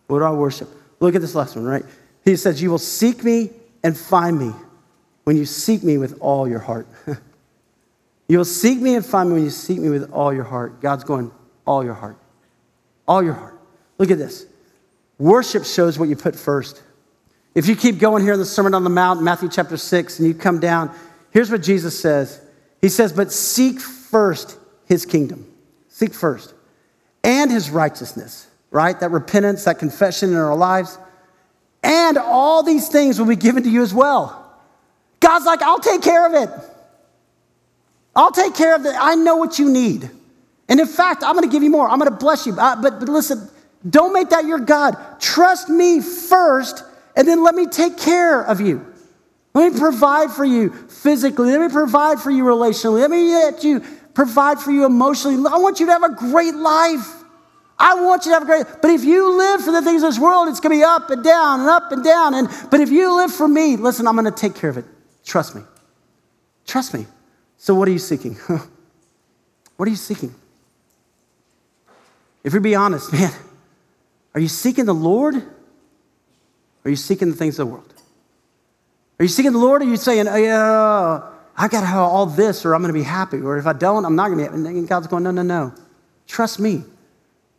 What 0.08 0.18
do 0.18 0.24
I 0.24 0.32
worship? 0.32 0.68
Look 0.98 1.14
at 1.14 1.20
this 1.20 1.36
last 1.36 1.54
one, 1.54 1.64
right? 1.64 1.84
He 2.24 2.34
says, 2.34 2.60
You 2.60 2.72
will 2.72 2.78
seek 2.78 3.22
me 3.22 3.50
and 3.84 3.96
find 3.96 4.36
me 4.36 4.52
when 5.22 5.36
you 5.36 5.44
seek 5.44 5.84
me 5.84 5.96
with 5.96 6.18
all 6.20 6.48
your 6.48 6.58
heart. 6.58 6.88
You'll 8.28 8.44
seek 8.44 8.78
me 8.80 8.94
and 8.94 9.04
find 9.04 9.28
me 9.28 9.36
when 9.36 9.44
you 9.44 9.50
seek 9.50 9.78
me 9.78 9.88
with 9.88 10.10
all 10.12 10.32
your 10.32 10.44
heart. 10.44 10.80
God's 10.80 11.04
going, 11.04 11.32
all 11.66 11.82
your 11.82 11.94
heart. 11.94 12.18
All 13.06 13.22
your 13.22 13.32
heart. 13.32 13.58
Look 13.96 14.10
at 14.10 14.18
this. 14.18 14.46
Worship 15.18 15.64
shows 15.64 15.98
what 15.98 16.08
you 16.08 16.16
put 16.16 16.36
first. 16.36 16.82
If 17.54 17.66
you 17.66 17.74
keep 17.74 17.98
going 17.98 18.22
here 18.22 18.34
in 18.34 18.38
the 18.38 18.44
Sermon 18.46 18.74
on 18.74 18.84
the 18.84 18.90
Mount, 18.90 19.22
Matthew 19.22 19.48
chapter 19.48 19.76
6, 19.76 20.18
and 20.18 20.28
you 20.28 20.34
come 20.34 20.60
down, 20.60 20.94
Here's 21.30 21.50
what 21.50 21.62
Jesus 21.62 21.98
says 21.98 22.40
He 22.80 22.88
says, 22.88 23.12
But 23.12 23.32
seek 23.32 23.80
first 23.80 24.58
his 24.86 25.04
kingdom. 25.04 25.46
Seek 25.88 26.14
first. 26.14 26.54
And 27.22 27.50
his 27.50 27.70
righteousness, 27.70 28.46
right? 28.70 28.98
That 28.98 29.10
repentance, 29.10 29.64
that 29.64 29.78
confession 29.78 30.30
in 30.30 30.36
our 30.36 30.56
lives. 30.56 30.98
And 31.82 32.16
all 32.16 32.62
these 32.62 32.88
things 32.88 33.18
will 33.18 33.26
be 33.26 33.36
given 33.36 33.62
to 33.64 33.70
you 33.70 33.82
as 33.82 33.92
well. 33.92 34.44
God's 35.20 35.44
like, 35.44 35.62
I'll 35.62 35.80
take 35.80 36.02
care 36.02 36.26
of 36.26 36.34
it. 36.34 36.64
I'll 38.18 38.32
take 38.32 38.56
care 38.56 38.74
of 38.74 38.84
it. 38.84 38.94
I 38.98 39.14
know 39.14 39.36
what 39.36 39.60
you 39.60 39.70
need. 39.70 40.10
And 40.68 40.80
in 40.80 40.88
fact, 40.88 41.22
I'm 41.22 41.36
going 41.36 41.48
to 41.48 41.52
give 41.52 41.62
you 41.62 41.70
more. 41.70 41.88
I'm 41.88 42.00
going 42.00 42.10
to 42.10 42.16
bless 42.16 42.46
you. 42.46 42.52
Uh, 42.58 42.74
but, 42.82 42.98
but 42.98 43.08
listen, 43.08 43.48
don't 43.88 44.12
make 44.12 44.30
that 44.30 44.44
your 44.44 44.58
God. 44.58 44.96
Trust 45.20 45.68
me 45.68 46.00
first, 46.00 46.82
and 47.14 47.28
then 47.28 47.44
let 47.44 47.54
me 47.54 47.66
take 47.66 47.96
care 47.96 48.42
of 48.42 48.60
you. 48.60 48.84
Let 49.54 49.72
me 49.72 49.78
provide 49.78 50.32
for 50.32 50.44
you 50.44 50.70
physically. 50.70 51.52
Let 51.52 51.60
me 51.60 51.68
provide 51.68 52.18
for 52.18 52.32
you 52.32 52.42
relationally. 52.42 53.00
Let 53.02 53.10
me 53.10 53.32
let 53.32 53.62
you 53.62 53.84
provide 54.14 54.58
for 54.58 54.72
you 54.72 54.84
emotionally. 54.84 55.36
I 55.48 55.58
want 55.58 55.78
you 55.78 55.86
to 55.86 55.92
have 55.92 56.02
a 56.02 56.14
great 56.14 56.56
life. 56.56 57.22
I 57.78 58.02
want 58.02 58.26
you 58.26 58.32
to 58.32 58.34
have 58.34 58.42
a 58.42 58.46
great 58.46 58.66
But 58.82 58.90
if 58.90 59.04
you 59.04 59.38
live 59.38 59.62
for 59.62 59.70
the 59.70 59.82
things 59.82 60.02
of 60.02 60.08
this 60.10 60.18
world, 60.18 60.48
it's 60.48 60.58
going 60.58 60.76
to 60.76 60.80
be 60.80 60.84
up 60.84 61.08
and 61.10 61.22
down 61.22 61.60
and 61.60 61.68
up 61.68 61.92
and 61.92 62.02
down. 62.02 62.34
And 62.34 62.48
but 62.68 62.80
if 62.80 62.90
you 62.90 63.16
live 63.16 63.32
for 63.32 63.46
me, 63.46 63.76
listen, 63.76 64.08
I'm 64.08 64.16
going 64.16 64.24
to 64.24 64.32
take 64.32 64.56
care 64.56 64.70
of 64.70 64.76
it. 64.76 64.86
Trust 65.24 65.54
me. 65.54 65.62
Trust 66.66 66.94
me. 66.94 67.06
So 67.58 67.74
what 67.74 67.88
are 67.88 67.92
you 67.92 67.98
seeking? 67.98 68.34
what 69.76 69.86
are 69.86 69.90
you 69.90 69.96
seeking? 69.96 70.34
If 72.44 72.54
you 72.54 72.60
be 72.60 72.74
honest, 72.74 73.12
man, 73.12 73.32
are 74.34 74.40
you 74.40 74.48
seeking 74.48 74.86
the 74.86 74.94
Lord? 74.94 75.34
Or 75.34 75.42
are 76.86 76.90
you 76.90 76.96
seeking 76.96 77.30
the 77.30 77.36
things 77.36 77.58
of 77.58 77.66
the 77.66 77.72
world? 77.72 77.92
Are 79.18 79.24
you 79.24 79.28
seeking 79.28 79.52
the 79.52 79.58
Lord? 79.58 79.82
Or 79.82 79.84
are 79.84 79.88
you 79.88 79.96
saying, 79.96 80.28
oh, 80.28 80.36
yeah, 80.36 81.20
I 81.56 81.68
got 81.68 81.80
to 81.80 81.86
have 81.86 81.98
all 81.98 82.26
this 82.26 82.64
or 82.64 82.74
I'm 82.74 82.80
going 82.80 82.94
to 82.94 82.98
be 82.98 83.04
happy? 83.04 83.38
Or 83.38 83.58
if 83.58 83.66
I 83.66 83.72
don't, 83.72 84.04
I'm 84.04 84.14
not 84.14 84.28
going 84.28 84.38
to 84.38 84.50
be 84.50 84.64
happy. 84.64 84.78
And 84.78 84.88
God's 84.88 85.08
going, 85.08 85.24
no, 85.24 85.32
no, 85.32 85.42
no. 85.42 85.74
Trust 86.28 86.60
me. 86.60 86.84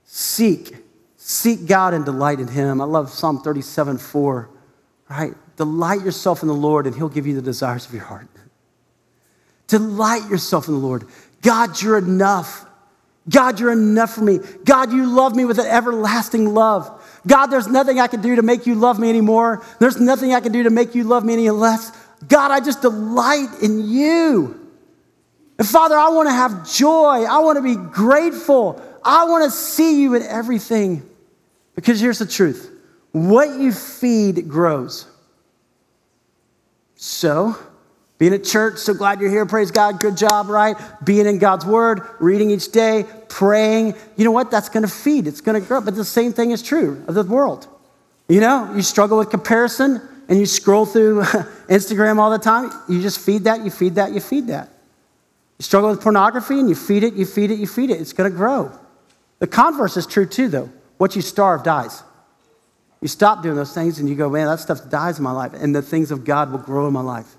Seek. 0.06 0.76
Seek 1.18 1.68
God 1.68 1.94
and 1.94 2.06
delight 2.06 2.40
in 2.40 2.48
Him. 2.48 2.80
I 2.80 2.86
love 2.86 3.10
Psalm 3.10 3.42
37 3.42 3.98
4, 3.98 4.50
right? 5.10 5.34
Delight 5.58 6.02
yourself 6.02 6.42
in 6.42 6.48
the 6.48 6.54
Lord 6.54 6.88
and 6.88 6.96
He'll 6.96 7.10
give 7.10 7.28
you 7.28 7.36
the 7.36 7.42
desires 7.42 7.86
of 7.86 7.94
your 7.94 8.06
heart. 8.06 8.28
Delight 9.70 10.30
yourself 10.30 10.68
in 10.68 10.74
the 10.74 10.80
Lord. 10.80 11.08
God, 11.42 11.82
you're 11.82 11.98
enough. 11.98 12.66
God, 13.30 13.60
you're 13.60 13.72
enough 13.72 14.16
for 14.16 14.22
me. 14.22 14.40
God, 14.66 14.92
you 14.92 15.06
love 15.06 15.36
me 15.36 15.46
with 15.46 15.60
an 15.60 15.68
everlasting 15.68 16.54
love. 16.54 17.02
God, 17.28 17.48
there's 17.48 17.68
nothing 17.68 18.00
I 18.00 18.08
can 18.08 18.22
do 18.22 18.36
to 18.36 18.42
make 18.42 18.66
you 18.66 18.76
love 18.76 19.00
me 19.00 19.10
anymore. 19.10 19.64
There's 19.80 20.00
nothing 20.00 20.34
I 20.34 20.42
can 20.42 20.52
do 20.52 20.64
to 20.64 20.70
make 20.70 20.96
you 20.96 21.04
love 21.04 21.24
me 21.24 21.34
any 21.34 21.50
less. 21.50 21.92
God, 22.28 22.52
I 22.52 22.60
just 22.60 22.82
delight 22.82 23.50
in 23.62 23.88
you. 23.88 24.60
And 25.58 25.68
Father, 25.68 25.98
I 25.98 26.10
want 26.10 26.28
to 26.30 26.34
have 26.34 26.70
joy. 26.70 27.26
I 27.26 27.40
want 27.40 27.58
to 27.58 27.62
be 27.62 27.76
grateful. 27.76 28.82
I 29.04 29.26
want 29.26 29.44
to 29.44 29.52
see 29.52 30.02
you 30.02 30.16
in 30.16 30.24
everything. 30.24 31.08
Because 31.76 32.00
here's 32.00 32.20
the 32.20 32.26
truth 32.26 32.72
what 33.12 33.60
you 33.60 33.72
feed 33.72 34.48
grows. 34.48 35.06
So, 36.96 37.56
being 38.20 38.34
at 38.34 38.44
church, 38.44 38.78
so 38.78 38.94
glad 38.94 39.22
you're 39.22 39.30
here. 39.30 39.46
Praise 39.46 39.72
God. 39.72 40.02
Good 40.02 40.18
job, 40.18 40.50
right? 40.50 40.76
Being 41.04 41.26
in 41.26 41.40
God's 41.40 41.66
word, 41.66 42.02
reading 42.20 42.52
each 42.52 42.70
day, 42.72 43.06
praying. 43.30 43.96
You 44.18 44.26
know 44.26 44.32
what? 44.32 44.52
That's 44.52 44.68
going 44.68 44.84
to 44.84 44.92
feed, 44.92 45.26
it's 45.26 45.42
going 45.42 45.60
to 45.60 45.66
grow. 45.66 45.82
But 45.82 45.96
the 45.96 46.06
same 46.06 46.34
thing 46.34 46.52
is 46.52 46.62
true 46.62 47.04
of 47.08 47.16
the 47.16 47.24
world. 47.24 47.68
You 48.28 48.42
know, 48.42 48.72
you 48.76 48.82
struggle 48.82 49.18
with 49.18 49.30
comparison 49.30 50.02
and 50.28 50.38
you 50.38 50.46
scroll 50.46 50.86
through 50.86 51.22
Instagram 51.70 52.20
all 52.20 52.30
the 52.30 52.38
time. 52.38 52.70
You 52.90 53.02
just 53.02 53.20
feed 53.20 53.46
that, 53.46 53.64
you 53.64 53.72
feed 53.72 53.96
that, 53.96 54.12
you 54.12 54.20
feed 54.20 54.48
that. 54.48 54.70
You 55.58 55.64
struggle 55.64 55.90
with 55.90 56.02
pornography 56.02 56.60
and 56.60 56.70
you 56.70 56.76
feed 56.76 57.04
it, 57.04 57.14
you 57.14 57.26
feed 57.26 57.52
it, 57.52 57.58
you 57.58 57.68
feed 57.68 57.90
it. 57.90 58.02
It's 58.02 58.14
going 58.14 58.30
to 58.30 58.36
grow. 58.36 58.72
The 59.40 59.48
converse 59.48 59.96
is 59.96 60.06
true 60.06 60.26
too, 60.26 60.50
though. 60.50 60.70
What 60.98 61.16
you 61.16 61.22
starve 61.22 61.64
dies. 61.64 62.04
You 63.02 63.08
stop 63.08 63.42
doing 63.42 63.56
those 63.56 63.74
things 63.74 64.00
and 64.00 64.10
you 64.10 64.16
go, 64.16 64.30
man, 64.30 64.48
that 64.48 64.60
stuff 64.60 64.90
dies 64.90 65.18
in 65.18 65.24
my 65.24 65.32
life, 65.32 65.54
and 65.54 65.74
the 65.74 65.82
things 65.82 66.12
of 66.12 66.26
God 66.26 66.52
will 66.52 66.60
grow 66.60 66.86
in 66.86 66.94
my 66.94 67.02
life. 67.02 67.38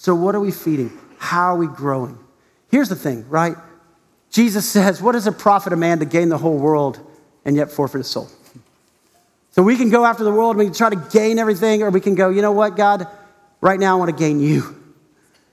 So, 0.00 0.14
what 0.14 0.36
are 0.36 0.40
we 0.40 0.52
feeding? 0.52 0.96
How 1.18 1.54
are 1.54 1.56
we 1.56 1.66
growing? 1.66 2.16
Here's 2.70 2.88
the 2.88 2.94
thing, 2.94 3.28
right? 3.28 3.56
Jesus 4.30 4.64
says, 4.64 5.02
What 5.02 5.12
does 5.12 5.26
it 5.26 5.38
profit 5.38 5.72
a 5.72 5.76
man 5.76 5.98
to 5.98 6.04
gain 6.04 6.28
the 6.28 6.38
whole 6.38 6.56
world 6.56 7.00
and 7.44 7.56
yet 7.56 7.72
forfeit 7.72 7.98
his 7.98 8.06
soul? 8.06 8.28
So, 9.50 9.60
we 9.64 9.76
can 9.76 9.90
go 9.90 10.04
after 10.04 10.22
the 10.22 10.30
world 10.30 10.50
and 10.50 10.60
we 10.60 10.66
can 10.66 10.74
try 10.74 10.90
to 10.90 11.08
gain 11.10 11.40
everything, 11.40 11.82
or 11.82 11.90
we 11.90 12.00
can 12.00 12.14
go, 12.14 12.28
you 12.28 12.42
know 12.42 12.52
what, 12.52 12.76
God, 12.76 13.08
right 13.60 13.80
now 13.80 13.96
I 13.96 13.98
want 13.98 14.16
to 14.16 14.16
gain 14.16 14.38
you. 14.38 14.76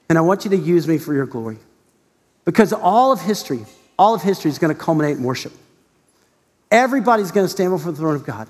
And 0.10 0.18
I 0.20 0.22
want 0.22 0.46
you 0.46 0.52
to 0.52 0.58
use 0.58 0.88
me 0.88 1.00
for 1.00 1.16
your 1.16 1.26
glory. 1.26 1.58
Because 2.46 2.72
all 2.72 3.12
of 3.12 3.22
history, 3.22 3.66
all 3.98 4.14
of 4.14 4.22
history 4.22 4.52
is 4.52 4.60
going 4.60 4.72
to 4.72 4.80
culminate 4.80 5.18
in 5.18 5.24
worship. 5.24 5.54
Everybody's 6.70 7.32
going 7.32 7.46
to 7.46 7.50
stand 7.50 7.72
before 7.72 7.94
the 7.94 7.98
throne 7.98 8.14
of 8.14 8.28
God. 8.28 8.48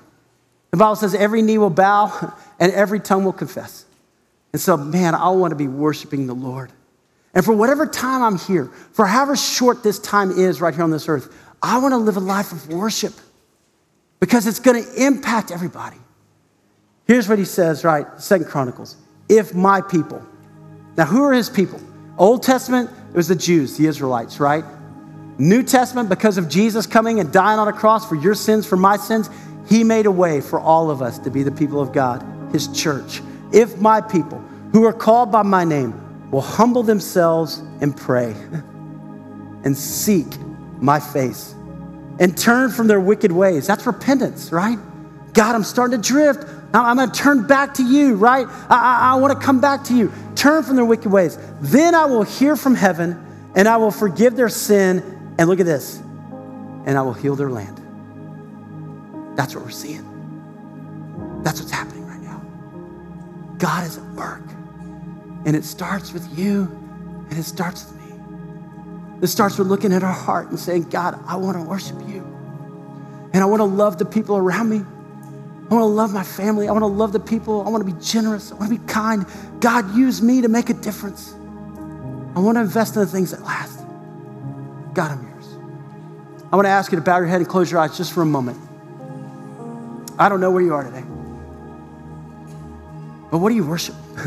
The 0.72 0.76
Bible 0.76 0.96
says 0.96 1.14
every 1.14 1.40
knee 1.40 1.56
will 1.56 1.70
bow 1.70 2.34
and 2.60 2.70
every 2.72 3.00
tongue 3.00 3.24
will 3.24 3.32
confess. 3.32 3.85
And 4.56 4.60
so, 4.62 4.74
man, 4.74 5.14
I 5.14 5.28
want 5.28 5.50
to 5.50 5.54
be 5.54 5.68
worshiping 5.68 6.26
the 6.26 6.34
Lord. 6.34 6.72
And 7.34 7.44
for 7.44 7.52
whatever 7.52 7.86
time 7.86 8.22
I'm 8.22 8.38
here, 8.38 8.70
for 8.92 9.04
however 9.04 9.36
short 9.36 9.82
this 9.82 9.98
time 9.98 10.30
is 10.30 10.62
right 10.62 10.72
here 10.72 10.82
on 10.82 10.90
this 10.90 11.10
earth, 11.10 11.30
I 11.62 11.76
want 11.76 11.92
to 11.92 11.98
live 11.98 12.16
a 12.16 12.20
life 12.20 12.52
of 12.52 12.72
worship 12.72 13.12
because 14.18 14.46
it's 14.46 14.58
going 14.58 14.82
to 14.82 14.94
impact 14.94 15.50
everybody. 15.50 15.98
Here's 17.06 17.28
what 17.28 17.38
he 17.38 17.44
says, 17.44 17.84
right? 17.84 18.06
Second 18.18 18.46
Chronicles. 18.46 18.96
If 19.28 19.54
my 19.54 19.82
people. 19.82 20.26
Now, 20.96 21.04
who 21.04 21.22
are 21.24 21.34
his 21.34 21.50
people? 21.50 21.78
Old 22.16 22.42
Testament, 22.42 22.88
it 23.10 23.14
was 23.14 23.28
the 23.28 23.36
Jews, 23.36 23.76
the 23.76 23.86
Israelites, 23.86 24.40
right? 24.40 24.64
New 25.36 25.62
Testament, 25.62 26.08
because 26.08 26.38
of 26.38 26.48
Jesus 26.48 26.86
coming 26.86 27.20
and 27.20 27.30
dying 27.30 27.58
on 27.58 27.68
a 27.68 27.74
cross 27.74 28.08
for 28.08 28.14
your 28.14 28.34
sins, 28.34 28.66
for 28.66 28.78
my 28.78 28.96
sins, 28.96 29.28
he 29.68 29.84
made 29.84 30.06
a 30.06 30.10
way 30.10 30.40
for 30.40 30.58
all 30.58 30.90
of 30.90 31.02
us 31.02 31.18
to 31.18 31.30
be 31.30 31.42
the 31.42 31.52
people 31.52 31.78
of 31.78 31.92
God, 31.92 32.24
his 32.52 32.68
church. 32.68 33.20
If 33.52 33.78
my 33.78 34.00
people, 34.00 34.38
who 34.72 34.84
are 34.84 34.92
called 34.92 35.30
by 35.32 35.42
my 35.42 35.64
name, 35.64 36.30
will 36.30 36.40
humble 36.40 36.82
themselves 36.82 37.58
and 37.80 37.96
pray 37.96 38.30
and 39.64 39.76
seek 39.76 40.26
my 40.78 41.00
face 41.00 41.54
and 42.18 42.36
turn 42.36 42.70
from 42.70 42.86
their 42.86 43.00
wicked 43.00 43.30
ways, 43.30 43.66
that's 43.66 43.86
repentance, 43.86 44.52
right? 44.52 44.78
God, 45.32 45.54
I'm 45.54 45.64
starting 45.64 46.00
to 46.00 46.08
drift. 46.08 46.44
I'm 46.72 46.96
going 46.96 47.10
to 47.10 47.14
turn 47.18 47.46
back 47.46 47.74
to 47.74 47.84
you, 47.84 48.14
right? 48.16 48.46
I, 48.48 49.10
I, 49.10 49.12
I 49.12 49.14
want 49.16 49.38
to 49.38 49.44
come 49.44 49.60
back 49.60 49.84
to 49.84 49.94
you. 49.94 50.12
Turn 50.34 50.62
from 50.62 50.76
their 50.76 50.84
wicked 50.84 51.10
ways. 51.10 51.38
Then 51.60 51.94
I 51.94 52.06
will 52.06 52.22
hear 52.22 52.56
from 52.56 52.74
heaven 52.74 53.22
and 53.56 53.66
I 53.66 53.78
will 53.78 53.90
forgive 53.90 54.36
their 54.36 54.50
sin 54.50 55.34
and 55.38 55.48
look 55.48 55.60
at 55.60 55.66
this, 55.66 55.96
and 55.96 56.96
I 56.96 57.02
will 57.02 57.14
heal 57.14 57.34
their 57.36 57.50
land. 57.50 57.80
That's 59.34 59.54
what 59.54 59.64
we're 59.64 59.70
seeing. 59.70 60.02
That's 61.42 61.60
what's 61.60 61.72
happening. 61.72 61.95
God 63.58 63.86
is 63.86 63.98
at 63.98 64.04
work. 64.14 64.42
And 65.44 65.54
it 65.54 65.64
starts 65.64 66.12
with 66.12 66.38
you, 66.38 66.62
and 67.30 67.38
it 67.38 67.44
starts 67.44 67.86
with 67.86 68.00
me. 68.02 69.20
It 69.22 69.28
starts 69.28 69.58
with 69.58 69.68
looking 69.68 69.92
at 69.92 70.02
our 70.02 70.12
heart 70.12 70.50
and 70.50 70.58
saying, 70.58 70.90
God, 70.90 71.18
I 71.26 71.36
want 71.36 71.56
to 71.56 71.62
worship 71.62 71.96
you. 72.06 72.22
And 73.32 73.36
I 73.36 73.44
want 73.44 73.60
to 73.60 73.64
love 73.64 73.98
the 73.98 74.04
people 74.04 74.36
around 74.36 74.68
me. 74.68 74.78
I 74.78 75.74
want 75.74 75.82
to 75.82 75.86
love 75.86 76.12
my 76.12 76.22
family. 76.22 76.68
I 76.68 76.72
want 76.72 76.82
to 76.82 76.86
love 76.86 77.12
the 77.12 77.20
people. 77.20 77.66
I 77.66 77.70
want 77.70 77.86
to 77.86 77.92
be 77.92 78.00
generous. 78.00 78.52
I 78.52 78.54
want 78.56 78.72
to 78.72 78.78
be 78.78 78.86
kind. 78.86 79.26
God, 79.60 79.94
use 79.94 80.22
me 80.22 80.42
to 80.42 80.48
make 80.48 80.70
a 80.70 80.74
difference. 80.74 81.34
I 82.34 82.40
want 82.40 82.56
to 82.56 82.60
invest 82.60 82.94
in 82.94 83.00
the 83.00 83.06
things 83.06 83.30
that 83.30 83.42
last. 83.42 83.80
God, 84.94 85.10
I'm 85.12 85.26
yours. 85.28 85.46
I 86.52 86.56
want 86.56 86.66
to 86.66 86.70
ask 86.70 86.92
you 86.92 86.96
to 86.96 87.02
bow 87.02 87.18
your 87.18 87.26
head 87.26 87.40
and 87.40 87.48
close 87.48 87.70
your 87.70 87.80
eyes 87.80 87.96
just 87.96 88.12
for 88.12 88.22
a 88.22 88.26
moment. 88.26 88.58
I 90.18 90.28
don't 90.28 90.40
know 90.40 90.50
where 90.50 90.62
you 90.62 90.72
are 90.74 90.84
today, 90.84 91.04
but 93.36 93.42
what 93.42 93.50
do 93.50 93.54
you 93.54 93.66
worship? 93.66 93.94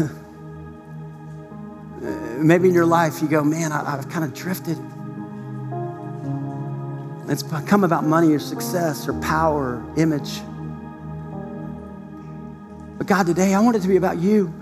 Maybe 2.38 2.68
in 2.68 2.76
your 2.76 2.86
life 2.86 3.24
you 3.24 3.28
go, 3.28 3.44
man, 3.44 3.72
I, 3.72 3.90
have 3.90 4.08
kind 4.08 4.24
of 4.24 4.36
drifted. 4.36 4.78
It's 7.28 7.42
become 7.42 7.84
about 7.84 8.06
money 8.06 8.32
or 8.34 8.38
success 8.38 9.08
or 9.08 9.20
power, 9.20 9.78
or 9.78 9.94
image. 9.98 10.42
But 13.00 13.08
God, 13.08 13.26
today 13.26 13.56
I 13.56 13.60
want 13.62 13.78
it 13.78 13.80
to 13.82 13.88
be 13.88 13.96
about 13.96 14.20
you. 14.20 14.54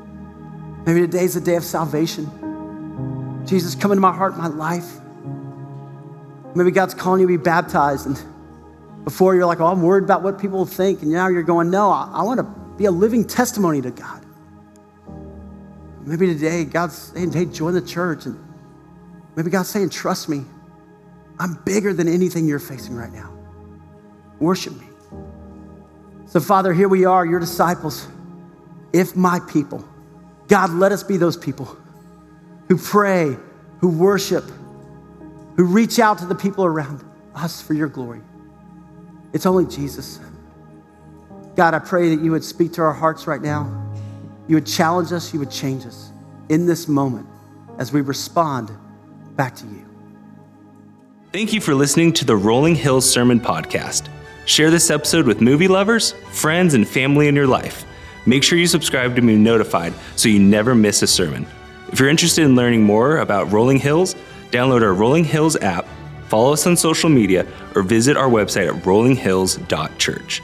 Maybe 0.86 1.00
today's 1.00 1.34
the 1.34 1.42
day 1.42 1.56
of 1.56 1.64
salvation. 1.64 3.44
Jesus, 3.46 3.74
come 3.74 3.92
into 3.92 4.00
my 4.00 4.16
heart, 4.16 4.38
my 4.38 4.46
life. 4.46 4.90
Maybe 6.54 6.70
God's 6.70 6.94
calling 6.94 7.20
you 7.20 7.26
to 7.26 7.36
be 7.36 7.44
baptized. 7.44 8.06
And 8.06 8.18
before 9.04 9.34
you're 9.34 9.44
like, 9.44 9.60
oh, 9.60 9.66
I'm 9.66 9.82
worried 9.82 10.04
about 10.04 10.22
what 10.22 10.38
people 10.38 10.64
think. 10.64 11.02
And 11.02 11.10
now 11.10 11.28
you're 11.28 11.42
going, 11.42 11.68
no, 11.68 11.90
I, 11.90 12.10
I 12.14 12.22
want 12.22 12.40
to 12.40 12.65
be 12.76 12.84
a 12.84 12.90
living 12.90 13.24
testimony 13.24 13.80
to 13.82 13.90
God. 13.90 14.24
Maybe 16.04 16.26
today 16.26 16.64
God's 16.64 16.96
saying, 16.96 17.32
hey, 17.32 17.46
join 17.46 17.74
the 17.74 17.80
church. 17.80 18.26
And 18.26 18.38
maybe 19.34 19.50
God's 19.50 19.68
saying, 19.68 19.90
trust 19.90 20.28
me. 20.28 20.44
I'm 21.38 21.54
bigger 21.64 21.92
than 21.92 22.08
anything 22.08 22.46
you're 22.46 22.58
facing 22.58 22.94
right 22.94 23.12
now. 23.12 23.32
Worship 24.38 24.74
me. 24.78 24.86
So, 26.26 26.40
Father, 26.40 26.72
here 26.72 26.88
we 26.88 27.04
are, 27.04 27.26
your 27.26 27.40
disciples. 27.40 28.08
If 28.92 29.16
my 29.16 29.40
people, 29.40 29.84
God, 30.48 30.70
let 30.70 30.92
us 30.92 31.02
be 31.02 31.16
those 31.16 31.36
people 31.36 31.76
who 32.68 32.76
pray, 32.76 33.36
who 33.80 33.88
worship, 33.88 34.44
who 35.56 35.64
reach 35.64 35.98
out 35.98 36.18
to 36.18 36.26
the 36.26 36.34
people 36.34 36.64
around 36.64 37.04
us 37.34 37.60
for 37.60 37.74
your 37.74 37.88
glory. 37.88 38.20
It's 39.32 39.46
only 39.46 39.66
Jesus. 39.66 40.20
God, 41.56 41.74
I 41.74 41.78
pray 41.78 42.14
that 42.14 42.22
you 42.22 42.30
would 42.30 42.44
speak 42.44 42.72
to 42.74 42.82
our 42.82 42.92
hearts 42.92 43.26
right 43.26 43.40
now. 43.40 43.64
You 44.46 44.56
would 44.56 44.66
challenge 44.66 45.12
us, 45.12 45.32
you 45.32 45.40
would 45.40 45.50
change 45.50 45.86
us 45.86 46.12
in 46.48 46.66
this 46.66 46.86
moment 46.86 47.26
as 47.78 47.92
we 47.92 48.00
respond 48.00 48.70
back 49.36 49.56
to 49.56 49.66
you. 49.66 49.84
Thank 51.32 51.52
you 51.52 51.60
for 51.60 51.74
listening 51.74 52.12
to 52.14 52.24
the 52.24 52.36
Rolling 52.36 52.74
Hills 52.74 53.08
Sermon 53.08 53.40
Podcast. 53.40 54.08
Share 54.44 54.70
this 54.70 54.90
episode 54.90 55.26
with 55.26 55.40
movie 55.40 55.66
lovers, 55.66 56.12
friends, 56.30 56.74
and 56.74 56.86
family 56.86 57.26
in 57.26 57.34
your 57.34 57.48
life. 57.48 57.84
Make 58.26 58.44
sure 58.44 58.58
you 58.58 58.66
subscribe 58.66 59.16
to 59.16 59.22
be 59.22 59.34
notified 59.34 59.92
so 60.14 60.28
you 60.28 60.38
never 60.38 60.74
miss 60.74 61.02
a 61.02 61.06
sermon. 61.06 61.46
If 61.90 61.98
you're 61.98 62.08
interested 62.08 62.44
in 62.44 62.54
learning 62.54 62.84
more 62.84 63.18
about 63.18 63.50
Rolling 63.50 63.78
Hills, 63.78 64.14
Download 64.50 64.82
our 64.82 64.94
Rolling 64.94 65.24
Hills 65.24 65.56
app, 65.56 65.86
follow 66.28 66.52
us 66.52 66.66
on 66.66 66.76
social 66.76 67.10
media, 67.10 67.46
or 67.74 67.82
visit 67.82 68.16
our 68.16 68.28
website 68.28 68.68
at 68.68 68.82
rollinghills.church. 68.84 70.42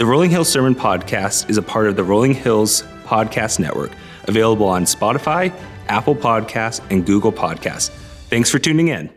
The 0.00 0.06
Rolling 0.06 0.30
Hills 0.30 0.50
Sermon 0.50 0.74
Podcast 0.74 1.50
is 1.50 1.58
a 1.58 1.62
part 1.62 1.86
of 1.86 1.94
the 1.94 2.02
Rolling 2.02 2.32
Hills 2.32 2.84
Podcast 3.04 3.58
Network, 3.60 3.90
available 4.24 4.66
on 4.66 4.84
Spotify, 4.84 5.52
Apple 5.88 6.16
Podcasts, 6.16 6.80
and 6.90 7.04
Google 7.04 7.30
Podcasts. 7.30 7.90
Thanks 8.30 8.48
for 8.48 8.58
tuning 8.58 8.88
in. 8.88 9.10